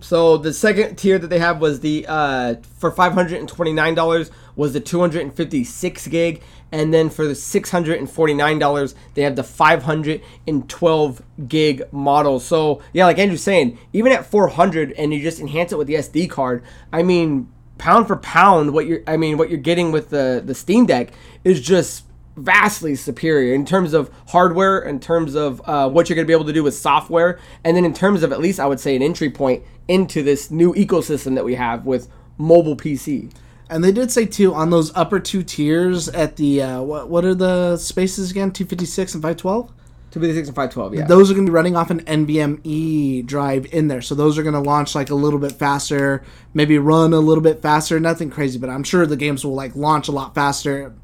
So 0.00 0.36
the 0.36 0.52
second 0.52 0.96
tier 0.96 1.18
that 1.18 1.28
they 1.28 1.38
have 1.38 1.60
was 1.60 1.80
the 1.80 2.06
uh, 2.08 2.54
for 2.78 2.90
five 2.90 3.12
hundred 3.12 3.40
and 3.40 3.48
twenty 3.48 3.72
nine 3.72 3.94
dollars 3.94 4.30
was 4.56 4.72
the 4.72 4.80
two 4.80 5.00
hundred 5.00 5.22
and 5.22 5.34
fifty 5.34 5.64
six 5.64 6.06
gig, 6.06 6.42
and 6.74 6.92
then 6.92 7.08
for 7.08 7.24
the 7.24 7.36
six 7.36 7.70
hundred 7.70 7.98
and 7.98 8.10
forty 8.10 8.34
nine 8.34 8.58
dollars 8.58 8.96
they 9.14 9.22
have 9.22 9.36
the 9.36 9.44
five 9.44 9.84
hundred 9.84 10.20
and 10.46 10.68
twelve 10.68 11.22
gig 11.46 11.84
model. 11.92 12.40
So 12.40 12.82
yeah, 12.92 13.06
like 13.06 13.18
Andrew's 13.18 13.44
saying, 13.44 13.78
even 13.92 14.10
at 14.10 14.26
four 14.26 14.48
hundred 14.48 14.90
and 14.92 15.14
you 15.14 15.22
just 15.22 15.38
enhance 15.38 15.70
it 15.70 15.78
with 15.78 15.86
the 15.86 15.94
SD 15.94 16.28
card, 16.28 16.64
I 16.92 17.04
mean, 17.04 17.48
pound 17.78 18.08
for 18.08 18.16
pound, 18.16 18.72
what 18.72 18.86
you're 18.86 19.02
I 19.06 19.16
mean 19.16 19.38
what 19.38 19.50
you're 19.50 19.58
getting 19.58 19.92
with 19.92 20.10
the 20.10 20.42
the 20.44 20.54
Steam 20.54 20.84
Deck 20.84 21.12
is 21.44 21.60
just 21.60 22.04
vastly 22.36 22.96
superior 22.96 23.54
in 23.54 23.64
terms 23.64 23.94
of 23.94 24.10
hardware, 24.30 24.80
in 24.80 24.98
terms 24.98 25.36
of 25.36 25.62
uh, 25.66 25.88
what 25.88 26.08
you're 26.08 26.16
going 26.16 26.26
to 26.26 26.28
be 26.28 26.34
able 26.34 26.44
to 26.44 26.52
do 26.52 26.64
with 26.64 26.74
software, 26.74 27.38
and 27.62 27.76
then 27.76 27.84
in 27.84 27.94
terms 27.94 28.24
of 28.24 28.32
at 28.32 28.40
least 28.40 28.58
I 28.58 28.66
would 28.66 28.80
say 28.80 28.96
an 28.96 29.02
entry 29.02 29.30
point 29.30 29.62
into 29.86 30.24
this 30.24 30.50
new 30.50 30.74
ecosystem 30.74 31.36
that 31.36 31.44
we 31.44 31.54
have 31.54 31.86
with 31.86 32.08
mobile 32.36 32.76
PC. 32.76 33.30
And 33.70 33.82
they 33.82 33.92
did 33.92 34.10
say 34.10 34.26
too 34.26 34.54
on 34.54 34.70
those 34.70 34.94
upper 34.94 35.18
two 35.18 35.42
tiers 35.42 36.08
at 36.08 36.36
the 36.36 36.62
uh, 36.62 36.82
what 36.82 37.08
what 37.08 37.24
are 37.24 37.34
the 37.34 37.76
spaces 37.76 38.30
again? 38.30 38.50
Two 38.50 38.66
fifty 38.66 38.86
six 38.86 39.14
and 39.14 39.22
five 39.22 39.36
twelve. 39.36 39.72
256 40.14 40.48
and 40.48 40.54
512, 40.54 40.94
yeah. 40.94 41.06
Those 41.06 41.28
are 41.28 41.34
going 41.34 41.44
to 41.44 41.50
be 41.50 41.54
running 41.54 41.74
off 41.74 41.90
an 41.90 42.00
NVMe 42.04 43.26
drive 43.26 43.66
in 43.74 43.88
there, 43.88 44.00
so 44.00 44.14
those 44.14 44.38
are 44.38 44.44
going 44.44 44.54
to 44.54 44.60
launch 44.60 44.94
like 44.94 45.10
a 45.10 45.14
little 45.14 45.40
bit 45.40 45.50
faster, 45.50 46.22
maybe 46.54 46.78
run 46.78 47.12
a 47.12 47.18
little 47.18 47.42
bit 47.42 47.60
faster. 47.60 47.98
Nothing 47.98 48.30
crazy, 48.30 48.56
but 48.56 48.70
I'm 48.70 48.84
sure 48.84 49.06
the 49.06 49.16
games 49.16 49.44
will 49.44 49.54
like 49.54 49.74
launch 49.74 50.06
a 50.06 50.12
lot 50.12 50.32
faster. 50.32 50.94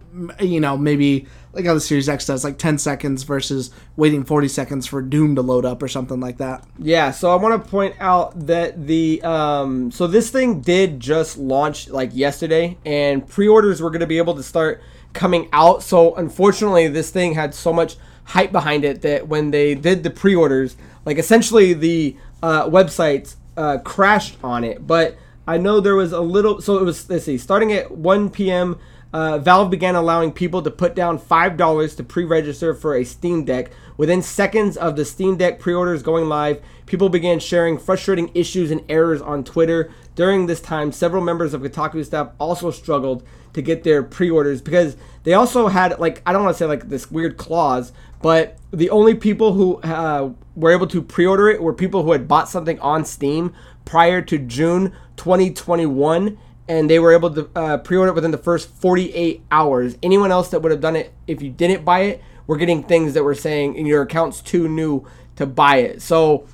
You 0.40 0.60
know, 0.60 0.76
maybe 0.76 1.26
like 1.52 1.64
how 1.64 1.74
the 1.74 1.80
Series 1.80 2.08
X 2.08 2.26
does, 2.26 2.44
like 2.44 2.58
10 2.58 2.78
seconds 2.78 3.22
versus 3.22 3.70
waiting 3.96 4.24
40 4.24 4.48
seconds 4.48 4.86
for 4.86 5.02
Doom 5.02 5.34
to 5.36 5.42
load 5.42 5.64
up 5.64 5.82
or 5.82 5.88
something 5.88 6.20
like 6.20 6.38
that. 6.38 6.64
Yeah, 6.78 7.10
so 7.10 7.30
I 7.30 7.36
want 7.36 7.62
to 7.62 7.70
point 7.70 7.94
out 8.00 8.46
that 8.46 8.86
the 8.86 9.22
um, 9.22 9.90
so 9.90 10.06
this 10.06 10.30
thing 10.30 10.60
did 10.60 11.00
just 11.00 11.38
launch 11.38 11.88
like 11.88 12.10
yesterday, 12.12 12.76
and 12.84 13.26
pre-orders 13.26 13.80
were 13.80 13.90
going 13.90 14.00
to 14.00 14.06
be 14.06 14.18
able 14.18 14.34
to 14.34 14.42
start 14.42 14.82
coming 15.12 15.48
out. 15.52 15.82
So 15.82 16.14
unfortunately, 16.14 16.88
this 16.88 17.10
thing 17.10 17.34
had 17.34 17.54
so 17.54 17.72
much 17.72 17.96
hype 18.24 18.52
behind 18.52 18.84
it 18.84 19.02
that 19.02 19.28
when 19.28 19.50
they 19.50 19.74
did 19.74 20.02
the 20.02 20.10
pre-orders, 20.10 20.76
like 21.04 21.18
essentially 21.18 21.72
the 21.72 22.16
uh, 22.42 22.68
websites 22.68 23.36
uh, 23.56 23.78
crashed 23.78 24.36
on 24.42 24.64
it. 24.64 24.86
But 24.86 25.16
I 25.46 25.58
know 25.58 25.80
there 25.80 25.96
was 25.96 26.12
a 26.12 26.20
little. 26.20 26.60
So 26.60 26.78
it 26.78 26.84
was 26.84 27.08
let's 27.10 27.24
see, 27.24 27.38
starting 27.38 27.72
at 27.72 27.90
1 27.90 28.30
p.m. 28.30 28.78
Uh, 29.12 29.38
Valve 29.38 29.70
began 29.70 29.96
allowing 29.96 30.30
people 30.30 30.62
to 30.62 30.70
put 30.70 30.94
down 30.94 31.18
$5 31.18 31.96
to 31.96 32.04
pre 32.04 32.24
register 32.24 32.74
for 32.74 32.94
a 32.94 33.04
Steam 33.04 33.44
Deck. 33.44 33.70
Within 33.96 34.22
seconds 34.22 34.76
of 34.76 34.96
the 34.96 35.04
Steam 35.04 35.36
Deck 35.36 35.58
pre 35.58 35.74
orders 35.74 36.02
going 36.02 36.28
live, 36.28 36.62
people 36.86 37.08
began 37.08 37.40
sharing 37.40 37.76
frustrating 37.76 38.30
issues 38.34 38.70
and 38.70 38.84
errors 38.88 39.20
on 39.20 39.42
Twitter. 39.42 39.90
During 40.14 40.46
this 40.46 40.60
time, 40.60 40.92
several 40.92 41.24
members 41.24 41.54
of 41.54 41.62
Kotaku 41.62 42.04
staff 42.04 42.30
also 42.38 42.70
struggled 42.70 43.26
to 43.52 43.62
get 43.62 43.82
their 43.82 44.04
pre 44.04 44.30
orders 44.30 44.62
because 44.62 44.96
they 45.24 45.34
also 45.34 45.66
had, 45.66 45.98
like, 45.98 46.22
I 46.24 46.32
don't 46.32 46.44
want 46.44 46.56
to 46.56 46.58
say 46.58 46.66
like 46.66 46.88
this 46.88 47.10
weird 47.10 47.36
clause, 47.36 47.92
but 48.22 48.58
the 48.70 48.90
only 48.90 49.14
people 49.14 49.54
who 49.54 49.78
uh, 49.78 50.32
were 50.54 50.70
able 50.70 50.86
to 50.86 51.02
pre 51.02 51.26
order 51.26 51.48
it 51.48 51.60
were 51.60 51.74
people 51.74 52.04
who 52.04 52.12
had 52.12 52.28
bought 52.28 52.48
something 52.48 52.78
on 52.78 53.04
Steam 53.04 53.52
prior 53.84 54.22
to 54.22 54.38
June 54.38 54.92
2021 55.16 56.38
and 56.70 56.88
they 56.88 57.00
were 57.00 57.12
able 57.12 57.34
to 57.34 57.50
uh, 57.56 57.78
pre-order 57.78 58.12
it 58.12 58.14
within 58.14 58.30
the 58.30 58.38
first 58.38 58.68
48 58.68 59.42
hours. 59.50 59.96
Anyone 60.04 60.30
else 60.30 60.50
that 60.50 60.62
would 60.62 60.70
have 60.70 60.80
done 60.80 60.94
it 60.94 61.12
if 61.26 61.42
you 61.42 61.50
didn't 61.50 61.84
buy 61.84 62.02
it, 62.02 62.22
were 62.46 62.56
getting 62.56 62.84
things 62.84 63.12
that 63.14 63.24
were 63.24 63.34
saying 63.34 63.74
in 63.74 63.86
your 63.86 64.02
account's 64.02 64.40
too 64.40 64.68
new 64.68 65.04
to 65.34 65.46
buy 65.46 65.78
it. 65.78 66.00
So 66.00 66.46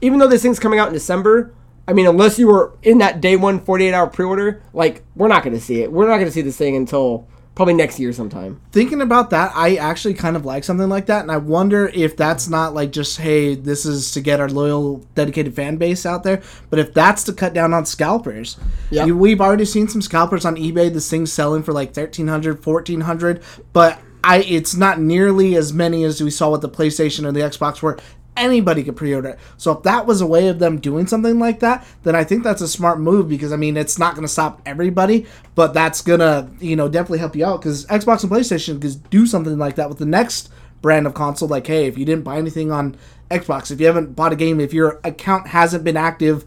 even 0.00 0.18
though 0.18 0.26
this 0.26 0.42
thing's 0.42 0.58
coming 0.58 0.80
out 0.80 0.88
in 0.88 0.92
December, 0.92 1.54
I 1.86 1.92
mean, 1.92 2.08
unless 2.08 2.36
you 2.36 2.48
were 2.48 2.76
in 2.82 2.98
that 2.98 3.20
day 3.20 3.36
one 3.36 3.60
48 3.60 3.94
hour 3.94 4.08
pre-order, 4.08 4.60
like 4.72 5.04
we're 5.14 5.28
not 5.28 5.44
going 5.44 5.54
to 5.54 5.60
see 5.60 5.82
it. 5.82 5.92
We're 5.92 6.08
not 6.08 6.16
going 6.16 6.26
to 6.26 6.32
see 6.32 6.42
this 6.42 6.56
thing 6.56 6.74
until 6.74 7.28
probably 7.54 7.74
next 7.74 7.98
year 8.00 8.12
sometime. 8.12 8.60
Thinking 8.72 9.00
about 9.02 9.30
that, 9.30 9.52
I 9.54 9.76
actually 9.76 10.14
kind 10.14 10.36
of 10.36 10.44
like 10.46 10.64
something 10.64 10.88
like 10.88 11.06
that, 11.06 11.22
and 11.22 11.30
I 11.30 11.36
wonder 11.36 11.88
if 11.88 12.16
that's 12.16 12.48
not 12.48 12.72
like 12.74 12.90
just 12.92 13.18
hey, 13.18 13.54
this 13.54 13.84
is 13.84 14.12
to 14.12 14.20
get 14.20 14.40
our 14.40 14.48
loyal, 14.48 15.04
dedicated 15.14 15.54
fan 15.54 15.76
base 15.76 16.06
out 16.06 16.22
there, 16.22 16.40
but 16.70 16.78
if 16.78 16.94
that's 16.94 17.24
to 17.24 17.32
cut 17.32 17.52
down 17.52 17.74
on 17.74 17.84
scalpers. 17.86 18.56
You- 19.06 19.16
We've 19.16 19.40
already 19.40 19.64
seen 19.66 19.88
some 19.88 20.00
scalpers 20.02 20.44
on 20.44 20.56
eBay. 20.56 20.92
This 20.92 21.10
thing's 21.10 21.32
selling 21.32 21.62
for 21.62 21.72
like 21.72 21.88
1300 21.88 22.64
1400 22.64 23.42
but 23.72 23.98
I 24.22 24.38
it's 24.42 24.74
not 24.76 25.00
nearly 25.00 25.54
as 25.56 25.72
many 25.72 26.04
as 26.04 26.22
we 26.22 26.30
saw 26.30 26.50
with 26.50 26.60
the 26.60 26.68
PlayStation 26.68 27.24
or 27.26 27.32
the 27.32 27.40
Xbox 27.40 27.80
where 27.82 27.96
anybody 28.36 28.82
could 28.82 28.96
pre-order 28.96 29.30
it. 29.30 29.38
So 29.56 29.72
if 29.72 29.82
that 29.82 30.06
was 30.06 30.20
a 30.20 30.26
way 30.26 30.48
of 30.48 30.58
them 30.58 30.78
doing 30.80 31.06
something 31.06 31.38
like 31.38 31.60
that, 31.60 31.86
then 32.02 32.14
I 32.14 32.24
think 32.24 32.42
that's 32.42 32.62
a 32.62 32.68
smart 32.68 33.00
move 33.00 33.28
because 33.28 33.52
I 33.52 33.56
mean 33.56 33.76
it's 33.76 33.98
not 33.98 34.14
going 34.14 34.24
to 34.24 34.32
stop 34.32 34.62
everybody, 34.64 35.26
but 35.54 35.74
that's 35.74 36.00
going 36.00 36.20
to, 36.20 36.48
you 36.60 36.76
know, 36.76 36.88
definitely 36.88 37.18
help 37.18 37.36
you 37.36 37.44
out 37.44 37.60
cuz 37.62 37.86
Xbox 37.86 38.22
and 38.22 38.32
PlayStation 38.32 38.80
could 38.80 39.10
do 39.10 39.26
something 39.26 39.58
like 39.58 39.76
that 39.76 39.88
with 39.88 39.98
the 39.98 40.06
next 40.06 40.48
brand 40.80 41.06
of 41.06 41.14
console 41.14 41.48
like 41.48 41.66
hey, 41.66 41.86
if 41.86 41.98
you 41.98 42.04
didn't 42.04 42.24
buy 42.24 42.38
anything 42.38 42.72
on 42.72 42.96
Xbox, 43.30 43.70
if 43.70 43.80
you 43.80 43.86
haven't 43.86 44.16
bought 44.16 44.32
a 44.32 44.36
game, 44.36 44.60
if 44.60 44.72
your 44.72 45.00
account 45.04 45.48
hasn't 45.48 45.84
been 45.84 45.96
active 45.96 46.44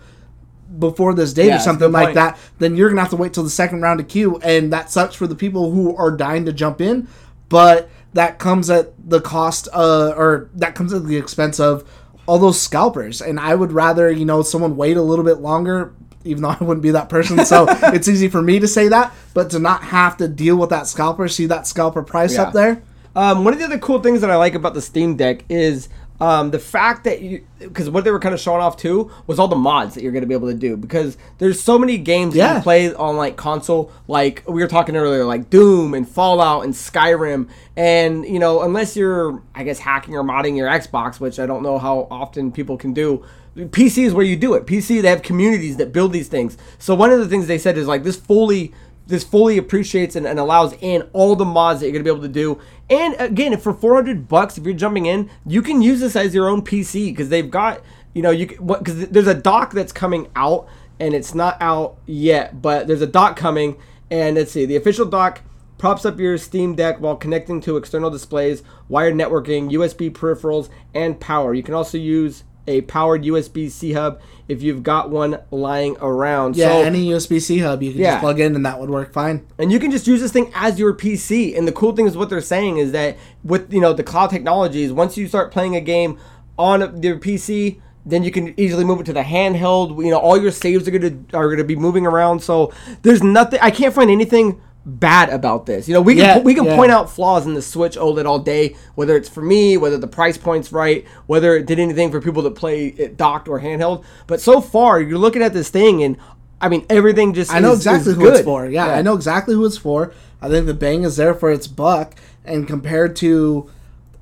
before 0.79 1.13
this 1.13 1.33
date 1.33 1.47
Yeah, 1.47 1.57
or 1.57 1.59
something 1.59 1.91
like 1.91 2.05
point. 2.07 2.15
that, 2.15 2.37
then 2.59 2.75
you're 2.75 2.89
gonna 2.89 3.01
have 3.01 3.11
to 3.11 3.15
wait 3.15 3.33
till 3.33 3.43
the 3.43 3.49
second 3.49 3.81
round 3.81 3.99
of 3.99 4.07
queue, 4.07 4.39
and 4.43 4.73
that 4.73 4.89
sucks 4.89 5.15
for 5.15 5.27
the 5.27 5.35
people 5.35 5.71
who 5.71 5.95
are 5.95 6.11
dying 6.11 6.45
to 6.45 6.53
jump 6.53 6.81
in. 6.81 7.07
But 7.49 7.89
that 8.13 8.39
comes 8.39 8.69
at 8.69 8.93
the 9.09 9.19
cost, 9.21 9.67
uh, 9.73 10.13
or 10.15 10.49
that 10.55 10.75
comes 10.75 10.93
at 10.93 11.05
the 11.05 11.17
expense 11.17 11.59
of 11.59 11.83
all 12.25 12.37
those 12.39 12.61
scalpers. 12.61 13.21
And 13.21 13.39
I 13.39 13.55
would 13.55 13.71
rather, 13.71 14.09
you 14.11 14.25
know, 14.25 14.41
someone 14.43 14.77
wait 14.77 14.97
a 14.97 15.01
little 15.01 15.25
bit 15.25 15.39
longer. 15.39 15.93
Even 16.25 16.43
though 16.43 16.49
I 16.59 16.63
wouldn't 16.63 16.81
be 16.83 16.91
that 16.91 17.09
person, 17.09 17.43
so 17.45 17.65
it's 17.93 18.07
easy 18.07 18.29
for 18.29 18.41
me 18.41 18.59
to 18.59 18.67
say 18.67 18.87
that, 18.87 19.13
but 19.33 19.49
to 19.49 19.59
not 19.59 19.83
have 19.83 20.15
to 20.17 20.27
deal 20.29 20.55
with 20.55 20.69
that 20.69 20.87
scalper, 20.87 21.27
see 21.27 21.47
that 21.47 21.67
scalper 21.67 22.01
price 22.01 22.35
Yeah. 22.35 22.43
up 22.43 22.53
there, 22.53 22.81
Um, 23.15 23.43
one 23.43 23.51
of 23.53 23.59
the 23.59 23.65
other 23.65 23.77
cool 23.77 23.99
things 23.99 24.21
that 24.21 24.31
I 24.31 24.37
like 24.37 24.55
about 24.55 24.73
the 24.73 24.81
Steam 24.81 25.17
Deck 25.17 25.43
is 25.49 25.89
um, 26.23 26.51
the 26.51 26.59
fact 26.59 27.03
that 27.03 27.21
you, 27.21 27.45
because 27.59 27.89
what 27.89 28.03
they 28.05 28.11
were 28.11 28.19
kind 28.19 28.33
of 28.33 28.39
showing 28.39 28.61
off 28.61 28.77
too 28.77 29.11
was 29.27 29.39
all 29.39 29.47
the 29.49 29.55
mods 29.57 29.93
that 29.95 30.03
you're 30.03 30.11
going 30.11 30.21
to 30.21 30.27
be 30.27 30.33
able 30.33 30.47
to 30.47 30.53
do 30.57 30.77
because 30.77 31.17
there's 31.39 31.59
so 31.61 31.77
many 31.77 31.97
games 31.97 32.33
you 32.35 32.39
Yeah. 32.41 32.53
can 32.53 32.63
play 32.63 32.93
on 32.93 33.17
like 33.17 33.35
console, 33.35 33.91
like 34.07 34.43
we 34.47 34.61
were 34.61 34.67
talking 34.69 34.95
earlier, 34.95 35.25
like 35.25 35.49
Doom 35.49 35.93
and 35.93 36.07
Fallout 36.07 36.63
and 36.63 36.73
Skyrim, 36.73 37.49
and 37.75 38.25
you 38.25 38.39
know 38.39 38.61
unless 38.61 38.95
you're 38.95 39.41
I 39.53 39.63
guess 39.63 39.79
hacking 39.79 40.15
or 40.15 40.23
modding 40.23 40.55
your 40.55 40.69
Xbox, 40.69 41.19
which 41.19 41.39
I 41.39 41.45
don't 41.45 41.63
know 41.63 41.77
how 41.77 42.07
often 42.09 42.51
people 42.51 42.77
can 42.77 42.93
do. 42.93 43.23
PC 43.57 44.05
is 44.05 44.13
where 44.13 44.25
you 44.25 44.35
do 44.35 44.53
it. 44.53 44.65
PC 44.65 45.01
they 45.01 45.09
have 45.09 45.21
communities 45.23 45.77
that 45.77 45.91
build 45.91 46.13
these 46.13 46.27
things. 46.27 46.57
So 46.79 46.95
one 46.95 47.11
of 47.11 47.19
the 47.19 47.27
things 47.27 47.47
they 47.47 47.57
said 47.59 47.77
is 47.77 47.85
like 47.87 48.03
this 48.03 48.15
fully 48.15 48.73
this 49.05 49.23
fully 49.25 49.57
appreciates 49.57 50.15
and, 50.15 50.25
and 50.25 50.39
allows 50.39 50.73
in 50.79 51.01
all 51.11 51.35
the 51.35 51.43
mods 51.43 51.81
that 51.81 51.87
you're 51.87 51.91
gonna 51.93 52.05
be 52.05 52.09
able 52.09 52.21
to 52.21 52.27
do. 52.29 52.57
And 52.93 53.15
again, 53.17 53.57
for 53.57 53.73
400 53.73 54.27
bucks, 54.27 54.55
if 54.55 54.65
you're 54.65 54.75
jumping 54.75 55.07
in, 55.07 55.27
you 55.47 55.63
can 55.63 55.81
use 55.81 55.99
this 55.99 56.15
as 56.15 56.35
your 56.35 56.47
own 56.47 56.61
PC 56.61 57.07
because 57.07 57.29
they've 57.29 57.49
got 57.49 57.81
you 58.13 58.21
know 58.21 58.29
you 58.29 58.45
because 58.47 59.07
there's 59.07 59.25
a 59.25 59.33
dock 59.33 59.71
that's 59.71 59.91
coming 59.91 60.29
out 60.35 60.67
and 60.99 61.15
it's 61.15 61.33
not 61.33 61.59
out 61.59 61.97
yet, 62.05 62.61
but 62.61 62.85
there's 62.85 63.01
a 63.01 63.07
dock 63.07 63.35
coming. 63.35 63.77
And 64.11 64.35
let's 64.35 64.51
see, 64.51 64.67
the 64.67 64.75
official 64.75 65.07
dock 65.07 65.41
props 65.79 66.05
up 66.05 66.19
your 66.19 66.37
Steam 66.37 66.75
Deck 66.75 66.99
while 66.99 67.15
connecting 67.15 67.61
to 67.61 67.77
external 67.77 68.11
displays, 68.11 68.61
wired 68.87 69.15
networking, 69.15 69.71
USB 69.71 70.11
peripherals, 70.11 70.69
and 70.93 71.19
power. 71.19 71.55
You 71.55 71.63
can 71.63 71.73
also 71.73 71.97
use 71.97 72.43
a 72.67 72.81
powered 72.81 73.23
USB 73.23 73.71
C 73.71 73.93
hub 73.93 74.21
if 74.47 74.61
you've 74.61 74.83
got 74.83 75.09
one 75.09 75.37
lying 75.51 75.95
around. 76.01 76.55
yeah, 76.55 76.69
So- 76.69 76.81
any 76.83 77.05
USB 77.09 77.39
C 77.39 77.59
hub 77.59 77.81
you 77.81 77.91
can 77.91 78.01
Yeah. 78.01 78.11
just 78.15 78.21
plug 78.21 78.39
in 78.39 78.55
and 78.55 78.65
that 78.65 78.79
would 78.79 78.89
work 78.89 79.13
fine. 79.13 79.41
and 79.57 79.71
you 79.71 79.79
can 79.79 79.89
just 79.91 80.05
use 80.07 80.21
this 80.21 80.31
thing 80.31 80.51
as 80.55 80.77
your 80.79 80.93
PC. 80.93 81.55
And 81.55 81.67
the 81.67 81.71
cool 81.71 81.93
thing 81.93 82.05
is 82.07 82.17
what 82.17 82.29
they're 82.29 82.41
saying 82.41 82.77
is 82.77 82.91
that 82.91 83.17
with 83.43 83.71
you 83.73 83.79
know 83.81 83.93
the 83.93 84.03
cloud 84.03 84.29
technologies, 84.29 84.91
once 84.91 85.15
you 85.17 85.27
start 85.27 85.51
playing 85.51 85.75
a 85.75 85.81
game 85.81 86.17
on 86.57 87.01
your 87.01 87.17
PC, 87.17 87.79
then 88.05 88.23
you 88.23 88.31
can 88.31 88.53
easily 88.57 88.83
move 88.83 88.99
it 88.99 89.05
to 89.05 89.13
the 89.13 89.21
handheld. 89.21 90.03
You 90.03 90.11
know, 90.11 90.17
all 90.19 90.37
your 90.39 90.51
saves 90.51 90.87
are 90.87 90.91
gonna 90.91 91.13
are 91.33 91.49
gonna 91.49 91.63
be 91.63 91.75
moving 91.75 92.05
around. 92.05 92.41
So 92.41 92.71
there's 93.01 93.23
nothing. 93.23 93.59
I 93.61 93.71
can't 93.71 93.93
find 93.93 94.11
anything 94.11 94.59
bad 94.85 95.29
about 95.29 95.65
this. 95.65 95.87
You 95.87 95.93
know, 95.93 96.01
we 96.01 96.15
can 96.15 96.23
Yeah, 96.23 96.39
we 96.39 96.53
can 96.53 96.65
yeah. 96.65 96.75
point 96.75 96.91
out 96.91 97.09
flaws 97.09 97.45
in 97.45 97.53
the 97.53 97.61
Switch 97.61 97.95
OLED 97.95 98.25
all 98.25 98.39
day, 98.39 98.75
whether 98.95 99.15
it's 99.15 99.29
for 99.29 99.41
me, 99.41 99.77
whether 99.77 99.97
the 99.97 100.07
price 100.07 100.37
point's 100.37 100.71
right, 100.71 101.05
whether 101.25 101.55
it 101.55 101.65
did 101.65 101.79
anything 101.79 102.11
for 102.11 102.19
people 102.19 102.41
that 102.43 102.55
play 102.55 102.87
it 102.87 103.15
docked 103.17 103.47
or 103.47 103.59
handheld. 103.61 104.03
But 104.27 104.41
so 104.41 104.59
far, 104.59 104.99
you're 104.99 105.17
looking 105.17 105.41
at 105.41 105.53
this 105.53 105.69
thing, 105.69 106.03
and 106.03 106.17
I 106.59 106.69
mean, 106.69 106.85
everything 106.89 107.33
just 107.33 107.51
I 107.53 107.59
know 107.59 107.71
is- 107.71 107.79
exactly 107.79 108.11
is 108.11 108.17
who 108.17 108.27
it's 108.27 108.41
for. 108.41 108.65
Yeah, 108.65 108.87
I 108.87 109.01
know 109.01 109.13
exactly 109.13 109.55
who 109.55 109.65
it's 109.65 109.77
for. 109.77 110.13
I 110.41 110.49
think 110.49 110.65
the 110.65 110.73
bang 110.73 111.03
is 111.03 111.15
there 111.15 111.33
for 111.33 111.49
its 111.51 111.67
buck, 111.67 112.15
and 112.43 112.67
compared 112.67 113.15
to 113.17 113.69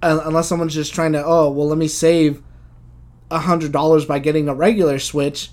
uh, 0.03 0.21
unless 0.25 0.47
someone's 0.47 0.73
just 0.73 0.93
trying 0.95 1.13
to, 1.13 1.23
oh, 1.23 1.49
well, 1.51 1.67
let 1.67 1.77
me 1.77 1.87
save 1.87 2.41
a 3.29 3.39
hundred 3.39 3.71
dollars 3.71 4.03
by 4.05 4.17
getting 4.19 4.47
a 4.49 4.53
regular 4.53 4.97
Switch. 4.99 5.51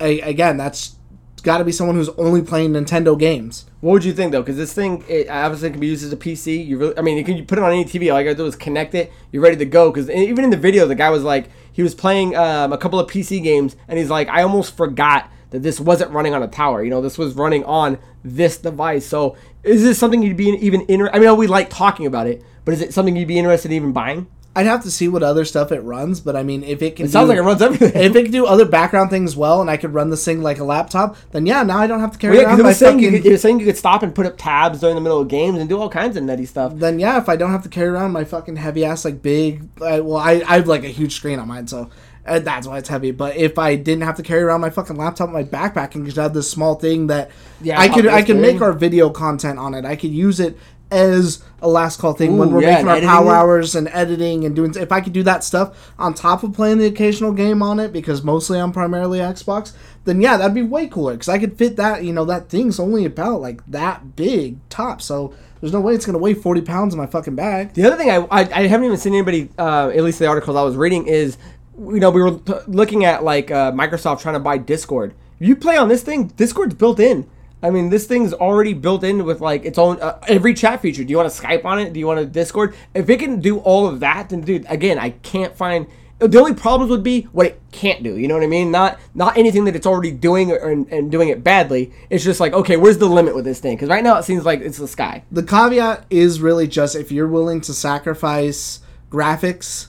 A, 0.00 0.20
again, 0.20 0.56
that's 0.56 0.96
got 1.44 1.58
to 1.58 1.64
be 1.64 1.70
someone 1.70 1.94
who's 1.94 2.08
only 2.10 2.42
playing 2.42 2.72
Nintendo 2.72 3.16
games. 3.16 3.66
What 3.80 3.92
would 3.92 4.04
you 4.04 4.14
think 4.14 4.32
though? 4.32 4.42
Because 4.42 4.56
this 4.56 4.72
thing, 4.72 5.04
it 5.08 5.28
obviously 5.28 5.70
can 5.70 5.78
be 5.78 5.86
used 5.86 6.02
as 6.02 6.12
a 6.12 6.16
PC. 6.16 6.66
You 6.66 6.78
really, 6.78 6.98
I 6.98 7.02
mean, 7.02 7.18
you 7.18 7.22
can 7.22 7.36
you 7.36 7.44
put 7.44 7.58
it 7.58 7.64
on 7.64 7.70
any 7.70 7.84
TV. 7.84 8.12
All 8.12 8.18
you 8.18 8.24
gotta 8.24 8.34
do 8.34 8.46
is 8.46 8.56
connect 8.56 8.94
it. 8.94 9.12
You're 9.30 9.42
ready 9.42 9.56
to 9.56 9.66
go. 9.66 9.92
Because 9.92 10.10
even 10.10 10.42
in 10.42 10.50
the 10.50 10.56
video, 10.56 10.88
the 10.88 10.94
guy 10.94 11.10
was 11.10 11.22
like, 11.22 11.50
he 11.70 11.82
was 11.82 11.94
playing 11.94 12.34
um, 12.34 12.72
a 12.72 12.78
couple 12.78 12.98
of 12.98 13.10
PC 13.10 13.42
games, 13.42 13.76
and 13.86 13.98
he's 13.98 14.10
like, 14.10 14.28
I 14.28 14.42
almost 14.42 14.76
forgot 14.76 15.30
that 15.50 15.62
this 15.62 15.78
wasn't 15.78 16.10
running 16.12 16.34
on 16.34 16.42
a 16.42 16.48
tower. 16.48 16.82
You 16.82 16.90
know, 16.90 17.02
this 17.02 17.18
was 17.18 17.34
running 17.34 17.62
on 17.64 17.98
this 18.24 18.56
device. 18.56 19.06
So, 19.06 19.36
is 19.62 19.82
this 19.82 19.98
something 19.98 20.22
you'd 20.22 20.36
be 20.36 20.48
even 20.48 20.80
interested? 20.82 21.16
I 21.16 21.20
mean, 21.20 21.36
we 21.36 21.46
like 21.46 21.68
talking 21.68 22.06
about 22.06 22.26
it, 22.26 22.42
but 22.64 22.72
is 22.72 22.80
it 22.80 22.94
something 22.94 23.14
you'd 23.14 23.28
be 23.28 23.38
interested 23.38 23.70
in 23.70 23.76
even 23.76 23.92
buying? 23.92 24.28
I'd 24.56 24.66
have 24.66 24.84
to 24.84 24.90
see 24.90 25.08
what 25.08 25.22
other 25.24 25.44
stuff 25.44 25.72
it 25.72 25.80
runs, 25.80 26.20
but 26.20 26.36
I 26.36 26.44
mean, 26.44 26.62
if 26.62 26.80
it 26.80 26.94
can, 26.96 27.06
It 27.06 27.10
sounds 27.10 27.28
like 27.28 27.38
it 27.38 27.42
runs 27.42 27.60
everything. 27.60 27.90
If 28.00 28.14
it 28.14 28.22
can 28.22 28.30
do 28.32 28.46
other 28.46 28.64
background 28.64 29.10
things 29.10 29.34
well, 29.36 29.60
and 29.60 29.68
I 29.68 29.76
could 29.76 29.92
run 29.92 30.10
this 30.10 30.24
thing 30.24 30.42
like 30.42 30.58
a 30.60 30.64
laptop, 30.64 31.16
then 31.32 31.44
yeah, 31.44 31.64
now 31.64 31.78
I 31.78 31.86
don't 31.88 32.00
have 32.00 32.12
to 32.12 32.18
carry 32.18 32.34
Well, 32.36 32.42
yeah, 32.42 32.48
around 32.56 32.60
it 32.70 32.74
saying 32.74 32.98
you 33.00 33.08
fucking. 33.08 33.22
could, 33.22 33.32
was 33.32 33.42
saying 33.42 33.58
you 33.60 33.66
could 33.66 33.76
stop 33.76 34.02
and 34.04 34.14
put 34.14 34.26
up 34.26 34.36
tabs 34.38 34.80
during 34.80 34.94
the 34.94 35.00
middle 35.00 35.20
of 35.20 35.28
games 35.28 35.58
and 35.58 35.68
do 35.68 35.80
all 35.80 35.88
kinds 35.88 36.16
of 36.16 36.22
nutty 36.22 36.46
stuff. 36.46 36.72
then 36.76 36.98
yeah, 37.00 37.18
if 37.18 37.28
I 37.28 37.34
don't 37.36 37.50
have 37.50 37.64
to 37.64 37.68
carry 37.68 37.88
around 37.88 38.12
my 38.12 38.22
fucking 38.24 38.56
heavy 38.56 38.84
ass 38.84 39.04
like 39.04 39.22
big, 39.22 39.66
I, 39.82 40.00
well, 40.00 40.18
I 40.18 40.42
I 40.46 40.56
have 40.58 40.68
like 40.68 40.84
a 40.84 40.88
huge 40.88 41.14
screen 41.16 41.38
on 41.40 41.48
mine, 41.48 41.66
so 41.66 41.90
and 42.26 42.42
that's 42.44 42.66
why 42.66 42.78
it's 42.78 42.88
heavy. 42.88 43.10
But 43.10 43.36
if 43.36 43.58
I 43.58 43.74
didn't 43.76 44.04
have 44.04 44.16
to 44.16 44.22
carry 44.22 44.42
around 44.42 44.60
my 44.62 44.70
fucking 44.70 44.96
laptop, 44.96 45.28
in 45.28 45.34
my 45.34 45.44
backpack, 45.44 45.94
and 45.94 46.04
just 46.06 46.16
have 46.16 46.32
this 46.32 46.50
small 46.50 46.76
thing 46.76 47.08
that 47.08 47.30
Yeah, 47.60 47.78
I 47.78 47.88
could 47.88 48.06
I 48.06 48.22
could 48.22 48.36
make 48.38 48.62
our 48.62 48.72
video 48.72 49.10
content 49.10 49.58
on 49.58 49.74
it. 49.74 49.84
I 49.84 49.96
could 49.96 50.12
use 50.12 50.40
it 50.40 50.56
as 50.90 51.42
a 51.60 51.68
last 51.68 51.98
call 51.98 52.12
thing 52.12 52.38
when 52.38 52.50
we're 52.50 52.62
yeah, 52.62 52.82
making 52.82 52.88
our 52.88 53.00
power 53.00 53.34
hours 53.34 53.74
and 53.74 53.88
editing 53.88 54.44
and 54.44 54.54
doing. 54.54 54.74
If 54.76 54.92
I 54.92 55.00
could 55.00 55.12
do 55.12 55.22
that 55.24 55.42
stuff 55.42 55.92
on 55.98 56.14
top 56.14 56.42
of 56.42 56.52
playing 56.52 56.78
the 56.78 56.86
occasional 56.86 57.32
game 57.32 57.62
on 57.62 57.80
it, 57.80 57.92
because 57.92 58.22
mostly 58.22 58.58
I'm 58.58 58.72
primarily 58.72 59.18
Xbox, 59.18 59.72
then 60.04 60.20
yeah, 60.20 60.36
that'd 60.36 60.54
be 60.54 60.62
way 60.62 60.86
cooler. 60.86 61.14
Because 61.14 61.28
I 61.28 61.38
could 61.38 61.56
fit 61.56 61.76
that. 61.76 62.04
You 62.04 62.12
know, 62.12 62.24
that 62.26 62.48
thing's 62.48 62.78
only 62.78 63.04
about 63.04 63.40
like 63.40 63.64
that 63.66 64.16
big 64.16 64.58
top, 64.68 65.02
so. 65.02 65.34
There's 65.60 65.72
no 65.72 65.80
way 65.80 65.94
it's 65.94 66.04
gonna 66.04 66.18
weigh 66.18 66.34
40 66.34 66.60
pounds 66.60 66.92
in 66.92 67.00
my 67.00 67.06
fucking 67.06 67.36
bag. 67.36 67.72
The 67.72 67.86
other 67.86 67.96
thing 67.96 68.10
I, 68.10 68.16
I, 68.30 68.40
I 68.40 68.66
haven't 68.66 68.84
even 68.84 68.98
seen 68.98 69.14
anybody, 69.14 69.48
uh, 69.56 69.88
at 69.94 70.04
least 70.04 70.18
the 70.18 70.26
articles 70.26 70.58
I 70.58 70.62
was 70.62 70.76
reading, 70.76 71.06
is 71.06 71.38
you 71.78 72.00
know 72.00 72.10
we 72.10 72.22
were 72.22 72.38
looking 72.66 73.06
at 73.06 73.24
like 73.24 73.50
uh, 73.50 73.72
Microsoft 73.72 74.20
trying 74.20 74.34
to 74.34 74.40
buy 74.40 74.58
Discord. 74.58 75.14
If 75.40 75.48
you 75.48 75.56
play 75.56 75.78
on 75.78 75.88
this 75.88 76.02
thing, 76.02 76.26
Discord's 76.26 76.74
built 76.74 77.00
in. 77.00 77.30
I 77.64 77.70
mean, 77.70 77.88
this 77.88 78.06
thing's 78.06 78.34
already 78.34 78.74
built 78.74 79.02
in 79.04 79.24
with 79.24 79.40
like 79.40 79.64
its 79.64 79.78
own 79.78 79.98
uh, 79.98 80.18
every 80.28 80.52
chat 80.52 80.82
feature. 80.82 81.02
Do 81.02 81.10
you 81.10 81.16
want 81.16 81.32
to 81.32 81.42
Skype 81.42 81.64
on 81.64 81.78
it? 81.78 81.94
Do 81.94 81.98
you 81.98 82.06
want 82.06 82.20
to 82.20 82.26
Discord? 82.26 82.74
If 82.92 83.08
it 83.08 83.18
can 83.18 83.40
do 83.40 83.58
all 83.60 83.86
of 83.86 84.00
that, 84.00 84.28
then 84.28 84.42
dude, 84.42 84.66
again, 84.68 84.98
I 84.98 85.10
can't 85.10 85.56
find. 85.56 85.86
The 86.18 86.38
only 86.38 86.54
problems 86.54 86.90
would 86.90 87.02
be 87.02 87.22
what 87.32 87.46
it 87.46 87.60
can't 87.72 88.02
do. 88.02 88.18
You 88.18 88.28
know 88.28 88.34
what 88.34 88.44
I 88.44 88.48
mean? 88.48 88.70
Not 88.70 89.00
not 89.14 89.38
anything 89.38 89.64
that 89.64 89.74
it's 89.74 89.86
already 89.86 90.12
doing 90.12 90.52
or, 90.52 90.56
and, 90.56 90.86
and 90.92 91.10
doing 91.10 91.30
it 91.30 91.42
badly. 91.42 91.90
It's 92.10 92.22
just 92.22 92.38
like 92.38 92.52
okay, 92.52 92.76
where's 92.76 92.98
the 92.98 93.06
limit 93.06 93.34
with 93.34 93.46
this 93.46 93.60
thing? 93.60 93.76
Because 93.76 93.88
right 93.88 94.04
now 94.04 94.18
it 94.18 94.24
seems 94.24 94.44
like 94.44 94.60
it's 94.60 94.78
the 94.78 94.86
sky. 94.86 95.24
the 95.32 95.42
caveat 95.42 96.04
is 96.10 96.42
really 96.42 96.68
just 96.68 96.94
if 96.94 97.10
you're 97.10 97.26
willing 97.26 97.62
to 97.62 97.72
sacrifice 97.72 98.80
graphics 99.10 99.88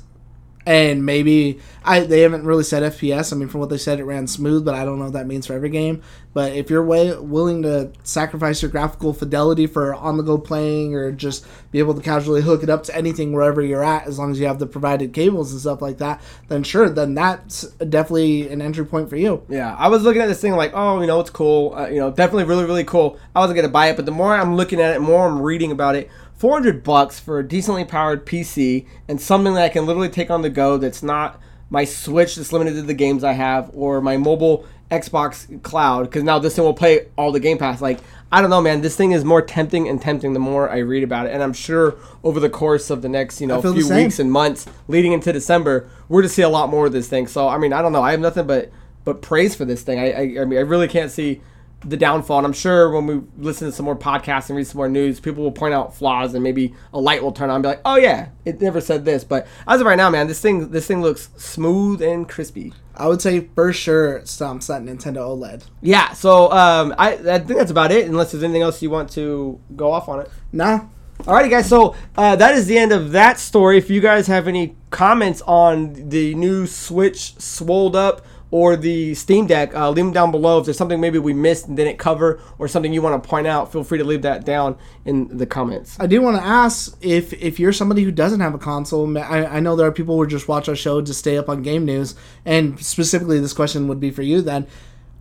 and 0.66 1.05
maybe 1.05 1.59
I 1.84 1.99
they 2.01 2.22
haven't 2.22 2.45
really 2.45 2.63
said 2.63 2.84
FPS. 2.84 3.32
I 3.32 3.36
mean, 3.36 3.47
from 3.47 3.59
what 3.59 3.70
they 3.70 3.78
said, 3.78 3.99
it 3.99 4.03
ran 4.03 4.28
smooth, 4.28 4.66
but 4.66 4.74
I 4.74 4.84
don't 4.84 4.97
know 4.97 5.05
what 5.05 5.13
that 5.13 5.28
means 5.28 5.45
for 5.45 5.53
every 5.53 5.70
game. 5.70 6.01
But 6.34 6.51
if 6.51 6.70
you're 6.70 6.84
way, 6.84 7.16
willing 7.18 7.61
to 7.61 7.91
sacrifice 8.03 8.61
your 8.61 8.70
graphical 8.70 9.13
fidelity 9.13 9.68
for 9.68 9.95
on 9.95 10.18
the 10.18 10.24
go 10.24 10.38
playing 10.38 10.93
or 10.93 11.11
just 11.13 11.45
be 11.72 11.80
able 11.80 11.93
to 11.93 12.01
casually 12.01 12.41
hook 12.41 12.61
it 12.61 12.70
up 12.70 12.84
to 12.86 12.95
anything 12.95 13.32
wherever 13.32 13.61
you're 13.61 13.84
at, 13.84 14.05
as 14.05 14.20
long 14.20 14.32
as 14.32 14.39
you 14.39 14.45
have 14.47 14.59
the 14.59 14.66
provided 14.66 15.13
cables 15.13 15.53
and 15.53 15.61
stuff 15.61 15.82
like 15.82 15.99
that, 15.99 16.22
then 16.49 16.61
sure, 16.61 16.89
then 16.89 17.13
that's 17.13 17.61
definitely 17.76 18.49
an 18.49 18.61
entry 18.61 18.86
point 18.86 19.09
for 19.09 19.16
you. 19.16 19.43
Yeah, 19.47 19.74
I 19.76 19.88
was 19.88 20.03
looking 20.03 20.22
at 20.22 20.26
this 20.26 20.41
thing 20.41 20.53
like, 20.53 20.72
oh, 20.74 20.99
you 20.99 21.07
know, 21.07 21.22
it's 21.22 21.30
cool. 21.30 21.74
Uh, 21.74 21.88
you 21.88 21.99
know, 21.99 22.11
definitely 22.11 22.43
really, 22.43 22.66
really 22.66 22.84
cool. 22.84 23.18
I 23.34 23.39
wasn't 23.39 23.55
gonna 23.55 23.70
buy 23.70 23.88
it, 23.88 23.95
but 23.95 24.05
the 24.05 24.11
more 24.11 24.36
I'm 24.36 24.57
looking 24.57 24.82
at 24.82 24.93
it, 24.93 24.99
more 24.99 25.26
I'm 25.28 25.41
reading 25.41 25.72
about 25.72 25.95
it. 25.95 26.09
400 26.38 26.83
bucks 26.83 27.19
for 27.19 27.39
a 27.39 27.47
decently 27.47 27.86
powered 27.86 28.25
PC 28.25 28.86
and 29.07 29.19
something 29.19 29.53
that 29.53 29.63
I 29.63 29.69
can 29.69 29.86
literally 29.86 30.09
take 30.09 30.29
on 30.29 30.41
the 30.41 30.49
go. 30.49 30.77
That's 30.77 31.01
not 31.01 31.39
my 31.69 31.86
Switch 31.86 32.36
that's 32.36 32.51
limited 32.51 32.75
to 32.75 32.81
the 32.81 32.93
games 32.93 33.23
I 33.23 33.33
have 33.33 33.71
or 33.73 34.01
my 34.01 34.17
mobile 34.17 34.65
Xbox 34.91 35.61
Cloud 35.63 36.03
because 36.03 36.23
now 36.23 36.38
this 36.38 36.55
thing 36.55 36.63
will 36.63 36.73
play 36.73 37.07
all 37.17 37.31
the 37.31 37.39
Game 37.39 37.57
Pass. 37.57 37.81
Like, 37.81 37.99
I 38.31 38.41
don't 38.41 38.49
know, 38.49 38.61
man. 38.61 38.81
This 38.81 38.95
thing 38.95 39.11
is 39.13 39.23
more 39.23 39.41
tempting 39.41 39.88
and 39.88 40.01
tempting 40.01 40.33
the 40.33 40.39
more 40.39 40.69
I 40.69 40.79
read 40.79 41.03
about 41.03 41.25
it, 41.25 41.33
and 41.33 41.41
I'm 41.41 41.53
sure 41.53 41.95
over 42.23 42.39
the 42.39 42.49
course 42.49 42.89
of 42.89 43.01
the 43.01 43.09
next, 43.09 43.41
you 43.41 43.47
know, 43.47 43.61
few 43.61 43.89
weeks 44.03 44.19
and 44.19 44.31
months 44.31 44.67
leading 44.88 45.13
into 45.13 45.31
December, 45.31 45.89
we're 46.09 46.21
to 46.21 46.29
see 46.29 46.41
a 46.41 46.49
lot 46.49 46.69
more 46.69 46.86
of 46.86 46.91
this 46.91 47.07
thing. 47.07 47.27
So, 47.27 47.47
I 47.47 47.57
mean, 47.57 47.73
I 47.73 47.81
don't 47.81 47.93
know. 47.93 48.03
I 48.03 48.11
have 48.11 48.19
nothing 48.19 48.45
but 48.45 48.71
but 49.05 49.21
praise 49.21 49.55
for 49.55 49.65
this 49.65 49.83
thing. 49.83 49.99
I, 49.99 50.11
I, 50.11 50.41
I 50.41 50.45
mean, 50.45 50.57
I 50.57 50.63
really 50.63 50.88
can't 50.88 51.11
see 51.11 51.41
the 51.82 51.97
downfall. 51.97 52.39
And 52.39 52.47
I'm 52.47 52.53
sure 52.53 52.89
when 52.89 53.05
we 53.05 53.21
listen 53.38 53.67
to 53.67 53.71
some 53.71 53.86
more 53.86 53.95
podcasts 53.95 54.49
and 54.49 54.57
read 54.57 54.67
some 54.67 54.78
more 54.78 54.89
news, 54.89 55.19
people 55.19 55.43
will 55.43 55.51
point 55.51 55.73
out 55.73 55.95
flaws 55.95 56.34
and 56.34 56.43
maybe 56.43 56.73
a 56.93 56.99
light 56.99 57.21
will 57.21 57.32
turn 57.32 57.49
on 57.49 57.57
and 57.57 57.63
be 57.63 57.69
like, 57.69 57.82
"Oh 57.86 57.95
yeah, 57.95 58.30
it 58.45 58.61
never 58.61 58.82
said 58.82 59.05
this." 59.05 59.23
But 59.23 59.47
as 59.67 59.82
of 59.82 59.88
right 59.88 59.97
now, 59.97 60.09
man, 60.09 60.28
this 60.28 60.41
thing 60.41 60.69
this 60.71 60.88
thing 60.88 61.01
looks 61.01 61.30
smooth 61.38 62.01
and 62.01 62.28
crispy. 62.28 62.73
I 62.95 63.07
would 63.07 63.21
say 63.21 63.49
for 63.55 63.73
sure 63.73 64.17
it 64.17 64.26
stomps 64.26 64.67
that 64.67 64.82
Nintendo 64.82 65.17
OLED. 65.17 65.65
Yeah. 65.82 66.13
So 66.13 66.51
um, 66.51 66.95
I, 66.97 67.13
I 67.13 67.39
think 67.39 67.59
that's 67.59 67.71
about 67.71 67.91
it. 67.91 68.07
Unless 68.07 68.32
there's 68.32 68.43
anything 68.43 68.61
else 68.61 68.82
you 68.82 68.89
want 68.89 69.11
to 69.11 69.59
go 69.76 69.91
off 69.91 70.07
on 70.07 70.21
it. 70.21 70.32
Nah, 70.53 70.86
Alrighty, 71.19 71.49
guys. 71.49 71.67
So 71.67 71.95
uh, 72.17 72.36
that 72.36 72.53
is 72.55 72.67
the 72.67 72.78
end 72.78 72.91
of 72.91 73.13
that 73.13 73.39
story. 73.39 73.78
If 73.78 73.89
you 73.89 73.99
guys 74.01 74.28
have 74.28 74.47
any 74.47 74.76
comments 74.91 75.41
on 75.47 76.09
the 76.09 76.36
new 76.36 76.67
Switch 76.67 77.36
swolled 77.39 77.95
up 77.95 78.26
or 78.55 78.77
the 78.77 79.13
Steam 79.15 79.47
Deck, 79.47 79.75
uh, 79.75 79.89
leave 79.89 80.05
them 80.05 80.13
down 80.13 80.31
below. 80.31 80.59
If 80.59 80.63
there's 80.63 80.77
something 80.77 81.01
maybe 81.01 81.19
we 81.19 81.33
missed 81.33 81.67
and 81.67 81.75
didn't 81.75 81.97
cover, 81.97 82.39
or 82.57 82.69
something 82.69 82.93
you 82.93 83.01
want 83.01 83.21
to 83.21 83.29
point 83.29 83.47
out, 83.47 83.69
feel 83.69 83.83
free 83.83 83.97
to 83.97 84.05
leave 84.05 84.21
that 84.21 84.45
down 84.45 84.77
in 85.03 85.37
the 85.37 85.45
comments. 85.45 85.97
I 85.99 86.07
do 86.07 86.21
want 86.21 86.37
to 86.37 86.41
ask 86.41 86.95
if 87.01 87.33
if 87.33 87.59
you're 87.59 87.73
somebody 87.73 88.03
who 88.03 88.11
doesn't 88.11 88.39
have 88.39 88.53
a 88.53 88.57
console. 88.57 89.17
I, 89.17 89.45
I 89.45 89.59
know 89.59 89.75
there 89.75 89.85
are 89.85 89.91
people 89.91 90.15
who 90.15 90.25
just 90.25 90.47
watch 90.47 90.69
our 90.69 90.75
show 90.75 91.01
to 91.01 91.13
stay 91.13 91.37
up 91.37 91.49
on 91.49 91.63
game 91.63 91.83
news, 91.83 92.15
and 92.45 92.79
specifically 92.79 93.41
this 93.41 93.51
question 93.51 93.89
would 93.89 93.99
be 93.99 94.09
for 94.09 94.21
you 94.21 94.41
then. 94.41 94.67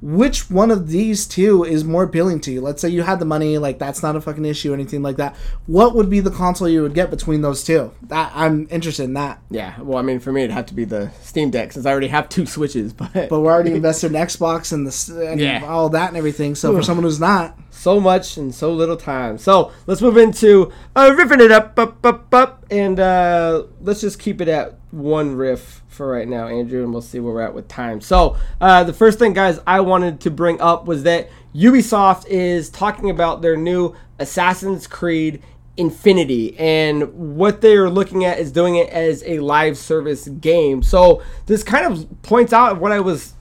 Which 0.06 0.50
one 0.50 0.70
of 0.70 0.88
these 0.88 1.26
two 1.26 1.64
is 1.64 1.82
more 1.82 2.02
appealing 2.02 2.40
to 2.40 2.52
you? 2.52 2.60
Let's 2.60 2.82
say 2.82 2.90
you 2.90 3.04
had 3.04 3.20
the 3.20 3.24
money, 3.24 3.56
like 3.56 3.78
that's 3.78 4.02
not 4.02 4.16
a 4.16 4.20
fucking 4.20 4.44
issue, 4.44 4.70
or 4.72 4.74
anything 4.74 5.00
like 5.02 5.16
that. 5.16 5.34
What 5.64 5.94
would 5.94 6.10
be 6.10 6.20
the 6.20 6.30
console 6.30 6.68
you 6.68 6.82
would 6.82 6.92
get 6.92 7.08
between 7.10 7.40
those 7.40 7.64
two? 7.64 7.90
That 8.08 8.30
I'm 8.34 8.68
interested 8.70 9.04
in 9.04 9.14
that. 9.14 9.40
Yeah. 9.50 9.80
Well, 9.80 9.96
I 9.96 10.02
mean, 10.02 10.20
for 10.20 10.30
me, 10.30 10.42
it'd 10.42 10.50
have 10.54 10.66
to 10.66 10.74
be 10.74 10.84
the 10.84 11.10
Steam 11.22 11.50
Deck 11.50 11.72
since 11.72 11.86
I 11.86 11.90
already 11.90 12.08
have 12.08 12.28
two 12.28 12.44
Switches. 12.44 12.92
But 12.92 13.12
But 13.30 13.40
we're 13.40 13.50
already 13.50 13.72
invested 13.74 14.08
in 14.14 14.20
Xbox 14.20 14.72
and 14.74 14.86
the 14.86 15.26
and 15.30 15.40
Yeah. 15.40 15.64
all 15.66 15.88
that 15.88 16.08
and 16.08 16.18
everything. 16.18 16.54
So 16.54 16.74
for 16.76 16.82
someone 16.82 17.04
who's 17.04 17.18
not, 17.20 17.58
so 17.70 17.98
much 17.98 18.36
in 18.36 18.52
so 18.52 18.72
little 18.74 18.96
time. 18.98 19.38
So 19.38 19.72
let's 19.86 20.02
move 20.02 20.18
into 20.18 20.70
uh, 20.94 21.10
riffing 21.12 21.40
it 21.40 21.50
up, 21.50 21.78
up, 21.78 22.04
up, 22.04 22.32
up, 22.34 22.66
and 22.70 23.00
uh, 23.00 23.64
let's 23.80 24.02
just 24.02 24.18
keep 24.18 24.40
it 24.42 24.48
at 24.48 24.74
one 24.90 25.34
riff 25.34 25.82
for 25.94 26.08
right 26.08 26.28
now, 26.28 26.48
Andrew, 26.48 26.82
and 26.82 26.92
we'll 26.92 27.02
see 27.02 27.20
where 27.20 27.34
we're 27.34 27.42
at 27.42 27.54
with 27.54 27.68
time. 27.68 28.00
So 28.00 28.36
uh, 28.60 28.84
the 28.84 28.92
first 28.92 29.18
thing, 29.18 29.32
guys, 29.32 29.60
I 29.66 29.80
wanted 29.80 30.20
to 30.22 30.30
bring 30.30 30.60
up 30.60 30.86
was 30.86 31.04
that 31.04 31.30
Ubisoft 31.54 32.26
is 32.26 32.68
talking 32.68 33.10
about 33.10 33.42
their 33.42 33.56
new 33.56 33.94
Assassin's 34.18 34.86
Creed. 34.86 35.42
Infinity 35.76 36.56
and 36.56 37.36
what 37.36 37.60
they're 37.60 37.90
looking 37.90 38.24
at 38.24 38.38
is 38.38 38.52
doing 38.52 38.76
it 38.76 38.88
as 38.90 39.24
a 39.26 39.40
live 39.40 39.76
service 39.76 40.28
game. 40.28 40.84
So 40.84 41.20
this 41.46 41.64
kind 41.64 41.92
of 41.92 42.22
points 42.22 42.52
out 42.52 42.80
what 42.80 42.92
I 42.92 43.00
was 43.00 43.34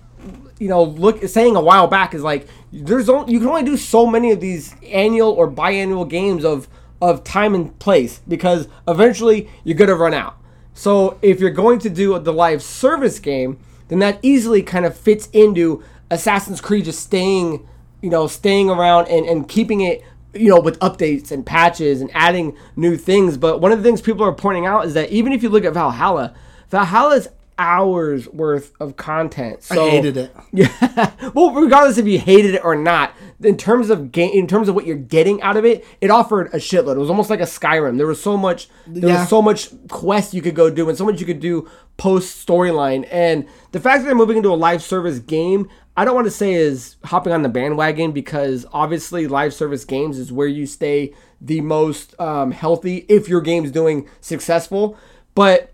you 0.59 0.69
know, 0.69 0.83
look 0.83 1.23
saying 1.27 1.55
a 1.55 1.61
while 1.61 1.87
back 1.87 2.13
is 2.13 2.23
like 2.23 2.47
there's 2.71 3.09
only, 3.09 3.33
you 3.33 3.39
can 3.39 3.49
only 3.49 3.63
do 3.63 3.77
so 3.77 4.05
many 4.05 4.31
of 4.31 4.39
these 4.39 4.73
annual 4.83 5.29
or 5.31 5.51
biannual 5.51 6.09
games 6.09 6.45
of 6.45 6.67
of 7.01 7.23
time 7.23 7.53
and 7.53 7.77
place 7.79 8.21
because 8.27 8.69
eventually 8.87 9.49
you're 9.63 9.77
gonna 9.77 9.95
run 9.95 10.13
out. 10.13 10.37
So 10.73 11.17
if 11.21 11.39
you're 11.39 11.51
going 11.51 11.79
to 11.79 11.89
do 11.89 12.17
the 12.19 12.33
live 12.33 12.61
service 12.61 13.19
game, 13.19 13.59
then 13.87 13.99
that 13.99 14.19
easily 14.21 14.63
kind 14.63 14.85
of 14.85 14.97
fits 14.97 15.29
into 15.33 15.83
Assassin's 16.09 16.61
Creed 16.61 16.85
just 16.85 17.01
staying, 17.01 17.67
you 18.01 18.09
know, 18.09 18.27
staying 18.27 18.69
around 18.69 19.07
and, 19.07 19.25
and 19.25 19.47
keeping 19.47 19.81
it, 19.81 20.03
you 20.33 20.49
know, 20.49 20.59
with 20.59 20.79
updates 20.79 21.31
and 21.31 21.45
patches 21.45 22.01
and 22.01 22.09
adding 22.13 22.57
new 22.75 22.97
things. 22.97 23.37
But 23.37 23.61
one 23.61 23.71
of 23.71 23.77
the 23.77 23.83
things 23.83 24.01
people 24.01 24.25
are 24.25 24.33
pointing 24.33 24.65
out 24.65 24.85
is 24.85 24.93
that 24.95 25.11
even 25.11 25.31
if 25.31 25.43
you 25.43 25.49
look 25.49 25.65
at 25.65 25.73
Valhalla, 25.73 26.33
Valhalla's 26.69 27.27
hours 27.57 28.27
worth 28.29 28.73
of 28.79 28.95
content. 28.95 29.63
So, 29.63 29.85
I 29.85 29.89
hated 29.89 30.17
it. 30.17 30.35
yeah. 30.53 31.11
well, 31.33 31.51
regardless 31.53 31.97
if 31.97 32.07
you 32.07 32.19
hated 32.19 32.55
it 32.55 32.63
or 32.63 32.75
not, 32.75 33.13
in 33.41 33.57
terms 33.57 33.89
of 33.89 34.11
game, 34.11 34.31
in 34.33 34.47
terms 34.47 34.67
of 34.69 34.75
what 34.75 34.85
you're 34.85 34.95
getting 34.95 35.41
out 35.41 35.57
of 35.57 35.65
it, 35.65 35.85
it 36.01 36.09
offered 36.09 36.47
a 36.47 36.57
shitload. 36.57 36.95
It 36.95 36.99
was 36.99 37.09
almost 37.09 37.29
like 37.29 37.39
a 37.39 37.43
Skyrim. 37.43 37.97
There 37.97 38.07
was 38.07 38.21
so 38.21 38.37
much. 38.37 38.69
There 38.87 39.09
Yeah. 39.09 39.19
was 39.21 39.29
so 39.29 39.41
much 39.41 39.69
quest 39.89 40.33
you 40.33 40.41
could 40.41 40.55
go 40.55 40.69
do, 40.69 40.89
and 40.89 40.97
so 40.97 41.05
much 41.05 41.19
you 41.19 41.25
could 41.25 41.39
do 41.39 41.67
post 41.97 42.45
storyline. 42.47 43.07
And 43.11 43.45
the 43.71 43.79
fact 43.79 43.99
that 44.01 44.05
they're 44.05 44.15
moving 44.15 44.37
into 44.37 44.51
a 44.51 44.55
live 44.55 44.81
service 44.81 45.19
game, 45.19 45.69
I 45.95 46.05
don't 46.05 46.15
want 46.15 46.25
to 46.25 46.31
say 46.31 46.53
is 46.53 46.95
hopping 47.05 47.33
on 47.33 47.43
the 47.43 47.49
bandwagon 47.49 48.11
because 48.13 48.65
obviously 48.73 49.27
live 49.27 49.53
service 49.53 49.85
games 49.85 50.17
is 50.17 50.31
where 50.31 50.47
you 50.47 50.65
stay 50.65 51.13
the 51.39 51.61
most 51.61 52.19
um, 52.19 52.51
healthy 52.51 53.05
if 53.09 53.27
your 53.27 53.41
game's 53.41 53.69
doing 53.69 54.07
successful. 54.21 54.97
But 55.35 55.72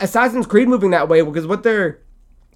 Assassin's 0.00 0.46
Creed 0.46 0.68
moving 0.68 0.90
that 0.90 1.08
way 1.08 1.22
because 1.22 1.46
what 1.46 1.62
they're 1.62 2.00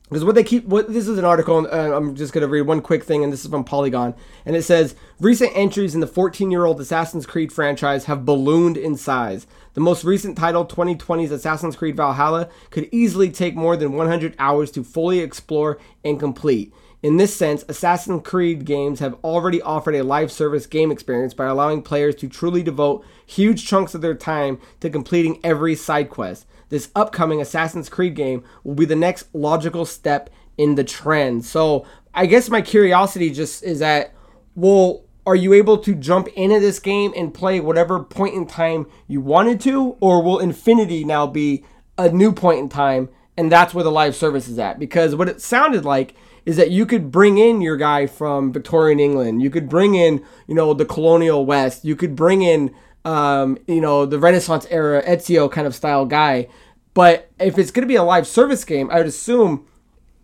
because 0.08 0.24
what 0.24 0.34
they 0.34 0.44
keep 0.44 0.64
what 0.66 0.92
this 0.92 1.08
is 1.08 1.18
an 1.18 1.24
article 1.24 1.66
uh, 1.66 1.96
i'm 1.96 2.14
just 2.14 2.32
going 2.32 2.42
to 2.42 2.48
read 2.48 2.62
one 2.62 2.82
quick 2.82 3.04
thing 3.04 3.24
and 3.24 3.32
this 3.32 3.42
is 3.42 3.50
from 3.50 3.64
polygon 3.64 4.14
and 4.44 4.54
it 4.54 4.62
says 4.62 4.94
recent 5.18 5.50
entries 5.54 5.94
in 5.94 6.00
the 6.00 6.06
14 6.06 6.50
year 6.50 6.66
old 6.66 6.78
assassin's 6.80 7.24
creed 7.24 7.50
franchise 7.50 8.04
have 8.04 8.26
ballooned 8.26 8.76
in 8.76 8.96
size 8.96 9.46
the 9.72 9.80
most 9.80 10.04
recent 10.04 10.36
title 10.36 10.66
2020's 10.66 11.30
assassin's 11.32 11.74
creed 11.74 11.96
valhalla 11.96 12.50
could 12.70 12.88
easily 12.92 13.30
take 13.30 13.56
more 13.56 13.76
than 13.76 13.94
100 13.94 14.36
hours 14.38 14.70
to 14.70 14.84
fully 14.84 15.20
explore 15.20 15.78
and 16.04 16.20
complete 16.20 16.72
in 17.02 17.18
this 17.18 17.36
sense, 17.36 17.66
Assassin's 17.68 18.22
Creed 18.24 18.64
games 18.64 19.00
have 19.00 19.18
already 19.22 19.60
offered 19.60 19.94
a 19.94 20.02
live 20.02 20.32
service 20.32 20.64
game 20.64 20.90
experience 20.90 21.34
by 21.34 21.44
allowing 21.44 21.82
players 21.82 22.14
to 22.14 22.28
truly 22.28 22.62
devote 22.62 23.04
huge 23.26 23.66
chunks 23.66 23.94
of 23.94 24.00
their 24.00 24.14
time 24.14 24.58
to 24.80 24.88
completing 24.88 25.38
every 25.44 25.74
side 25.74 26.08
quest. 26.08 26.46
This 26.74 26.90
upcoming 26.96 27.40
Assassin's 27.40 27.88
Creed 27.88 28.14
game 28.14 28.42
will 28.64 28.74
be 28.74 28.84
the 28.84 28.96
next 28.96 29.32
logical 29.32 29.86
step 29.86 30.28
in 30.58 30.74
the 30.74 30.84
trend. 30.84 31.44
So, 31.44 31.86
I 32.12 32.26
guess 32.26 32.50
my 32.50 32.62
curiosity 32.62 33.30
just 33.30 33.62
is 33.62 33.78
that, 33.78 34.12
well, 34.54 35.04
are 35.26 35.36
you 35.36 35.52
able 35.52 35.78
to 35.78 35.94
jump 35.94 36.28
into 36.28 36.60
this 36.60 36.78
game 36.78 37.12
and 37.16 37.32
play 37.32 37.60
whatever 37.60 38.02
point 38.02 38.34
in 38.34 38.46
time 38.46 38.86
you 39.08 39.20
wanted 39.20 39.60
to, 39.62 39.96
or 40.00 40.22
will 40.22 40.38
Infinity 40.38 41.04
now 41.04 41.26
be 41.26 41.64
a 41.96 42.10
new 42.10 42.32
point 42.32 42.58
in 42.58 42.68
time 42.68 43.08
and 43.36 43.50
that's 43.50 43.74
where 43.74 43.84
the 43.84 43.90
live 43.90 44.14
service 44.14 44.48
is 44.48 44.58
at. 44.58 44.78
Because 44.78 45.14
what 45.14 45.28
it 45.28 45.40
sounded 45.40 45.84
like 45.84 46.14
is 46.46 46.56
that 46.56 46.70
you 46.70 46.86
could 46.86 47.10
bring 47.10 47.38
in 47.38 47.60
your 47.60 47.76
guy 47.76 48.06
from 48.06 48.52
Victorian 48.52 49.00
England, 49.00 49.42
you 49.42 49.50
could 49.50 49.68
bring 49.68 49.94
in, 49.94 50.22
you 50.46 50.54
know, 50.54 50.74
the 50.74 50.84
colonial 50.84 51.46
West, 51.46 51.84
you 51.84 51.96
could 51.96 52.14
bring 52.14 52.42
in, 52.42 52.74
um, 53.04 53.58
you 53.66 53.80
know, 53.80 54.06
the 54.06 54.18
Renaissance 54.18 54.66
era 54.70 55.02
Ezio 55.02 55.50
kind 55.50 55.66
of 55.66 55.74
style 55.74 56.04
guy. 56.04 56.48
But 56.94 57.30
if 57.40 57.58
it's 57.58 57.70
going 57.70 57.82
to 57.82 57.88
be 57.88 57.96
a 57.96 58.02
live 58.02 58.26
service 58.26 58.64
game, 58.64 58.88
I 58.90 58.98
would 58.98 59.06
assume 59.06 59.66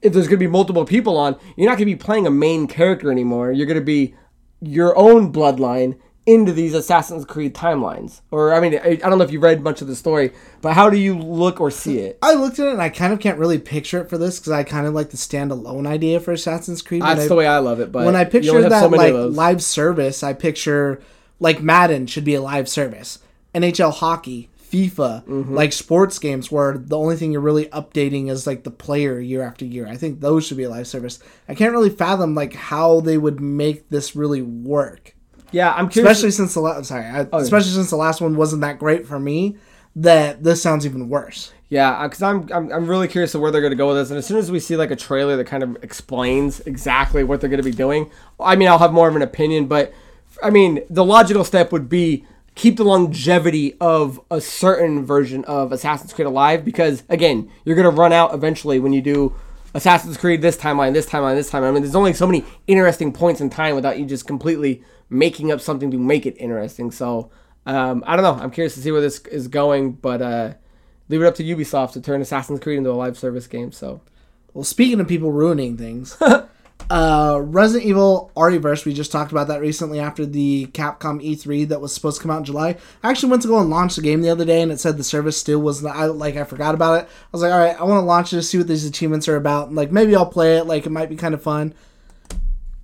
if 0.02 0.12
there's 0.12 0.26
going 0.26 0.38
to 0.38 0.44
be 0.44 0.50
multiple 0.50 0.84
people 0.84 1.16
on, 1.16 1.36
you're 1.56 1.68
not 1.68 1.76
going 1.76 1.88
to 1.88 1.94
be 1.94 1.96
playing 1.96 2.26
a 2.26 2.30
main 2.30 2.66
character 2.66 3.10
anymore. 3.10 3.52
You're 3.52 3.66
going 3.66 3.78
to 3.78 3.84
be 3.84 4.14
your 4.60 4.96
own 4.96 5.32
bloodline 5.32 5.98
into 6.26 6.52
these 6.52 6.74
Assassin's 6.74 7.24
Creed 7.24 7.54
timelines. 7.54 8.20
Or, 8.30 8.54
I 8.54 8.60
mean, 8.60 8.78
I, 8.78 8.90
I 8.90 8.96
don't 8.96 9.18
know 9.18 9.24
if 9.24 9.32
you 9.32 9.40
read 9.40 9.62
much 9.62 9.82
of 9.82 9.88
the 9.88 9.96
story, 9.96 10.32
but 10.60 10.74
how 10.74 10.88
do 10.90 10.96
you 10.96 11.18
look 11.18 11.60
or 11.60 11.70
see 11.70 11.98
it? 11.98 12.18
I 12.22 12.34
looked 12.34 12.58
at 12.58 12.68
it 12.68 12.72
and 12.72 12.82
I 12.82 12.88
kind 12.88 13.12
of 13.12 13.20
can't 13.20 13.38
really 13.38 13.58
picture 13.58 14.00
it 14.00 14.08
for 14.08 14.16
this 14.16 14.38
because 14.38 14.52
I 14.52 14.62
kind 14.62 14.86
of 14.86 14.94
like 14.94 15.10
the 15.10 15.16
standalone 15.16 15.86
idea 15.86 16.20
for 16.20 16.32
Assassin's 16.32 16.82
Creed. 16.82 17.02
That's 17.02 17.20
When 17.20 17.28
the 17.28 17.34
way 17.34 17.46
I 17.46 17.58
love 17.58 17.80
it. 17.80 17.90
But 17.90 18.06
when 18.06 18.16
I 18.16 18.24
picture 18.24 18.68
that 18.68 18.80
so 18.80 18.88
like 18.88 19.12
live 19.12 19.62
service, 19.62 20.22
I 20.22 20.34
picture 20.34 21.02
like 21.40 21.62
Madden 21.62 22.06
should 22.06 22.24
be 22.24 22.34
a 22.34 22.42
live 22.42 22.68
service, 22.68 23.18
NHL 23.54 23.94
hockey, 23.94 24.49
FIFA, 24.70 25.24
Mm-hmm. 25.24 25.54
like 25.54 25.72
sports 25.72 26.18
games 26.18 26.50
where 26.52 26.78
the 26.78 26.96
only 26.96 27.16
thing 27.16 27.32
you're 27.32 27.40
really 27.40 27.66
updating 27.66 28.30
is 28.30 28.46
like 28.46 28.64
the 28.64 28.70
player 28.70 29.18
year 29.20 29.42
after 29.42 29.64
year. 29.64 29.86
I 29.86 29.96
think 29.96 30.20
those 30.20 30.46
should 30.46 30.56
be 30.56 30.64
a 30.64 30.70
live 30.70 30.86
service. 30.86 31.18
I 31.48 31.54
can't 31.54 31.72
really 31.72 31.90
fathom 31.90 32.34
like 32.34 32.54
how 32.54 33.00
they 33.00 33.18
would 33.18 33.40
make 33.40 33.88
this 33.90 34.14
really 34.14 34.42
work, 34.42 35.14
yeah, 35.52 35.72
I'm 35.72 35.88
curious. 35.88 36.12
especially 36.12 36.30
since 36.30 36.54
the 36.54 36.60
last. 36.60 36.86
Sorry, 36.86 37.04
I, 37.04 37.26
Oh, 37.32 37.38
especially 37.38 37.72
since 37.72 37.90
the 37.90 37.96
last 37.96 38.20
one 38.20 38.36
wasn't 38.36 38.62
that 38.62 38.78
great 38.78 39.06
for 39.06 39.18
me. 39.18 39.56
That 39.96 40.44
this 40.44 40.62
sounds 40.62 40.86
even 40.86 41.08
worse. 41.08 41.52
Yeah, 41.68 42.04
because 42.06 42.22
I'm, 42.22 42.48
I'm 42.52 42.72
I'm 42.72 42.86
really 42.86 43.08
curious 43.08 43.34
of 43.34 43.40
where 43.40 43.50
they're 43.50 43.60
going 43.60 43.72
to 43.72 43.76
go 43.76 43.88
with 43.88 43.96
this. 43.96 44.10
And 44.10 44.18
as 44.18 44.26
soon 44.26 44.36
as 44.38 44.48
we 44.50 44.60
see 44.60 44.76
like 44.76 44.92
a 44.92 44.96
trailer 44.96 45.36
that 45.36 45.46
kind 45.48 45.64
of 45.64 45.76
explains 45.82 46.60
exactly 46.60 47.24
what 47.24 47.40
they're 47.40 47.50
going 47.50 47.62
to 47.62 47.68
be 47.68 47.76
doing, 47.76 48.08
I 48.38 48.54
mean, 48.54 48.68
I'll 48.68 48.78
have 48.78 48.92
more 48.92 49.08
of 49.08 49.16
an 49.16 49.22
opinion. 49.22 49.66
But 49.66 49.92
I 50.44 50.50
mean, 50.50 50.80
the 50.88 51.04
logical 51.04 51.42
step 51.44 51.72
would 51.72 51.88
be 51.88 52.24
keep 52.54 52.76
the 52.76 52.84
longevity 52.84 53.76
of 53.80 54.20
a 54.30 54.40
certain 54.40 55.04
version 55.04 55.44
of 55.44 55.72
Assassin's 55.72 56.12
Creed 56.12 56.26
alive, 56.26 56.64
because 56.64 57.02
again, 57.08 57.50
you're 57.64 57.76
going 57.76 57.90
to 57.92 57.96
run 57.96 58.12
out 58.12 58.34
eventually 58.34 58.78
when 58.78 58.92
you 58.92 59.02
do 59.02 59.34
Assassin's 59.74 60.16
Creed 60.16 60.42
this 60.42 60.56
timeline, 60.56 60.92
this 60.92 61.06
timeline, 61.06 61.36
this 61.36 61.50
timeline. 61.50 61.68
I 61.68 61.72
mean, 61.72 61.82
there's 61.82 61.94
only 61.94 62.12
so 62.12 62.26
many 62.26 62.44
interesting 62.66 63.12
points 63.12 63.40
in 63.40 63.50
time 63.50 63.74
without 63.74 63.98
you 63.98 64.06
just 64.06 64.26
completely 64.26 64.82
making 65.08 65.50
up 65.50 65.60
something 65.60 65.90
to 65.90 65.98
make 65.98 66.26
it 66.26 66.36
interesting. 66.38 66.90
So 66.90 67.30
um, 67.66 68.04
I 68.06 68.16
don't 68.16 68.24
know. 68.24 68.42
I'm 68.42 68.50
curious 68.50 68.74
to 68.74 68.80
see 68.80 68.90
where 68.90 69.00
this 69.00 69.20
is 69.26 69.48
going, 69.48 69.92
but. 69.92 70.22
uh 70.22 70.54
leave 71.10 71.20
it 71.22 71.26
up 71.26 71.34
to 71.34 71.44
Ubisoft 71.44 71.92
to 71.92 72.00
turn 72.00 72.22
Assassin's 72.22 72.60
Creed 72.60 72.78
into 72.78 72.90
a 72.90 72.92
live 72.92 73.18
service 73.18 73.46
game. 73.46 73.72
So 73.72 74.00
Well, 74.54 74.64
speaking 74.64 75.00
of 75.00 75.08
people 75.08 75.32
ruining 75.32 75.76
things, 75.76 76.16
uh, 76.88 77.40
Resident 77.42 77.88
Evil 77.88 78.30
Artiverse, 78.36 78.84
we 78.84 78.94
just 78.94 79.12
talked 79.12 79.32
about 79.32 79.48
that 79.48 79.60
recently 79.60 80.00
after 80.00 80.24
the 80.24 80.66
Capcom 80.72 81.22
E3 81.22 81.68
that 81.68 81.80
was 81.80 81.92
supposed 81.92 82.16
to 82.18 82.22
come 82.22 82.30
out 82.30 82.38
in 82.38 82.44
July. 82.44 82.76
I 83.02 83.10
actually 83.10 83.30
went 83.30 83.42
to 83.42 83.48
go 83.48 83.58
and 83.58 83.70
launch 83.70 83.96
the 83.96 84.02
game 84.02 84.22
the 84.22 84.30
other 84.30 84.44
day, 84.44 84.62
and 84.62 84.72
it 84.72 84.80
said 84.80 84.96
the 84.96 85.04
service 85.04 85.36
still 85.36 85.60
was 85.60 85.82
not. 85.82 85.96
I, 85.96 86.06
like 86.06 86.36
I 86.36 86.44
forgot 86.44 86.74
about 86.74 87.02
it. 87.02 87.08
I 87.08 87.28
was 87.32 87.42
like, 87.42 87.52
all 87.52 87.58
right, 87.58 87.78
I 87.78 87.84
want 87.84 88.00
to 88.02 88.06
launch 88.06 88.32
it 88.32 88.36
to 88.36 88.42
see 88.42 88.58
what 88.58 88.68
these 88.68 88.86
achievements 88.86 89.28
are 89.28 89.36
about. 89.36 89.68
And, 89.68 89.76
like 89.76 89.92
maybe 89.92 90.16
I'll 90.16 90.26
play 90.26 90.56
it. 90.56 90.66
Like 90.66 90.86
it 90.86 90.90
might 90.90 91.08
be 91.08 91.16
kind 91.16 91.34
of 91.34 91.42
fun. 91.42 91.74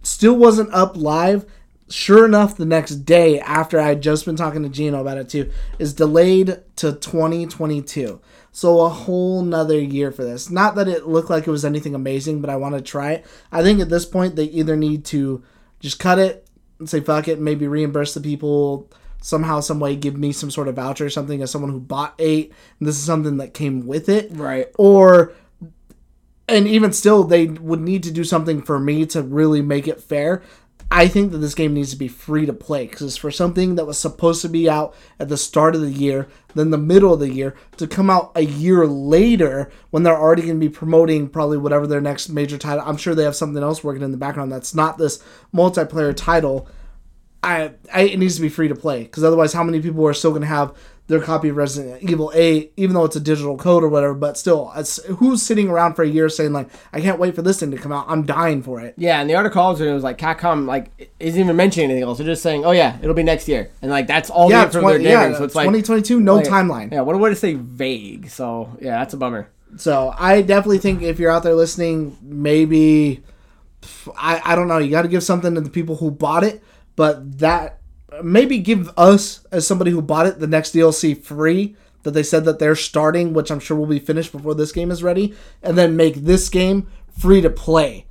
Still 0.03 0.37
wasn't 0.37 0.73
up 0.73 0.97
live. 0.97 1.47
Sure 1.89 2.25
enough, 2.25 2.57
the 2.57 2.65
next 2.65 2.97
day 3.05 3.39
after 3.39 3.79
I 3.79 3.89
had 3.89 4.03
just 4.03 4.25
been 4.25 4.35
talking 4.35 4.65
to 4.65 4.69
Gino 4.69 5.01
about 5.01 5.19
it 5.19 5.29
too, 5.29 5.51
is 5.79 5.95
delayed 5.95 6.61
to 6.77 6.93
2022. 6.93 8.21
So 8.57 8.81
a 8.81 8.89
whole 8.89 9.43
nother 9.43 9.79
year 9.79 10.11
for 10.11 10.25
this. 10.25 10.49
Not 10.49 10.77
that 10.77 10.89
it 10.89 11.07
looked 11.07 11.29
like 11.29 11.47
it 11.47 11.51
was 11.51 11.63
anything 11.63 11.95
amazing, 11.95 12.41
but 12.41 12.49
I 12.49 12.57
want 12.57 12.75
to 12.75 12.81
try 12.81 13.13
it. 13.13 13.27
I 13.53 13.63
think 13.63 13.81
at 13.81 13.91
this 13.91 14.07
point 14.07 14.35
they 14.35 14.45
either 14.45 14.77
need 14.77 15.05
to 15.07 15.45
just 15.79 15.99
cut 15.99 16.19
it 16.19 16.49
and 16.79 16.89
say 16.89 17.01
fuck 17.01 17.29
it, 17.29 17.39
maybe 17.39 17.69
reimburse 17.69 18.15
the 18.15 18.21
people 18.23 18.91
somehow, 19.21 19.61
some 19.61 19.79
way, 19.79 19.95
give 19.95 20.17
me 20.17 20.33
some 20.33 20.51
sort 20.51 20.69
of 20.69 20.77
voucher 20.77 21.05
or 21.05 21.11
something 21.11 21.43
as 21.43 21.51
someone 21.51 21.71
who 21.71 21.79
bought 21.79 22.15
eight. 22.19 22.51
And 22.79 22.89
this 22.89 22.97
is 22.97 23.05
something 23.05 23.37
that 23.37 23.53
came 23.53 23.87
with 23.87 24.09
it 24.09 24.31
right, 24.33 24.69
or 24.79 25.35
and 26.49 26.67
even 26.67 26.95
still 26.95 27.25
they 27.25 27.49
would 27.49 27.81
need 27.81 28.05
to 28.05 28.11
do 28.11 28.25
something 28.25 28.63
for 28.63 28.79
me 28.79 29.05
to 29.05 29.23
really 29.23 29.61
make 29.61 29.87
it 29.87 30.01
fair 30.01 30.43
i 30.91 31.09
think 31.09 31.33
that 31.33 31.39
this 31.39 31.55
game 31.55 31.75
needs 31.75 31.91
to 31.91 31.97
be 31.97 32.09
free 32.09 32.47
to 32.47 32.53
play 32.53 32.87
because 32.87 33.03
it's 33.03 33.17
for 33.17 33.31
something 33.31 33.75
that 33.75 33.87
was 33.87 33.99
supposed 33.99 34.43
to 34.43 34.49
be 34.49 34.69
out 34.69 34.95
at 35.19 35.29
the 35.29 35.37
start 35.37 35.75
of 35.75 35.81
the 35.81 35.91
year 35.91 36.29
then 36.57 36.71
the 36.71 36.79
middle 36.79 37.13
of 37.13 37.21
the 37.21 37.33
year 37.33 37.55
to 37.77 37.87
come 37.87 38.11
out 38.11 38.33
a 38.35 38.41
year 38.41 38.87
later 38.87 39.71
when 39.91 40.03
they're 40.03 40.19
already 40.19 40.43
going 40.43 40.59
to 40.59 40.67
be 40.67 40.73
promoting 40.73 41.29
probably 41.29 41.59
whatever 41.59 41.87
their 41.87 42.01
next 42.01 42.29
major 42.29 42.59
title. 42.59 42.83
I'm 42.87 42.97
sure 42.97 43.15
they 43.15 43.25
have 43.25 43.37
something 43.37 43.63
else 43.63 43.85
working 43.85 44.03
in 44.03 44.11
the 44.11 44.17
background 44.17 44.51
that's 44.51 44.75
not 44.75 44.99
this 44.99 45.23
multiplayer 45.55 46.17
title. 46.17 46.69
I, 47.43 47.73
I 47.93 48.03
it 48.03 48.19
needs 48.19 48.37
to 48.37 48.43
be 48.43 48.49
free 48.49 48.69
to 48.69 48.75
play 48.75 49.03
because 49.03 49.23
otherwise, 49.23 49.53
how 49.53 49.63
many 49.63 49.81
people 49.81 50.07
are 50.07 50.15
still 50.15 50.31
going 50.31 50.43
to 50.43 50.49
have 50.49 50.77
their 51.09 51.21
copy 51.21 51.49
of 51.51 51.57
Resident 51.57 52.03
Evil 52.03 52.33
8, 52.35 52.73
even 52.77 52.95
though 52.95 53.05
it's 53.05 53.17
a 53.17 53.21
digital 53.21 53.57
code 53.57 53.85
or 53.85 53.89
whatever? 53.89 54.15
But 54.15 54.37
still, 54.37 54.73
it's, 54.77 55.03
who's 55.05 55.43
sitting 55.43 55.69
around 55.69 55.95
for 55.95 56.03
a 56.03 56.09
year 56.09 56.29
saying 56.29 56.53
like, 56.53 56.69
I 56.93 57.01
can't 57.01 57.19
wait 57.19 57.35
for 57.35 57.43
this 57.43 57.61
thing 57.61 57.71
to 57.71 57.77
come 57.77 57.93
out. 57.93 58.07
I'm 58.09 58.25
dying 58.25 58.63
for 58.63 58.81
it. 58.81 58.95
yeah. 58.97 59.21
And 59.21 59.31
the 59.31 59.35
article 59.35 59.63
also 59.63 59.93
was 59.95 60.03
like 60.03 60.19
Capcom 60.19 60.67
like 60.67 61.11
isn't 61.21 61.41
even 61.41 61.57
mentioning 61.57 61.91
anything 61.91 62.09
else. 62.09 62.19
They're 62.19 62.27
just 62.27 62.43
saying, 62.43 62.65
oh 62.65 62.73
yeah, 62.73 62.99
it'll 63.01 63.15
be 63.15 63.23
next 63.23 63.49
year, 63.49 63.71
and 63.83 63.91
like 63.91 64.07
that's 64.07 64.31
all 64.31 64.51
Yeah, 64.51 64.65
info 64.65 64.81
20, 64.81 65.03
they're 65.05 65.13
yeah, 65.13 65.23
giving. 65.25 65.37
So 65.39 65.45
it's 65.45 65.55
like 65.55 65.67
2022, 65.67 66.21
no 66.21 66.37
like, 66.37 66.47
timeline. 66.47 66.93
Yeah, 66.93 67.03
what 67.03 67.15
a 67.15 67.19
way 67.19 67.31
to 67.31 67.37
say 67.37 67.55
vague. 67.55 68.29
So 68.29 68.77
yeah, 68.81 68.99
that's 68.99 69.15
a 69.15 69.17
bummer. 69.17 69.49
So 69.77 70.15
I 70.19 70.43
definitely 70.43 70.79
think 70.79 71.03
if 71.03 71.19
you're 71.19 71.31
out 71.31 71.43
there 71.43 71.55
listening, 71.55 72.17
maybe 72.23 73.23
I, 74.17 74.41
I 74.45 74.57
don't 74.57 74.69
know, 74.69 74.79
you 74.79 74.91
got 74.91 75.03
to 75.03 75.09
give 75.09 75.23
something 75.23 75.55
to 75.55 75.61
the 75.61 75.71
people 75.71 75.97
who 75.97 76.11
bought 76.11 76.45
it, 76.45 76.63
but 76.95 77.39
that 77.39 77.81
maybe 78.23 78.59
give 78.59 78.91
us 78.97 79.45
as 79.51 79.67
somebody 79.67 79.91
who 79.91 80.03
bought 80.03 80.27
it 80.27 80.39
the 80.39 80.47
next 80.47 80.75
DLC 80.75 81.21
free 81.21 81.77
that 82.03 82.13
they 82.13 82.23
said 82.23 82.45
that 82.45 82.59
they're 82.59 82.77
starting, 82.77 83.33
which 83.33 83.51
I'm 83.51 83.61
sure 83.61 83.77
will 83.77 83.87
be 83.87 83.99
finished 83.99 84.33
before 84.33 84.55
this 84.55 84.73
game 84.73 84.91
is 84.91 85.03
ready, 85.03 85.35
and 85.63 85.77
then 85.77 85.97
make 85.97 86.15
this 86.15 86.49
game 86.49 86.87
free 87.19 87.41
to 87.41 87.51
play. 87.51 88.07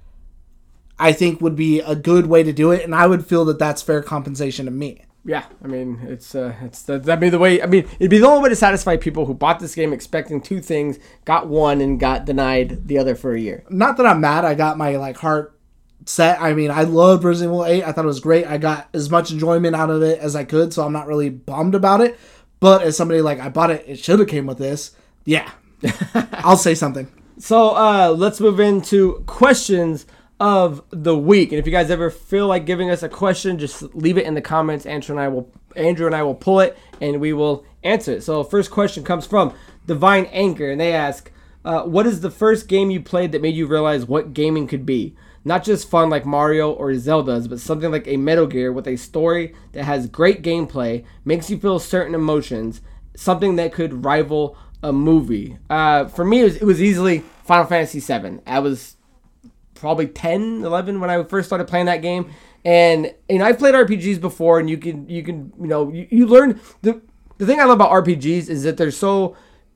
I 1.00 1.12
think 1.12 1.42
would 1.42 1.56
be 1.56 1.80
a 1.80 1.96
good 1.96 2.28
way 2.28 2.44
to 2.44 2.54
do 2.54 2.72
it, 2.72 2.84
and 2.84 2.94
I 2.94 3.08
would 3.08 3.26
feel 3.26 3.46
that 3.46 3.60
that's 3.60 3.82
fair 3.82 4.02
compensation 4.02 4.66
to 4.66 4.72
me. 4.72 5.02
Yeah, 5.28 5.46
I 5.64 5.68
mean 5.68 6.02
it's 6.04 6.36
uh, 6.36 6.54
it's 6.62 6.84
that'd 6.84 7.20
be 7.20 7.30
the 7.30 7.40
way. 7.40 7.62
I 7.62 7.66
mean 7.66 7.88
it'd 8.00 8.12
be 8.12 8.20
the 8.20 8.28
only 8.28 8.44
way 8.44 8.50
to 8.50 8.56
satisfy 8.56 8.96
people 8.96 9.26
who 9.26 9.34
bought 9.34 9.60
this 9.60 9.74
game 9.74 9.92
expecting 9.92 10.40
two 10.40 10.62
things, 10.62 11.00
got 11.26 11.48
one, 11.48 11.82
and 11.82 12.00
got 12.00 12.26
denied 12.26 12.88
the 12.88 13.00
other 13.00 13.16
for 13.16 13.34
a 13.34 13.40
year. 13.40 13.64
not 13.70 13.98
that 13.98 14.06
I'm 14.06 14.22
mad. 14.22 14.46
I 14.46 14.54
got 14.54 14.78
my 14.78 14.98
like 14.98 15.18
heart 15.18 15.55
set. 16.06 16.42
I 16.42 16.54
mean, 16.54 16.72
I 16.72 16.84
loved 16.84 17.24
Resident 17.24 17.54
Evil 17.54 17.66
8. 17.66 17.84
I 17.84 17.92
thought 17.92 18.06
it 18.06 18.08
was 18.08 18.20
great. 18.20 18.46
I 18.46 18.58
got 18.58 18.88
as 18.94 19.10
much 19.10 19.32
enjoyment 19.32 19.76
out 19.76 19.90
of 19.90 20.02
it 20.02 20.20
as 20.20 20.36
I 20.36 20.44
could, 20.44 20.74
so 20.74 20.84
I'm 20.84 20.94
not 20.94 21.08
really 21.08 21.30
bummed 21.30 21.76
about 21.76 22.02
it. 22.02 22.18
But 22.60 22.84
as 22.84 22.96
somebody 22.96 23.22
like 23.22 23.40
I 23.40 23.50
bought 23.50 23.72
it, 23.72 23.84
it 23.88 24.00
should 24.00 24.20
have 24.20 24.28
came 24.28 24.46
with 24.46 24.58
this. 24.58 24.96
Yeah, 25.26 25.50
I'll 26.32 26.58
say 26.58 26.76
something. 26.76 27.12
So 27.38 27.76
uh, 27.76 28.16
let's 28.18 28.40
move 28.40 28.60
into 28.60 29.24
questions 29.26 30.06
of 30.40 30.84
the 30.90 31.18
week. 31.18 31.52
And 31.52 31.60
if 31.60 31.66
you 31.66 31.72
guys 31.72 31.90
ever 31.90 32.10
feel 32.10 32.48
like 32.48 32.66
giving 32.66 32.90
us 32.90 33.04
a 33.04 33.10
question, 33.10 33.58
just 33.58 33.82
leave 33.96 34.18
it 34.18 34.26
in 34.26 34.34
the 34.34 34.42
comments. 34.42 34.86
Andrew 34.86 35.16
and 35.16 35.20
I 35.20 35.28
will 35.28 35.52
Andrew 35.76 36.06
and 36.06 36.16
I 36.16 36.24
will 36.24 36.36
pull 36.36 36.62
it 36.62 36.78
and 37.02 37.20
we 37.20 37.34
will 37.34 37.66
answer 37.84 38.14
it. 38.14 38.24
So 38.24 38.44
first 38.44 38.72
question 38.72 39.04
comes 39.04 39.26
from 39.26 39.54
Divine 39.86 40.26
Anchor, 40.26 40.72
and 40.72 40.80
they 40.80 40.94
ask, 40.94 41.32
uh, 41.64 41.84
"What 41.84 42.08
is 42.08 42.22
the 42.22 42.32
first 42.32 42.68
game 42.68 42.90
you 42.90 43.02
played 43.02 43.32
that 43.32 43.42
made 43.42 43.56
you 43.56 43.68
realize 43.68 44.06
what 44.06 44.34
gaming 44.34 44.68
could 44.68 44.86
be?" 44.86 45.16
Not 45.46 45.64
just 45.64 45.90
fun 45.90 46.10
like 46.10 46.26
Mario 46.26 46.72
or 46.72 46.94
Zelda's, 46.96 47.48
but 47.48 47.60
something 47.60 47.92
like 47.92 48.08
a 48.08 48.18
Metal 48.18 48.48
Gear 48.48 48.74
with 48.74 48.88
a 48.88 48.96
story 48.98 49.54
that 49.74 49.86
has 49.86 50.08
great 50.08 50.42
gameplay, 50.42 51.06
makes 51.24 51.50
you 51.52 51.60
feel 51.60 51.80
certain 51.80 52.16
emotions, 52.16 52.82
something 53.16 53.56
that 53.56 53.72
could 53.72 54.04
rival 54.04 54.58
a 54.82 54.92
movie. 54.92 55.58
Uh, 55.70 56.06
for 56.06 56.26
me, 56.26 56.42
it 56.42 56.44
was, 56.44 56.56
it 56.58 56.64
was 56.64 56.82
easily 56.82 57.20
Final 57.44 57.66
Fantasy 57.66 58.00
VII. 58.00 58.40
I 58.48 58.60
was 58.60 58.98
probably 59.76 60.08
10, 60.08 60.64
11 60.64 61.00
when 61.00 61.10
I 61.12 61.24
first 61.24 61.48
started 61.48 61.68
playing 61.68 61.86
that 61.86 62.02
game. 62.02 62.32
And 62.66 63.14
you 63.30 63.38
know, 63.38 63.46
I've 63.46 63.60
played 63.60 63.76
RPGs 63.76 64.20
before, 64.20 64.60
and 64.60 64.68
you 64.68 64.78
can 64.80 65.08
you 65.08 65.22
can 65.22 65.54
you 65.62 65.68
know 65.68 65.92
you, 65.92 66.08
you 66.10 66.26
learn 66.26 66.60
the 66.82 67.00
the 67.38 67.46
thing 67.46 67.60
I 67.60 67.66
love 67.66 67.76
about 67.76 67.92
RPGs 67.92 68.50
is 68.50 68.64
that 68.64 68.78
they're 68.78 68.90
so 68.90 69.36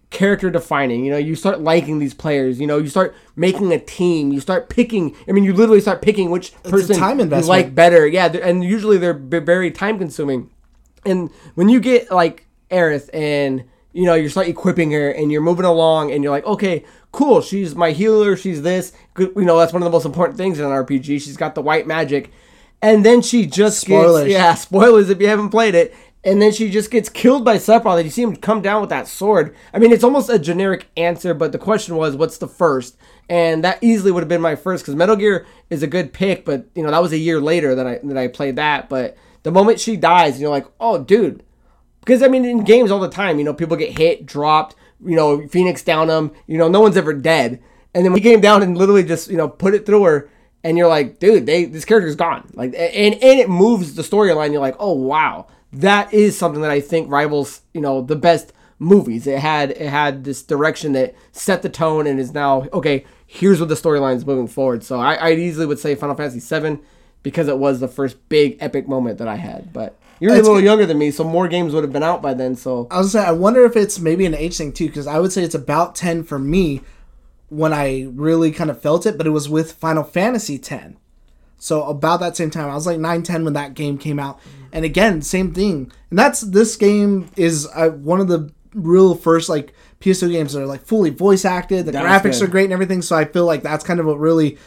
character 0.10 0.50
defining. 0.50 1.06
You 1.06 1.12
know, 1.12 1.18
you 1.18 1.36
start 1.36 1.62
liking 1.62 2.00
these 2.00 2.14
players. 2.14 2.60
You 2.60 2.68
know, 2.68 2.78
you 2.78 2.90
start 2.90 3.16
making 3.36 3.72
a 3.72 3.80
team. 3.80 4.32
You 4.32 4.40
start 4.40 4.70
picking. 4.70 5.16
I 5.28 5.32
mean, 5.32 5.44
you 5.44 5.54
literally 5.54 5.82
start 5.82 6.02
picking 6.02 6.30
which 6.32 6.54
person 6.64 6.96
time 6.98 7.20
you 7.20 7.26
like 7.26 7.76
better. 7.76 8.08
Yeah, 8.08 8.28
and 8.28 8.64
usually 8.64 8.98
they're 8.98 9.14
very 9.14 9.72
time 9.72 9.98
consuming. 10.00 10.50
And 11.06 11.30
when 11.56 11.70
you 11.70 11.80
get 11.80 12.12
like 12.12 12.48
Aerith 12.72 13.10
and 13.14 13.64
you 13.94 14.06
know 14.06 14.16
you 14.16 14.30
start 14.30 14.48
equipping 14.48 14.92
her 14.92 15.10
and 15.10 15.32
you're 15.32 15.42
moving 15.42 15.66
along 15.66 16.12
and 16.12 16.24
you're 16.24 16.32
like, 16.32 16.46
okay, 16.46 16.84
cool, 17.12 17.42
she's 17.42 17.76
my 17.76 17.92
healer, 17.92 18.36
she's 18.36 18.62
this. 18.62 18.92
You 19.18 19.32
know 19.36 19.58
that's 19.58 19.74
one 19.74 19.82
of 19.82 19.86
the 19.86 19.92
most 19.92 20.06
important 20.06 20.38
things 20.38 20.60
in 20.60 20.66
an 20.66 20.72
RPG. 20.72 21.22
She's 21.22 21.38
got 21.38 21.56
the 21.56 21.62
white 21.62 21.88
magic, 21.88 22.32
and 22.82 23.06
then 23.06 23.22
she 23.22 23.46
just 23.46 23.80
Spoilers. 23.82 24.24
gets 24.28 24.34
yeah 24.34 24.54
spoilers 24.56 25.10
if 25.10 25.20
you 25.22 25.28
haven't 25.28 25.50
played 25.50 25.76
it, 25.76 25.94
and 26.24 26.42
then 26.42 26.52
she 26.52 26.70
just 26.70 26.92
gets 26.92 27.08
killed 27.08 27.46
by 27.46 27.58
Sephiroth. 27.58 27.98
And 27.98 28.06
you 28.06 28.12
see 28.12 28.24
him 28.24 28.36
come 28.36 28.62
down 28.62 28.82
with 28.82 28.90
that 28.90 29.08
sword. 29.08 29.56
I 29.74 29.80
mean, 29.80 29.92
it's 29.92 30.04
almost 30.04 30.30
a 30.30 30.38
generic 30.38 30.88
answer, 30.98 31.34
but 31.34 31.52
the 31.52 31.58
question 31.58 31.96
was, 31.96 32.16
what's 32.16 32.38
the 32.38 32.48
first? 32.48 32.98
And 33.30 33.64
that 33.64 33.80
easily 33.82 34.12
would 34.12 34.24
have 34.24 34.30
been 34.30 34.42
my 34.42 34.56
first 34.56 34.84
because 34.84 34.96
Metal 34.96 35.16
Gear 35.16 35.46
is 35.70 35.84
a 35.84 35.88
good 35.88 36.14
pick, 36.14 36.46
but 36.46 36.66
you 36.74 36.84
know 36.84 36.92
that 36.92 37.02
was 37.02 37.14
a 37.14 37.18
year 37.18 37.40
later 37.40 37.76
that 37.76 37.88
I 37.88 38.00
that 38.04 38.18
I 38.18 38.28
played 38.28 38.56
that. 38.56 38.90
But 38.90 39.16
the 39.44 39.52
moment 39.52 39.80
she 39.80 39.96
dies, 39.96 40.42
you're 40.42 40.50
like, 40.50 40.66
oh, 40.80 41.04
dude, 41.04 41.44
because 42.02 42.24
I 42.24 42.28
mean, 42.28 42.44
in 42.44 42.64
games 42.64 42.92
all 42.92 43.00
the 43.00 43.08
time, 43.08 43.38
you 43.38 43.46
know, 43.46 43.54
people 43.54 43.78
get 43.78 43.98
hit, 43.98 44.26
dropped, 44.26 44.76
you 45.06 45.16
know, 45.16 45.48
Phoenix 45.48 45.84
down 45.84 46.08
them, 46.08 46.32
you 46.48 46.58
know, 46.58 46.68
no 46.68 46.82
one's 46.82 46.98
ever 46.98 47.14
dead. 47.14 47.62
And 47.94 48.04
then 48.04 48.12
when 48.12 48.22
he 48.22 48.30
came 48.30 48.42
down 48.42 48.64
and 48.64 48.78
literally 48.78 49.04
just, 49.04 49.30
you 49.30 49.38
know, 49.38 49.48
put 49.48 49.74
it 49.74 49.86
through 49.86 50.04
her, 50.04 50.30
and 50.64 50.78
you're 50.78 50.90
like, 50.90 51.20
dude, 51.20 51.46
they 51.46 51.66
this 51.66 51.86
character's 51.86 52.16
gone. 52.16 52.50
Like, 52.54 52.74
and 52.74 53.14
and 53.14 53.40
it 53.40 53.50
moves 53.50 53.94
the 53.94 54.02
storyline. 54.02 54.52
You're 54.52 54.62
like, 54.62 54.76
oh 54.80 54.94
wow, 54.94 55.48
that 55.74 56.14
is 56.14 56.38
something 56.38 56.62
that 56.62 56.72
I 56.72 56.82
think 56.82 57.12
rivals, 57.12 57.62
you 57.74 57.82
know, 57.82 58.02
the 58.02 58.16
best 58.16 58.54
movies. 58.80 59.28
It 59.28 59.40
had 59.40 59.72
it 59.72 59.90
had 59.90 60.24
this 60.24 60.42
direction 60.42 60.94
that 60.94 61.14
set 61.32 61.62
the 61.62 61.70
tone 61.70 62.08
and 62.08 62.20
is 62.20 62.34
now 62.34 62.66
okay. 62.74 63.06
Here's 63.28 63.60
what 63.60 63.70
the 63.70 63.76
storyline 63.76 64.16
is 64.16 64.26
moving 64.26 64.48
forward. 64.48 64.84
So 64.84 65.00
I, 65.00 65.14
I 65.14 65.32
easily 65.34 65.66
would 65.68 65.78
say 65.80 65.94
Final 65.96 66.16
Fantasy 66.16 66.40
VII 66.40 66.80
because 67.22 67.48
it 67.48 67.60
was 67.60 67.80
the 67.80 67.88
first 67.88 68.18
big 68.30 68.58
epic 68.60 68.88
moment 68.88 69.20
that 69.20 69.28
I 69.28 69.36
had. 69.36 69.72
But 69.72 70.00
you're 70.20 70.32
It's 70.32 70.40
a 70.40 70.44
little 70.44 70.56
good- 70.58 70.64
younger 70.66 70.86
than 70.88 70.98
me, 70.98 71.12
so 71.12 71.24
more 71.24 71.48
games 71.48 71.74
would 71.74 71.84
have 71.84 71.94
been 71.94 72.02
out 72.04 72.22
by 72.24 72.34
then. 72.34 72.56
So 72.56 72.88
I 72.90 72.98
was 72.98 73.14
gonna 73.14 73.26
say, 73.26 73.30
I 73.30 73.34
wonder 73.34 73.64
if 73.66 73.76
it's 73.76 74.00
maybe 74.00 74.26
an 74.26 74.34
age 74.34 74.58
thing 74.58 74.72
too, 74.74 74.88
because 74.88 75.06
I 75.06 75.20
would 75.20 75.32
say 75.32 75.44
it's 75.44 75.54
about 75.56 75.94
ten 75.96 76.24
for 76.24 76.40
me 76.40 76.82
when 77.50 77.72
I 77.74 78.08
really 78.14 78.52
kind 78.52 78.70
of 78.72 78.82
felt 78.82 79.06
it, 79.06 79.18
but 79.18 79.28
it 79.28 79.32
was 79.32 79.48
with 79.50 79.74
Final 79.74 80.04
Fantasy 80.04 80.56
X. 80.56 80.94
So 81.60 81.84
about 81.84 82.22
that 82.22 82.36
same 82.38 82.50
time, 82.50 82.70
I 82.70 82.74
was 82.76 82.88
like 82.88 83.00
9, 83.00 83.22
10 83.24 83.44
when 83.44 83.54
that 83.54 83.74
game 83.74 83.98
came 83.98 84.18
out, 84.20 84.40
and 84.72 84.86
again, 84.86 85.22
same 85.22 85.54
thing. 85.54 85.92
And 86.10 86.18
that's 86.18 86.42
this 86.42 86.76
game 86.76 87.30
is 87.36 87.68
uh, 87.76 87.90
one 87.90 88.20
of 88.22 88.28
the 88.28 88.52
real 88.74 89.14
first 89.16 89.50
like 89.50 89.74
PS2 90.00 90.32
games 90.32 90.54
that 90.54 90.62
are 90.62 90.66
like 90.66 90.86
fully 90.86 91.10
voice 91.10 91.44
acted. 91.46 91.86
The 91.86 91.92
That 91.92 92.04
graphics 92.06 92.42
are 92.42 92.48
great 92.48 92.66
and 92.66 92.74
everything. 92.74 93.02
So 93.02 93.16
I 93.16 93.26
feel 93.26 93.46
like 93.46 93.62
that's 93.64 93.84
kind 93.84 94.00
of 94.00 94.06
what 94.06 94.20
really 94.20 94.58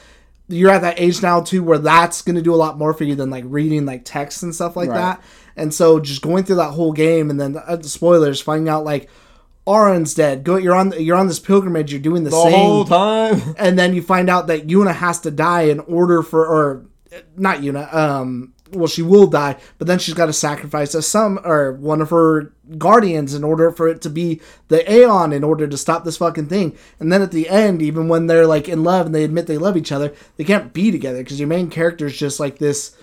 you're 0.48 0.70
at 0.70 0.82
that 0.82 1.00
age 1.00 1.22
now 1.22 1.40
too 1.40 1.62
where 1.62 1.78
that's 1.78 2.20
going 2.20 2.36
to 2.36 2.42
do 2.42 2.52
a 2.52 2.56
lot 2.56 2.76
more 2.76 2.92
for 2.92 3.04
you 3.04 3.14
than 3.14 3.30
like 3.30 3.44
reading 3.46 3.86
like 3.86 4.02
text 4.04 4.42
and 4.42 4.54
stuff 4.54 4.76
like 4.76 4.90
Right. 4.90 4.98
that 4.98 5.22
and 5.56 5.72
so 5.72 5.98
just 6.00 6.20
going 6.20 6.44
through 6.44 6.56
that 6.56 6.72
whole 6.72 6.92
game 6.92 7.30
and 7.30 7.40
then 7.40 7.56
uh, 7.56 7.80
spoilers 7.82 8.40
finding 8.40 8.68
out 8.68 8.84
like 8.84 9.08
Auron's 9.66 10.14
dead. 10.14 10.44
Go 10.44 10.56
you're 10.56 10.74
on 10.74 10.92
you're 11.00 11.16
on 11.16 11.28
this 11.28 11.38
pilgrimage 11.38 11.92
you're 11.92 12.00
doing 12.00 12.24
the, 12.24 12.30
the 12.30 12.42
same 12.42 12.52
whole 12.52 12.84
time, 12.84 13.40
and 13.58 13.78
then 13.78 13.94
you 13.94 14.02
find 14.02 14.28
out 14.28 14.48
that 14.48 14.66
Yuna 14.66 14.94
has 14.94 15.20
to 15.20 15.30
die 15.30 15.62
in 15.62 15.80
order 15.80 16.22
for 16.22 16.46
or 16.46 16.84
not 17.36 17.58
Yuna 17.58 17.92
um 17.94 18.54
well 18.72 18.86
she 18.86 19.02
will 19.02 19.26
die 19.26 19.54
but 19.76 19.86
then 19.86 19.98
she's 19.98 20.14
got 20.14 20.26
to 20.26 20.32
sacrifice 20.32 20.94
a 20.94 21.02
some 21.02 21.38
or 21.44 21.74
one 21.74 22.00
of 22.00 22.08
her 22.08 22.52
guardians 22.78 23.34
in 23.34 23.44
order 23.44 23.70
for 23.70 23.86
it 23.86 24.00
to 24.00 24.08
be 24.08 24.40
the 24.68 24.90
Aeon 24.90 25.32
in 25.32 25.44
order 25.44 25.68
to 25.68 25.76
stop 25.76 26.04
this 26.04 26.16
fucking 26.16 26.48
thing. 26.48 26.76
And 26.98 27.12
then 27.12 27.20
at 27.22 27.30
the 27.30 27.48
end 27.48 27.82
even 27.82 28.08
when 28.08 28.26
they're 28.26 28.46
like 28.46 28.68
in 28.68 28.82
love 28.82 29.06
and 29.06 29.14
they 29.14 29.24
admit 29.24 29.46
they 29.46 29.58
love 29.58 29.76
each 29.76 29.92
other 29.92 30.14
they 30.36 30.44
can't 30.44 30.72
be 30.72 30.90
together 30.90 31.18
because 31.18 31.38
your 31.38 31.48
main 31.48 31.70
character 31.70 32.06
is 32.06 32.16
just 32.16 32.40
like 32.40 32.58
this 32.58 32.96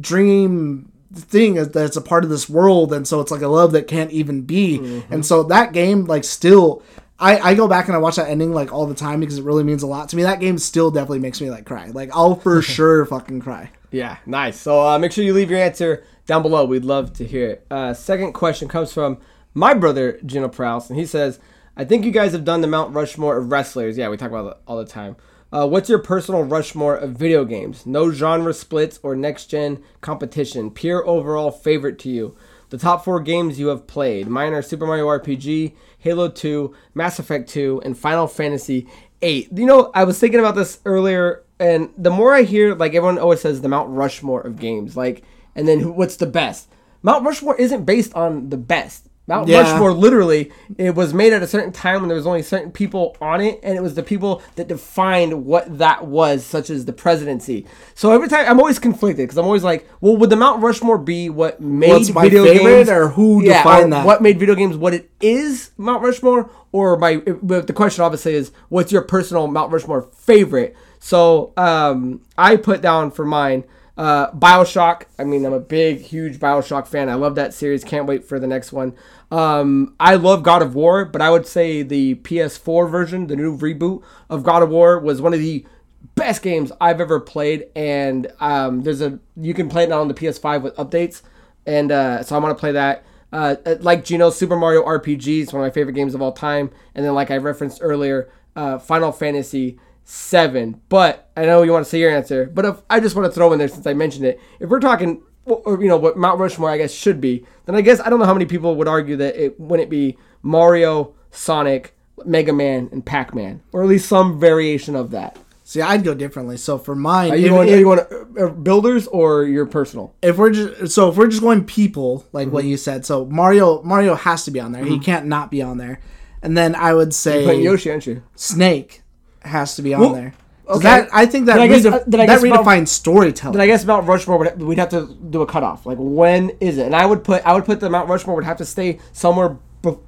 dream 0.00 0.92
thing 1.14 1.54
that's 1.54 1.96
a 1.96 2.00
part 2.00 2.24
of 2.24 2.30
this 2.30 2.48
world 2.48 2.92
and 2.92 3.06
so 3.06 3.20
it's 3.20 3.30
like 3.30 3.42
a 3.42 3.48
love 3.48 3.72
that 3.72 3.86
can't 3.88 4.10
even 4.10 4.42
be 4.42 5.02
and 5.10 5.24
so 5.24 5.42
that 5.42 5.72
game 5.72 6.04
like 6.04 6.24
still 6.24 6.82
I, 7.18 7.38
I 7.38 7.54
go 7.54 7.68
back 7.68 7.86
and 7.86 7.94
I 7.94 7.98
watch 7.98 8.16
that 8.16 8.28
ending 8.28 8.52
like 8.52 8.72
all 8.72 8.86
the 8.86 8.94
time 8.94 9.20
because 9.20 9.38
it 9.38 9.44
really 9.44 9.62
means 9.62 9.82
a 9.82 9.86
lot 9.86 10.08
to 10.08 10.16
me. 10.16 10.24
That 10.24 10.40
game 10.40 10.58
still 10.58 10.90
definitely 10.90 11.20
makes 11.20 11.40
me 11.40 11.48
like 11.48 11.64
cry. 11.64 11.86
Like 11.86 12.10
I'll 12.12 12.34
for 12.34 12.60
sure 12.76 13.06
fucking 13.06 13.40
cry. 13.40 13.70
Yeah, 13.90 14.16
nice. 14.26 14.60
So 14.60 14.84
uh, 14.84 14.98
make 14.98 15.12
sure 15.12 15.22
you 15.24 15.32
leave 15.32 15.50
your 15.50 15.60
answer 15.60 16.04
down 16.26 16.42
below. 16.42 16.64
We'd 16.64 16.84
love 16.84 17.12
to 17.14 17.24
hear 17.24 17.50
it. 17.50 17.66
Uh, 17.70 17.94
second 17.94 18.32
question 18.32 18.66
comes 18.66 18.92
from 18.92 19.18
my 19.54 19.74
brother, 19.74 20.18
Gino 20.26 20.48
Prouse, 20.48 20.90
and 20.90 20.98
he 20.98 21.06
says, 21.06 21.38
I 21.76 21.84
think 21.84 22.04
you 22.04 22.10
guys 22.10 22.32
have 22.32 22.44
done 22.44 22.60
the 22.60 22.66
Mount 22.66 22.94
Rushmore 22.94 23.36
of 23.36 23.52
wrestlers. 23.52 23.96
Yeah, 23.96 24.08
we 24.08 24.16
talk 24.16 24.30
about 24.30 24.50
it 24.50 24.58
all 24.66 24.78
the 24.78 24.84
time. 24.84 25.16
Uh, 25.54 25.68
what's 25.68 25.88
your 25.88 26.00
personal 26.00 26.42
Rushmore 26.42 26.96
of 26.96 27.12
video 27.12 27.44
games? 27.44 27.86
No 27.86 28.10
genre 28.10 28.52
splits 28.52 28.98
or 29.04 29.14
next 29.14 29.46
gen 29.46 29.80
competition. 30.00 30.68
Pure 30.68 31.06
overall 31.06 31.52
favorite 31.52 31.96
to 32.00 32.10
you. 32.10 32.36
The 32.70 32.78
top 32.78 33.04
four 33.04 33.20
games 33.20 33.60
you 33.60 33.68
have 33.68 33.86
played. 33.86 34.26
Mine 34.26 34.52
are 34.52 34.62
Super 34.62 34.84
Mario 34.84 35.06
RPG, 35.06 35.74
Halo 36.00 36.28
2, 36.28 36.74
Mass 36.94 37.20
Effect 37.20 37.48
2, 37.50 37.82
and 37.84 37.96
Final 37.96 38.26
Fantasy 38.26 38.88
8. 39.22 39.50
You 39.54 39.66
know, 39.66 39.92
I 39.94 40.02
was 40.02 40.18
thinking 40.18 40.40
about 40.40 40.56
this 40.56 40.80
earlier, 40.84 41.44
and 41.60 41.90
the 41.96 42.10
more 42.10 42.34
I 42.34 42.42
hear, 42.42 42.74
like 42.74 42.96
everyone 42.96 43.20
always 43.20 43.42
says, 43.42 43.60
the 43.60 43.68
Mount 43.68 43.90
Rushmore 43.90 44.40
of 44.40 44.58
games, 44.58 44.96
like, 44.96 45.22
and 45.54 45.68
then 45.68 45.94
what's 45.94 46.16
the 46.16 46.26
best? 46.26 46.68
Mount 47.00 47.24
Rushmore 47.24 47.56
isn't 47.60 47.84
based 47.84 48.12
on 48.14 48.50
the 48.50 48.56
best. 48.56 49.08
Mount 49.26 49.48
Yeah. 49.48 49.62
Rushmore, 49.62 49.92
literally, 49.92 50.52
it 50.76 50.94
was 50.94 51.14
made 51.14 51.32
at 51.32 51.42
a 51.42 51.46
certain 51.46 51.72
time 51.72 52.00
when 52.00 52.08
there 52.08 52.16
was 52.16 52.26
only 52.26 52.42
certain 52.42 52.70
people 52.70 53.16
on 53.22 53.40
it, 53.40 53.58
and 53.62 53.74
it 53.76 53.82
was 53.82 53.94
the 53.94 54.02
people 54.02 54.42
that 54.56 54.68
defined 54.68 55.46
what 55.46 55.78
that 55.78 56.06
was, 56.06 56.44
such 56.44 56.68
as 56.68 56.84
the 56.84 56.92
presidency. 56.92 57.66
So 57.94 58.12
every 58.12 58.28
time 58.28 58.44
I'm 58.46 58.58
always 58.58 58.78
conflicted 58.78 59.24
because 59.24 59.38
I'm 59.38 59.46
always 59.46 59.64
like, 59.64 59.88
well, 60.02 60.16
would 60.16 60.28
the 60.28 60.36
Mount 60.36 60.62
Rushmore 60.62 60.98
be 60.98 61.30
what 61.30 61.58
made 61.60 61.88
What's 61.88 62.10
video 62.10 62.44
games, 62.44 62.90
or 62.90 63.08
who 63.08 63.42
yeah, 63.42 63.62
defined 63.62 63.86
or 63.86 63.90
that? 63.96 64.06
What 64.06 64.20
made 64.20 64.38
video 64.38 64.54
games 64.54 64.76
what 64.76 64.92
it 64.92 65.10
is, 65.20 65.70
Mount 65.78 66.02
Rushmore, 66.02 66.50
or 66.72 66.98
my? 66.98 67.16
But 67.16 67.66
the 67.66 67.72
question 67.72 68.04
obviously 68.04 68.34
is, 68.34 68.52
what's 68.68 68.92
your 68.92 69.02
personal 69.02 69.46
Mount 69.46 69.72
Rushmore 69.72 70.02
favorite? 70.14 70.76
So 70.98 71.54
um, 71.56 72.20
I 72.36 72.56
put 72.56 72.82
down 72.82 73.10
for 73.10 73.24
mine. 73.24 73.64
Uh, 73.96 74.28
Bioshock. 74.32 75.04
I 75.20 75.24
mean, 75.24 75.44
I'm 75.44 75.52
a 75.52 75.60
big, 75.60 76.00
huge 76.00 76.40
Bioshock 76.40 76.88
fan. 76.88 77.08
I 77.08 77.14
love 77.14 77.36
that 77.36 77.54
series. 77.54 77.84
Can't 77.84 78.06
wait 78.06 78.24
for 78.24 78.40
the 78.40 78.46
next 78.48 78.72
one. 78.72 78.92
Um, 79.30 79.94
I 79.98 80.14
love 80.16 80.42
God 80.42 80.62
of 80.62 80.74
War, 80.74 81.04
but 81.04 81.20
I 81.20 81.30
would 81.30 81.46
say 81.46 81.82
the 81.82 82.16
PS4 82.16 82.90
version, 82.90 83.26
the 83.26 83.36
new 83.36 83.56
reboot 83.56 84.02
of 84.30 84.42
God 84.42 84.62
of 84.62 84.68
War, 84.68 84.98
was 84.98 85.20
one 85.20 85.34
of 85.34 85.40
the 85.40 85.66
best 86.14 86.42
games 86.42 86.70
I've 86.80 87.00
ever 87.00 87.18
played. 87.20 87.66
And 87.74 88.30
um, 88.40 88.82
there's 88.82 89.00
a 89.00 89.18
you 89.36 89.54
can 89.54 89.68
play 89.68 89.84
it 89.84 89.88
now 89.88 90.00
on 90.00 90.08
the 90.08 90.14
PS5 90.14 90.62
with 90.62 90.76
updates, 90.76 91.22
and 91.66 91.90
uh, 91.90 92.22
so 92.22 92.36
I 92.36 92.38
want 92.38 92.56
to 92.56 92.60
play 92.60 92.72
that. 92.72 93.04
Uh, 93.32 93.56
like 93.80 94.04
Gino, 94.04 94.30
Super 94.30 94.56
Mario 94.56 94.84
RPG 94.84 95.40
is 95.40 95.52
one 95.52 95.60
of 95.60 95.66
my 95.66 95.74
favorite 95.74 95.94
games 95.94 96.14
of 96.14 96.22
all 96.22 96.30
time. 96.30 96.70
And 96.94 97.04
then, 97.04 97.14
like 97.14 97.32
I 97.32 97.36
referenced 97.38 97.78
earlier, 97.82 98.30
uh, 98.54 98.78
Final 98.78 99.10
Fantasy 99.10 99.78
seven. 100.04 100.80
But 100.88 101.30
I 101.36 101.44
know 101.44 101.62
you 101.62 101.72
want 101.72 101.84
to 101.84 101.90
say 101.90 101.98
your 101.98 102.14
answer, 102.14 102.46
but 102.46 102.64
if 102.64 102.76
I 102.88 103.00
just 103.00 103.16
want 103.16 103.26
to 103.26 103.32
throw 103.32 103.52
in 103.52 103.58
there 103.58 103.68
since 103.68 103.86
I 103.86 103.94
mentioned 103.94 104.24
it, 104.24 104.40
if 104.60 104.70
we're 104.70 104.78
talking, 104.78 105.22
or, 105.46 105.56
or, 105.64 105.82
you 105.82 105.88
know, 105.88 105.96
what 105.96 106.16
Mount 106.16 106.38
Rushmore 106.40 106.70
I 106.70 106.78
guess 106.78 106.92
should 106.92 107.20
be, 107.20 107.44
then 107.66 107.74
I 107.74 107.80
guess 107.80 108.00
I 108.00 108.08
don't 108.10 108.18
know 108.18 108.24
how 108.26 108.32
many 108.34 108.46
people 108.46 108.76
would 108.76 108.88
argue 108.88 109.16
that 109.16 109.36
it 109.36 109.58
wouldn't 109.60 109.90
be 109.90 110.16
Mario, 110.42 111.14
Sonic, 111.30 111.94
Mega 112.24 112.52
Man, 112.52 112.88
and 112.92 113.04
Pac 113.04 113.34
Man, 113.34 113.60
or 113.72 113.82
at 113.82 113.88
least 113.88 114.08
some 114.08 114.38
variation 114.38 114.94
of 114.96 115.10
that. 115.12 115.38
See, 115.66 115.80
I'd 115.80 116.04
go 116.04 116.12
differently. 116.14 116.58
So 116.58 116.76
for 116.76 116.94
mine, 116.94 117.32
Are 117.32 117.36
if, 117.36 117.42
you 117.42 117.48
going? 117.48 117.68
if- 117.68 117.78
you 117.78 117.84
going 117.84 118.00
uh, 118.38 118.48
builders 118.50 119.06
or 119.06 119.44
your 119.44 119.64
personal? 119.66 120.14
if 120.20 120.36
we're 120.36 120.50
just 120.50 120.94
so 120.94 121.08
if 121.08 121.16
we're 121.16 121.26
just 121.28 121.40
going 121.40 121.64
people 121.64 122.26
like 122.32 122.46
Mm-hmm. 122.48 122.54
what 122.54 122.64
you 122.64 122.76
said, 122.76 123.06
so 123.06 123.24
Mario 123.24 123.82
Mario 123.82 124.14
has 124.14 124.44
to 124.44 124.50
be 124.50 124.60
on 124.60 124.72
there. 124.72 124.84
He 124.84 124.98
can't 124.98 125.24
not 125.26 125.50
be 125.50 125.62
on 125.62 125.78
there. 125.78 126.00
And 126.42 126.54
then 126.56 126.74
I 126.74 126.92
would 126.92 127.14
say 127.14 127.60
Yoshi, 127.62 127.90
aren't 127.90 128.06
you? 128.06 128.22
Snake 128.36 129.00
has 129.40 129.76
to 129.76 129.82
be 129.82 129.94
on 129.94 130.00
Well, 130.02 130.12
there. 130.12 130.34
Okay. 130.68 130.82
That 130.82 131.08
I 131.12 131.26
think 131.26 131.46
that 131.46 131.58
I 131.60 131.66
guess- 131.68 131.84
uh, 131.84 132.04
that 132.06 132.26
guess 132.26 132.42
redefines 132.42 132.88
storytelling. 132.88 133.52
Then 133.52 133.60
I 133.62 133.66
guess 133.66 133.84
Mount 133.84 134.06
Rushmore 134.06 134.38
would 134.38 134.62
we'd 134.62 134.78
have 134.78 134.88
to 134.90 135.14
do 135.30 135.42
a 135.42 135.46
cutoff. 135.46 135.86
Like 135.86 135.98
when 136.00 136.50
is 136.60 136.78
it? 136.78 136.86
And 136.86 136.96
I 136.96 137.06
would 137.06 137.24
put 137.24 137.42
I 137.46 137.52
would 137.54 137.64
put 137.64 137.80
the 137.80 137.90
Mount 137.90 138.08
Rushmore 138.08 138.34
would 138.36 138.44
have 138.44 138.56
to 138.58 138.64
stay 138.64 138.98
somewhere 139.12 139.56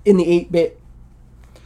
in 0.05 0.17
the 0.17 0.27
eight 0.27 0.51
bit, 0.51 0.81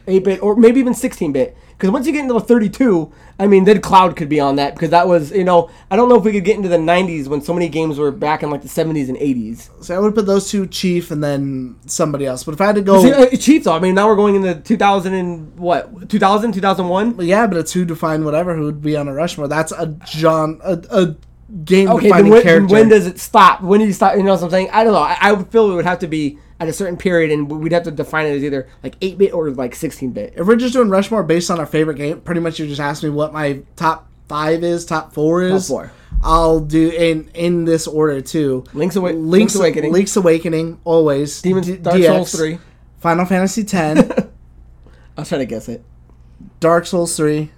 eight 0.06 0.24
bit, 0.24 0.42
or 0.42 0.56
maybe 0.56 0.80
even 0.80 0.94
sixteen 0.94 1.32
bit. 1.32 1.56
Because 1.80 1.92
once 1.92 2.06
you 2.06 2.12
get 2.12 2.20
into 2.20 2.34
the 2.34 2.40
thirty 2.40 2.68
two, 2.68 3.10
I 3.38 3.46
mean, 3.46 3.64
then 3.64 3.80
Cloud 3.80 4.14
could 4.14 4.28
be 4.28 4.38
on 4.38 4.56
that 4.56 4.74
because 4.74 4.90
that 4.90 5.08
was 5.08 5.32
you 5.32 5.44
know 5.44 5.70
I 5.90 5.96
don't 5.96 6.10
know 6.10 6.16
if 6.16 6.24
we 6.24 6.32
could 6.32 6.44
get 6.44 6.56
into 6.56 6.68
the 6.68 6.76
nineties 6.76 7.26
when 7.26 7.40
so 7.40 7.54
many 7.54 7.70
games 7.70 7.98
were 7.98 8.10
back 8.10 8.42
in 8.42 8.50
like 8.50 8.60
the 8.60 8.68
seventies 8.68 9.08
and 9.08 9.16
eighties. 9.16 9.70
so 9.80 9.96
I 9.96 9.98
would 9.98 10.14
put 10.14 10.26
those 10.26 10.50
two, 10.50 10.66
Chief, 10.66 11.10
and 11.10 11.24
then 11.24 11.76
somebody 11.86 12.26
else. 12.26 12.44
But 12.44 12.52
if 12.52 12.60
I 12.60 12.66
had 12.66 12.74
to 12.74 12.82
go, 12.82 13.02
See, 13.02 13.12
uh, 13.12 13.34
Chiefs 13.34 13.64
though. 13.64 13.72
I 13.72 13.78
mean, 13.78 13.94
now 13.94 14.08
we're 14.08 14.16
going 14.16 14.34
into 14.34 14.60
two 14.60 14.76
thousand 14.76 15.14
and 15.14 15.58
what 15.58 16.10
2000, 16.10 16.52
2001? 16.52 17.26
yeah, 17.26 17.46
but 17.46 17.56
it's 17.56 17.72
who 17.72 17.86
defined 17.86 18.26
whatever 18.26 18.54
who 18.54 18.64
would 18.64 18.82
be 18.82 18.94
on 18.94 19.08
a 19.08 19.14
Rushmore. 19.14 19.48
That's 19.48 19.72
a 19.72 19.86
John 20.04 20.60
a, 20.62 20.82
a 20.90 21.16
game 21.64 21.88
Okay, 21.88 22.08
then 22.08 22.10
defining 22.10 22.30
when, 22.32 22.42
character. 22.42 22.72
when 22.72 22.88
does 22.88 23.06
it 23.06 23.18
stop? 23.18 23.62
When 23.62 23.80
do 23.80 23.86
you 23.86 23.92
stop? 23.92 24.16
You 24.16 24.22
know 24.22 24.32
what 24.34 24.42
I'm 24.42 24.50
saying? 24.50 24.70
I 24.72 24.84
don't 24.84 24.92
know. 24.92 25.00
I, 25.00 25.16
I 25.20 25.32
would 25.32 25.48
feel 25.48 25.70
it 25.70 25.74
would 25.74 25.84
have 25.86 25.98
to 26.00 26.06
be 26.08 26.38
at 26.58 26.68
a 26.68 26.72
certain 26.72 26.96
period, 26.96 27.30
and 27.30 27.50
we'd 27.50 27.72
have 27.72 27.84
to 27.84 27.90
define 27.90 28.26
it 28.26 28.36
as 28.36 28.44
either 28.44 28.68
like 28.82 28.94
8 29.00 29.16
bit 29.18 29.32
or 29.32 29.50
like 29.50 29.74
16 29.74 30.10
bit. 30.12 30.34
if 30.36 30.46
we're 30.46 30.56
just 30.56 30.74
doing 30.74 30.90
Rushmore 30.90 31.22
based 31.22 31.50
on 31.50 31.58
our 31.58 31.66
favorite 31.66 31.96
game, 31.96 32.20
pretty 32.20 32.40
much 32.40 32.58
you 32.58 32.66
just 32.66 32.80
asked 32.80 33.02
me 33.02 33.08
what 33.10 33.32
my 33.32 33.62
top 33.76 34.08
five 34.28 34.62
is, 34.62 34.84
top 34.84 35.12
four 35.14 35.42
is. 35.42 35.66
Top 35.66 35.76
four. 35.76 35.92
I'll 36.22 36.60
do 36.60 36.90
in 36.90 37.30
in 37.34 37.64
this 37.64 37.86
order 37.86 38.20
too. 38.20 38.64
Link's, 38.74 38.94
Awa- 38.96 39.06
Link's, 39.08 39.24
Link's 39.30 39.54
Awakening, 39.56 39.92
Link's 39.92 40.16
Awakening, 40.16 40.78
always. 40.84 41.40
Demon's 41.40 41.66
D- 41.66 41.76
Dark 41.78 41.96
DX, 41.96 42.06
Souls 42.06 42.32
3. 42.32 42.58
Final 42.98 43.24
Fantasy 43.24 43.62
X, 43.62 44.10
I'll 45.16 45.24
try 45.24 45.38
to 45.38 45.46
guess 45.46 45.66
it. 45.70 45.82
Dark 46.60 46.84
Souls 46.86 47.16
3, 47.16 47.50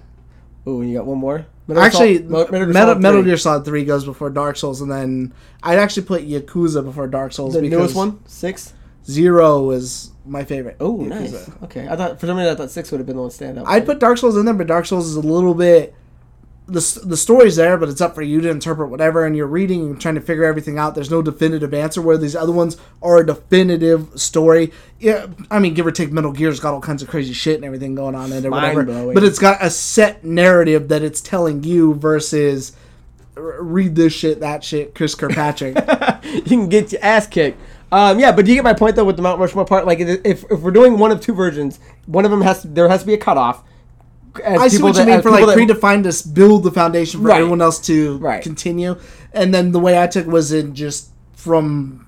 Ooh, 0.66 0.82
you 0.82 0.94
got 0.96 1.06
one 1.06 1.18
more. 1.18 1.46
Metal 1.66 1.82
Actually, 1.82 2.18
Sol- 2.18 2.28
Metal, 2.28 2.48
Gear 2.50 2.66
Metal, 2.66 2.94
Solid 2.94 3.02
3. 3.02 3.22
Gear 3.24 3.36
Solid 3.36 3.64
Three 3.64 3.84
goes 3.84 4.04
before 4.04 4.30
Dark 4.30 4.56
Souls, 4.56 4.80
and 4.80 4.90
then 4.90 5.32
I'd 5.62 5.78
actually 5.78 6.04
put 6.06 6.26
Yakuza 6.28 6.84
before 6.84 7.06
Dark 7.08 7.32
Souls. 7.32 7.54
the 7.54 7.62
newest 7.62 7.94
one, 7.94 8.20
six. 8.26 8.74
Zero 9.04 9.70
is 9.70 10.12
my 10.24 10.44
favorite. 10.44 10.76
Oh, 10.78 10.96
nice. 10.96 11.50
Okay, 11.64 11.88
I 11.88 11.96
thought 11.96 12.20
for 12.20 12.26
some 12.26 12.36
reason 12.36 12.52
I 12.52 12.56
thought 12.56 12.70
six 12.70 12.90
would 12.92 12.98
have 12.98 13.06
been 13.06 13.16
the 13.16 13.22
one 13.22 13.30
stand 13.32 13.58
out. 13.58 13.66
I'd 13.66 13.84
put 13.86 13.98
Dark 13.98 14.18
Souls 14.18 14.36
in 14.36 14.44
there, 14.44 14.54
but 14.54 14.68
Dark 14.68 14.86
Souls 14.86 15.08
is 15.08 15.16
a 15.16 15.20
little 15.20 15.54
bit. 15.54 15.94
The, 16.66 17.02
the 17.04 17.16
story's 17.16 17.56
there, 17.56 17.76
but 17.76 17.88
it's 17.88 18.00
up 18.00 18.14
for 18.14 18.22
you 18.22 18.40
to 18.40 18.48
interpret 18.48 18.88
whatever, 18.88 19.26
and 19.26 19.36
you're 19.36 19.48
reading 19.48 19.82
and 19.82 20.00
trying 20.00 20.14
to 20.14 20.20
figure 20.20 20.44
everything 20.44 20.78
out. 20.78 20.94
There's 20.94 21.10
no 21.10 21.20
definitive 21.20 21.74
answer, 21.74 22.00
where 22.00 22.16
these 22.16 22.36
other 22.36 22.52
ones 22.52 22.76
are 23.02 23.18
a 23.18 23.26
definitive 23.26 24.18
story. 24.18 24.72
Yeah, 25.00 25.26
I 25.50 25.58
mean, 25.58 25.74
give 25.74 25.86
or 25.86 25.90
take, 25.90 26.12
Metal 26.12 26.30
Gear's 26.32 26.60
got 26.60 26.72
all 26.72 26.80
kinds 26.80 27.02
of 27.02 27.08
crazy 27.08 27.32
shit 27.32 27.56
and 27.56 27.64
everything 27.64 27.94
going 27.96 28.14
on 28.14 28.30
in 28.30 28.38
it 28.38 28.46
or 28.46 28.50
whatever. 28.50 29.12
But 29.12 29.24
it's 29.24 29.40
got 29.40 29.62
a 29.62 29.70
set 29.70 30.24
narrative 30.24 30.88
that 30.88 31.02
it's 31.02 31.20
telling 31.20 31.64
you 31.64 31.94
versus 31.94 32.72
read 33.34 33.96
this 33.96 34.12
shit, 34.12 34.40
that 34.40 34.62
shit, 34.62 34.94
Chris 34.94 35.14
Kirkpatrick. 35.14 35.74
you 36.24 36.42
can 36.42 36.68
get 36.68 36.92
your 36.92 37.02
ass 37.04 37.26
kicked. 37.26 37.60
Um, 37.90 38.18
yeah, 38.18 38.32
but 38.32 38.44
do 38.44 38.50
you 38.50 38.56
get 38.56 38.64
my 38.64 38.72
point 38.72 38.96
though 38.96 39.04
with 39.04 39.16
the 39.16 39.22
Mount 39.22 39.38
Rushmore 39.38 39.66
part? 39.66 39.86
Like, 39.86 40.00
if, 40.00 40.44
if 40.50 40.60
we're 40.60 40.70
doing 40.70 40.98
one 40.98 41.10
of 41.10 41.20
two 41.20 41.34
versions, 41.34 41.78
one 42.06 42.24
of 42.24 42.30
them 42.30 42.40
has 42.40 42.62
to, 42.62 42.68
there 42.68 42.88
has 42.88 43.00
to 43.00 43.06
be 43.06 43.14
a 43.14 43.18
cutoff. 43.18 43.62
I 44.47 44.68
see 44.68 44.83
what 44.83 44.97
you 44.97 45.05
mean 45.05 45.20
for 45.22 45.30
like 45.30 45.47
that- 45.47 45.57
predefined 45.59 46.11
to 46.11 46.28
build 46.28 46.62
the 46.64 46.70
foundation 46.70 47.20
for 47.20 47.28
Right. 47.28 47.39
everyone 47.41 47.61
else 47.61 47.78
to 47.80 48.16
Right. 48.18 48.43
continue, 48.43 48.97
and 49.33 49.53
then 49.55 49.72
the 49.72 49.78
way 49.80 50.01
I 50.03 50.07
took 50.07 50.26
was 50.26 50.53
in 50.53 50.74
just 50.74 51.09
from 51.35 52.07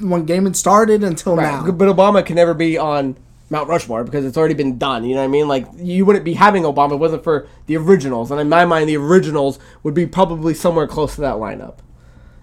when 0.00 0.24
gaming 0.24 0.54
started 0.54 1.02
until 1.02 1.36
Right, 1.36 1.64
now. 1.66 1.70
But 1.72 1.94
Obama 1.94 2.24
can 2.24 2.36
never 2.36 2.54
be 2.54 2.78
on 2.78 3.16
Mount 3.50 3.68
Rushmore 3.68 4.04
because 4.04 4.24
it's 4.24 4.36
already 4.38 4.54
been 4.54 4.78
done. 4.78 5.04
You 5.04 5.14
know 5.14 5.20
what 5.20 5.24
I 5.26 5.28
mean? 5.28 5.48
Like 5.48 5.66
you 5.76 6.04
wouldn't 6.06 6.24
be 6.24 6.34
having 6.34 6.62
Obama 6.62 6.86
if 6.86 6.92
it 6.92 6.96
wasn't 7.00 7.24
for 7.24 7.46
the 7.66 7.76
originals, 7.76 8.30
and 8.30 8.40
in 8.40 8.48
my 8.48 8.64
mind, 8.64 8.88
the 8.88 8.96
originals 8.96 9.58
would 9.82 9.94
be 9.94 10.06
probably 10.06 10.54
somewhere 10.54 10.86
close 10.86 11.14
to 11.16 11.20
that 11.22 11.34
lineup. 11.36 11.74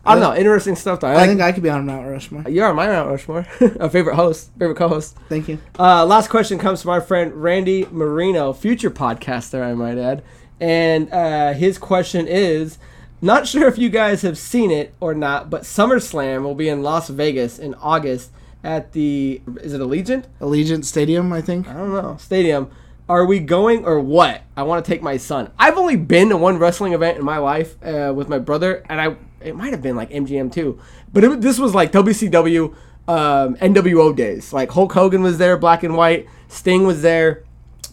I 0.05 0.15
don't 0.15 0.21
know. 0.23 0.35
Interesting 0.35 0.75
stuff. 0.75 0.99
Though. 0.99 1.07
I, 1.07 1.15
like, 1.15 1.29
think 1.29 1.41
I 1.41 1.51
could 1.51 1.63
be 1.63 1.69
on 1.69 1.85
Mount 1.85 2.07
Rushmore. 2.07 2.43
you 2.49 2.63
are 2.63 2.73
my 2.73 2.87
Mount 2.87 3.09
Rushmore, 3.09 3.45
a 3.59 3.89
favorite 3.89 4.15
host, 4.15 4.51
favorite 4.57 4.77
co-host. 4.77 5.17
Thank 5.29 5.47
you. 5.47 5.59
Uh, 5.77 6.05
last 6.05 6.29
question 6.29 6.57
comes 6.57 6.81
from 6.81 6.91
our 6.91 7.01
friend 7.01 7.33
Randy 7.33 7.85
Marino, 7.91 8.53
future 8.53 8.89
podcaster, 8.89 9.63
I 9.63 9.73
might 9.73 9.97
add. 9.97 10.23
And 10.59 11.11
uh, 11.11 11.53
his 11.53 11.77
question 11.77 12.27
is 12.27 12.77
Not 13.21 13.47
sure 13.47 13.67
if 13.67 13.77
you 13.77 13.89
guys 13.89 14.23
have 14.23 14.37
seen 14.37 14.71
it 14.71 14.93
or 14.99 15.13
not, 15.13 15.49
but 15.49 15.63
SummerSlam 15.63 16.43
will 16.43 16.55
be 16.55 16.69
in 16.69 16.81
Las 16.81 17.09
Vegas 17.09 17.59
in 17.59 17.75
August 17.75 18.31
at 18.63 18.93
the. 18.93 19.41
Is 19.61 19.73
it 19.73 19.81
Allegiant? 19.81 20.25
Allegiant 20.39 20.85
Stadium, 20.85 21.31
I 21.31 21.41
think. 21.41 21.67
I 21.67 21.73
don't 21.73 21.93
know. 21.93 22.17
Stadium. 22.19 22.71
Are 23.09 23.25
we 23.25 23.39
going 23.39 23.83
or 23.85 23.99
what? 23.99 24.43
I 24.55 24.63
want 24.63 24.85
to 24.85 24.89
take 24.89 25.01
my 25.01 25.17
son. 25.17 25.51
I've 25.59 25.77
only 25.77 25.97
been 25.97 26.29
to 26.29 26.37
one 26.37 26.57
wrestling 26.57 26.93
event 26.93 27.17
in 27.17 27.25
my 27.25 27.39
life 27.39 27.75
uh, 27.83 28.13
with 28.15 28.29
my 28.29 28.39
brother, 28.39 28.83
and 28.87 29.01
I 29.01 29.17
it 29.43 29.55
might 29.55 29.71
have 29.71 29.81
been 29.81 29.95
like 29.95 30.09
MGM 30.09 30.51
too, 30.51 30.79
but 31.13 31.23
it, 31.23 31.41
this 31.41 31.57
was 31.59 31.73
like 31.75 31.91
WCW, 31.91 32.73
um, 33.07 33.55
NWO 33.57 34.15
days. 34.15 34.53
Like 34.53 34.71
Hulk 34.71 34.91
Hogan 34.93 35.21
was 35.23 35.37
there, 35.37 35.57
black 35.57 35.83
and 35.83 35.95
white. 35.95 36.27
Sting 36.47 36.85
was 36.85 37.01
there. 37.01 37.43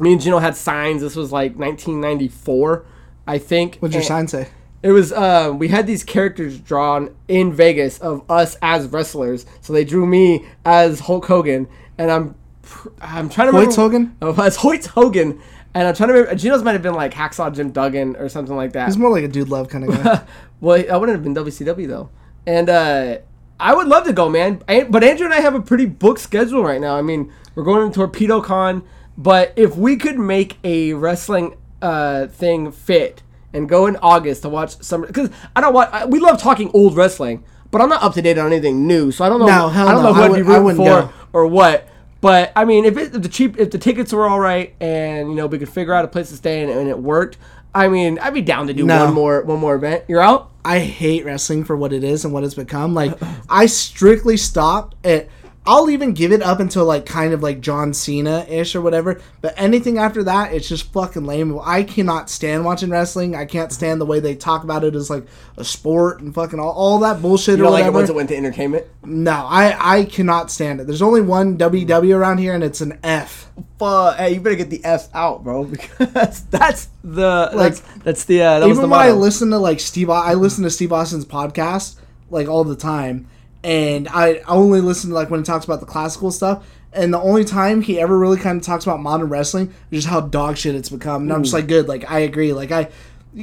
Me 0.00 0.12
and 0.12 0.20
Gino 0.20 0.38
had 0.38 0.54
signs. 0.56 1.00
This 1.02 1.16
was 1.16 1.32
like 1.32 1.56
1994, 1.56 2.84
I 3.26 3.38
think. 3.38 3.76
What'd 3.76 3.94
your 3.94 4.00
And- 4.00 4.06
sign 4.08 4.28
say? 4.28 4.48
it 4.80 4.92
was 4.92 5.10
uh, 5.12 5.52
we 5.56 5.66
had 5.66 5.88
these 5.88 6.04
characters 6.04 6.58
drawn 6.60 7.12
in 7.26 7.52
Vegas 7.52 7.98
of 7.98 8.22
us 8.30 8.56
as 8.62 8.86
wrestlers. 8.86 9.44
So 9.60 9.72
they 9.72 9.84
drew 9.84 10.06
me 10.06 10.46
as 10.64 11.00
Hulk 11.00 11.26
Hogan, 11.26 11.66
and 11.98 12.10
I'm 12.12 12.34
pr- 12.62 12.90
I'm 13.00 13.28
trying 13.28 13.50
to 13.50 13.56
remember. 13.56 13.74
Hogan? 13.74 14.16
Oh, 14.22 14.40
as 14.42 14.54
Hoyt 14.56 14.86
Hogan, 14.86 15.40
and 15.74 15.88
I'm 15.88 15.94
trying 15.96 16.10
to 16.10 16.14
remember. 16.14 16.36
Gino's 16.36 16.62
might 16.62 16.72
have 16.74 16.82
been 16.82 16.94
like 16.94 17.12
Hacksaw 17.12 17.52
Jim 17.54 17.72
Duggan 17.72 18.14
or 18.16 18.28
something 18.28 18.54
like 18.54 18.72
that. 18.74 18.86
He's 18.86 18.96
more 18.96 19.10
like 19.10 19.24
a 19.24 19.28
dude 19.28 19.48
love 19.48 19.68
kind 19.68 19.82
of 19.84 19.90
guy. 20.04 20.20
well, 20.60 20.82
I 20.90 20.96
wouldn't 20.96 21.16
have 21.16 21.22
been 21.24 21.34
WCW 21.34 21.86
though, 21.88 22.10
and 22.46 22.68
uh, 22.68 23.18
I 23.60 23.74
would 23.74 23.86
love 23.88 24.04
to 24.04 24.12
go, 24.12 24.28
man. 24.28 24.62
An- 24.68 24.90
But 24.90 25.04
Andrew 25.04 25.24
and 25.26 25.34
I 25.34 25.40
have 25.40 25.54
a 25.54 25.60
pretty 25.60 25.86
booked 25.86 26.20
schedule 26.20 26.62
right 26.62 26.80
now. 26.80 26.96
I 26.96 27.02
mean, 27.02 27.32
we're 27.54 27.64
going 27.64 27.88
to 27.90 27.94
Torpedo 27.94 28.40
Con, 28.40 28.82
but 29.16 29.52
if 29.56 29.76
we 29.76 29.96
could 29.96 30.18
make 30.18 30.58
a 30.64 30.92
wrestling 30.94 31.56
uh, 31.82 32.26
thing 32.28 32.72
fit 32.72 33.22
and 33.52 33.68
go 33.68 33.86
in 33.86 33.96
August 34.02 34.42
to 34.42 34.48
watch 34.48 34.80
some, 34.82 35.02
because 35.02 35.30
I 35.56 35.60
don't 35.60 35.72
want. 35.74 35.92
I- 35.92 36.04
We 36.06 36.20
love 36.20 36.40
talking 36.40 36.70
old 36.74 36.96
wrestling, 36.96 37.44
but 37.70 37.80
I'm 37.80 37.88
not 37.88 38.02
up 38.02 38.14
to 38.14 38.22
date 38.22 38.38
on 38.38 38.46
anything 38.52 38.86
new, 38.86 39.10
so 39.12 39.24
I 39.24 39.28
don't 39.28 39.40
know. 39.40 39.46
No, 39.46 39.68
hell 39.68 39.88
I 39.88 39.92
don't 39.92 40.02
no. 40.02 40.08
know 40.10 40.14
who 40.14 40.22
I 40.22 40.24
I'd 40.26 40.34
be 40.34 40.42
would- 40.42 40.50
I 40.50 40.58
rooting 40.58 40.64
wouldn't 40.64 40.84
for 40.84 41.12
go. 41.12 41.12
or 41.32 41.46
what. 41.46 41.88
But 42.20 42.50
I 42.56 42.64
mean, 42.64 42.84
if, 42.84 42.96
it, 42.96 43.14
if 43.14 43.22
the 43.22 43.28
cheap, 43.28 43.56
if 43.60 43.70
the 43.70 43.78
tickets 43.78 44.12
were 44.12 44.26
all 44.28 44.40
right, 44.40 44.74
and 44.80 45.28
you 45.30 45.36
know 45.36 45.46
we 45.46 45.56
could 45.58 45.68
figure 45.68 45.94
out 45.94 46.04
a 46.04 46.08
place 46.08 46.30
to 46.30 46.36
stay 46.36 46.62
and, 46.62 46.70
and 46.70 46.88
it 46.88 46.98
worked, 46.98 47.38
I 47.78 47.88
mean, 47.88 48.18
I'd 48.18 48.34
be 48.34 48.42
down 48.42 48.66
to 48.66 48.74
do 48.74 48.84
No. 48.84 49.04
one 49.04 49.14
more 49.14 49.42
one 49.42 49.60
more 49.60 49.76
event. 49.76 50.04
You're 50.08 50.20
out. 50.20 50.50
I 50.64 50.80
hate 50.80 51.24
wrestling 51.24 51.64
for 51.64 51.76
what 51.76 51.92
it 51.92 52.02
is 52.02 52.24
and 52.24 52.34
what 52.34 52.42
it's 52.44 52.54
become. 52.54 52.92
Like, 52.92 53.16
I 53.48 53.66
strictly 53.66 54.36
stopped 54.36 54.96
at. 55.06 55.28
I'll 55.68 55.90
even 55.90 56.14
give 56.14 56.32
it 56.32 56.40
up 56.42 56.60
until 56.60 56.86
like 56.86 57.04
kind 57.04 57.34
of 57.34 57.42
like 57.42 57.60
John 57.60 57.92
Cena 57.92 58.46
ish 58.48 58.74
or 58.74 58.80
whatever. 58.80 59.20
But 59.42 59.52
anything 59.56 59.98
after 59.98 60.24
that, 60.24 60.54
it's 60.54 60.66
just 60.68 60.90
fucking 60.92 61.26
lame. 61.26 61.58
I 61.62 61.82
cannot 61.82 62.30
stand 62.30 62.64
watching 62.64 62.88
wrestling. 62.88 63.36
I 63.36 63.44
can't 63.44 63.70
stand 63.70 64.00
the 64.00 64.06
way 64.06 64.18
they 64.18 64.34
talk 64.34 64.64
about 64.64 64.82
it 64.82 64.94
as 64.94 65.10
like 65.10 65.26
a 65.58 65.64
sport 65.64 66.20
and 66.20 66.34
fucking 66.34 66.58
all, 66.58 66.72
all 66.72 66.98
that 67.00 67.20
bullshit 67.20 67.58
You 67.58 67.64
or 67.64 67.66
don't 67.66 67.72
like 67.74 67.80
whatever. 67.82 67.98
once 67.98 68.08
it 68.08 68.16
went 68.16 68.28
to 68.30 68.36
entertainment? 68.36 68.86
no, 69.04 69.32
I 69.32 69.98
I 69.98 70.04
cannot 70.04 70.50
stand 70.50 70.80
it. 70.80 70.86
There's 70.86 71.02
only 71.02 71.20
one 71.20 71.58
WW 71.58 72.16
around 72.16 72.38
here, 72.38 72.54
and 72.54 72.64
it's 72.64 72.80
an 72.80 72.98
F. 73.02 73.50
Fuck, 73.78 74.16
hey, 74.16 74.34
you 74.34 74.40
better 74.40 74.56
get 74.56 74.70
the 74.70 74.84
F 74.84 75.08
out, 75.14 75.44
bro, 75.44 75.64
because 75.98 76.44
that's 76.44 76.88
the 77.04 77.50
Like, 77.54 77.74
that's 77.74 77.80
that's 78.04 78.24
the 78.24 78.40
uh, 78.42 78.60
that 78.60 78.68
was 78.68 78.78
the 78.78 78.82
even 78.84 78.90
when 78.90 79.00
I 79.00 79.10
listen 79.10 79.50
to 79.50 79.58
like 79.58 79.80
Steve, 79.80 80.08
I 80.10 80.32
listen 80.34 80.64
to 80.64 80.70
Steve 80.70 80.92
Austin's 80.92 81.24
podcast 81.26 81.96
like 82.30 82.48
all 82.48 82.64
the 82.64 82.76
time, 82.76 83.28
and 83.64 84.08
I 84.08 84.40
only 84.46 84.80
listen 84.80 85.10
to 85.10 85.14
like 85.14 85.30
when 85.30 85.40
he 85.40 85.44
talks 85.44 85.64
about 85.64 85.80
the 85.80 85.86
classical 85.86 86.30
stuff. 86.30 86.66
And 86.92 87.12
the 87.12 87.20
only 87.20 87.44
time 87.44 87.82
he 87.82 88.00
ever 88.00 88.18
really 88.18 88.38
kind 88.38 88.58
of 88.58 88.64
talks 88.64 88.84
about 88.84 89.00
modern 89.00 89.28
wrestling 89.28 89.74
is 89.90 90.04
just 90.04 90.08
how 90.08 90.20
dog 90.22 90.56
shit 90.56 90.74
it's 90.74 90.88
become. 90.88 91.22
And 91.22 91.32
I'm 91.32 91.42
just 91.42 91.52
like, 91.52 91.66
good, 91.66 91.86
like 91.86 92.10
I 92.10 92.20
agree. 92.20 92.52
Like 92.52 92.72
I, 92.72 92.88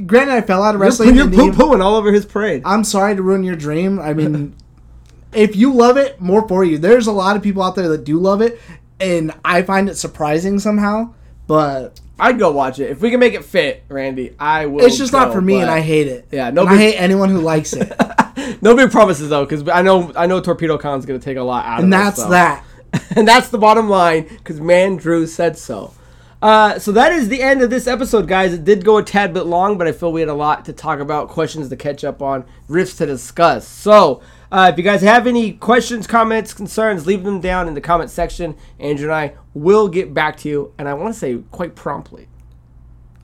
granted, 0.05 0.33
I 0.33 0.41
fell 0.41 0.63
out 0.63 0.73
of 0.73 0.81
wrestling. 0.81 1.15
You're 1.15 1.25
and 1.25 1.33
poo 1.33 1.51
pooing 1.51 1.83
all 1.83 1.95
over 1.95 2.11
his 2.11 2.25
parade. 2.25 2.63
I'm 2.65 2.83
sorry 2.83 3.15
to 3.15 3.21
ruin 3.21 3.43
your 3.43 3.55
dream. 3.55 3.99
I 3.99 4.13
mean, 4.13 4.55
if 5.33 5.55
you 5.55 5.73
love 5.73 5.97
it, 5.97 6.19
more 6.19 6.47
for 6.47 6.63
you. 6.63 6.77
There's 6.77 7.07
a 7.07 7.11
lot 7.11 7.35
of 7.35 7.43
people 7.43 7.61
out 7.61 7.75
there 7.75 7.87
that 7.89 8.03
do 8.03 8.17
love 8.19 8.41
it, 8.41 8.59
and 8.99 9.31
I 9.43 9.61
find 9.61 9.89
it 9.89 9.95
surprising 9.95 10.57
somehow. 10.59 11.13
But 11.45 11.99
I'd 12.17 12.39
go 12.39 12.51
watch 12.51 12.79
it 12.79 12.89
if 12.89 13.01
we 13.01 13.11
can 13.11 13.19
make 13.19 13.35
it 13.35 13.45
fit, 13.45 13.83
Randy. 13.89 14.35
I 14.39 14.65
will. 14.65 14.83
it's 14.83 14.97
just 14.97 15.13
not 15.13 15.33
for 15.33 15.41
me, 15.41 15.61
and 15.61 15.69
I 15.69 15.81
hate 15.81 16.07
it. 16.07 16.29
Yeah, 16.31 16.49
no 16.49 16.65
I 16.65 16.77
hate 16.77 16.95
anyone 16.95 17.29
who 17.29 17.41
likes 17.41 17.73
it. 17.73 17.93
no 18.61 18.75
big 18.75 18.91
promises 18.91 19.29
though, 19.29 19.45
because 19.45 19.67
I 19.69 19.81
know 19.81 20.11
I 20.15 20.27
know 20.27 20.41
Torpedo 20.41 20.77
Con's 20.77 21.05
gonna 21.05 21.19
take 21.19 21.37
a 21.37 21.43
lot 21.43 21.65
out 21.65 21.79
and 21.81 21.93
of 21.93 21.99
it. 21.99 22.03
And 22.03 22.07
that's 22.07 22.21
so. 22.21 22.29
that. 22.29 22.65
and 23.15 23.27
that's 23.27 23.49
the 23.49 23.57
bottom 23.57 23.89
line 23.89 24.23
because 24.23 24.59
man 24.59 24.95
drew 24.95 25.25
said 25.27 25.57
so 25.57 25.93
uh, 26.41 26.77
so 26.77 26.91
that 26.91 27.11
is 27.11 27.27
the 27.29 27.41
end 27.41 27.61
of 27.61 27.69
this 27.69 27.87
episode 27.87 28.27
guys 28.27 28.53
it 28.53 28.63
did 28.63 28.85
go 28.85 28.97
a 28.97 29.03
tad 29.03 29.33
bit 29.33 29.45
long 29.45 29.77
but 29.77 29.87
i 29.87 29.91
feel 29.91 30.11
we 30.11 30.19
had 30.19 30.29
a 30.29 30.33
lot 30.33 30.65
to 30.65 30.73
talk 30.73 30.99
about 30.99 31.29
questions 31.29 31.69
to 31.69 31.75
catch 31.75 32.03
up 32.03 32.21
on 32.21 32.43
riffs 32.69 32.97
to 32.97 33.05
discuss 33.05 33.67
so 33.67 34.21
uh, 34.51 34.69
if 34.71 34.77
you 34.77 34.83
guys 34.83 35.01
have 35.01 35.27
any 35.27 35.53
questions 35.53 36.05
comments 36.05 36.53
concerns 36.53 37.07
leave 37.07 37.23
them 37.23 37.41
down 37.41 37.67
in 37.67 37.73
the 37.73 37.81
comment 37.81 38.09
section 38.09 38.55
andrew 38.79 39.05
and 39.05 39.15
i 39.15 39.33
will 39.53 39.87
get 39.87 40.13
back 40.13 40.37
to 40.37 40.47
you 40.47 40.73
and 40.77 40.87
i 40.87 40.93
want 40.93 41.13
to 41.13 41.19
say 41.19 41.37
quite 41.51 41.75
promptly 41.75 42.27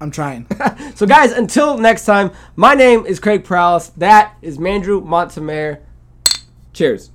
I'm 0.02 0.10
trying. 0.10 0.48
so 0.96 1.06
guys 1.06 1.32
until 1.32 1.78
next 1.78 2.06
time 2.06 2.32
my 2.56 2.74
name 2.74 3.06
is 3.06 3.20
craig 3.20 3.44
prowlis 3.46 3.92
that 3.98 4.36
is 4.42 4.58
mandrew 4.58 5.06
Montemayor. 5.06 5.80
cheers 6.74 7.11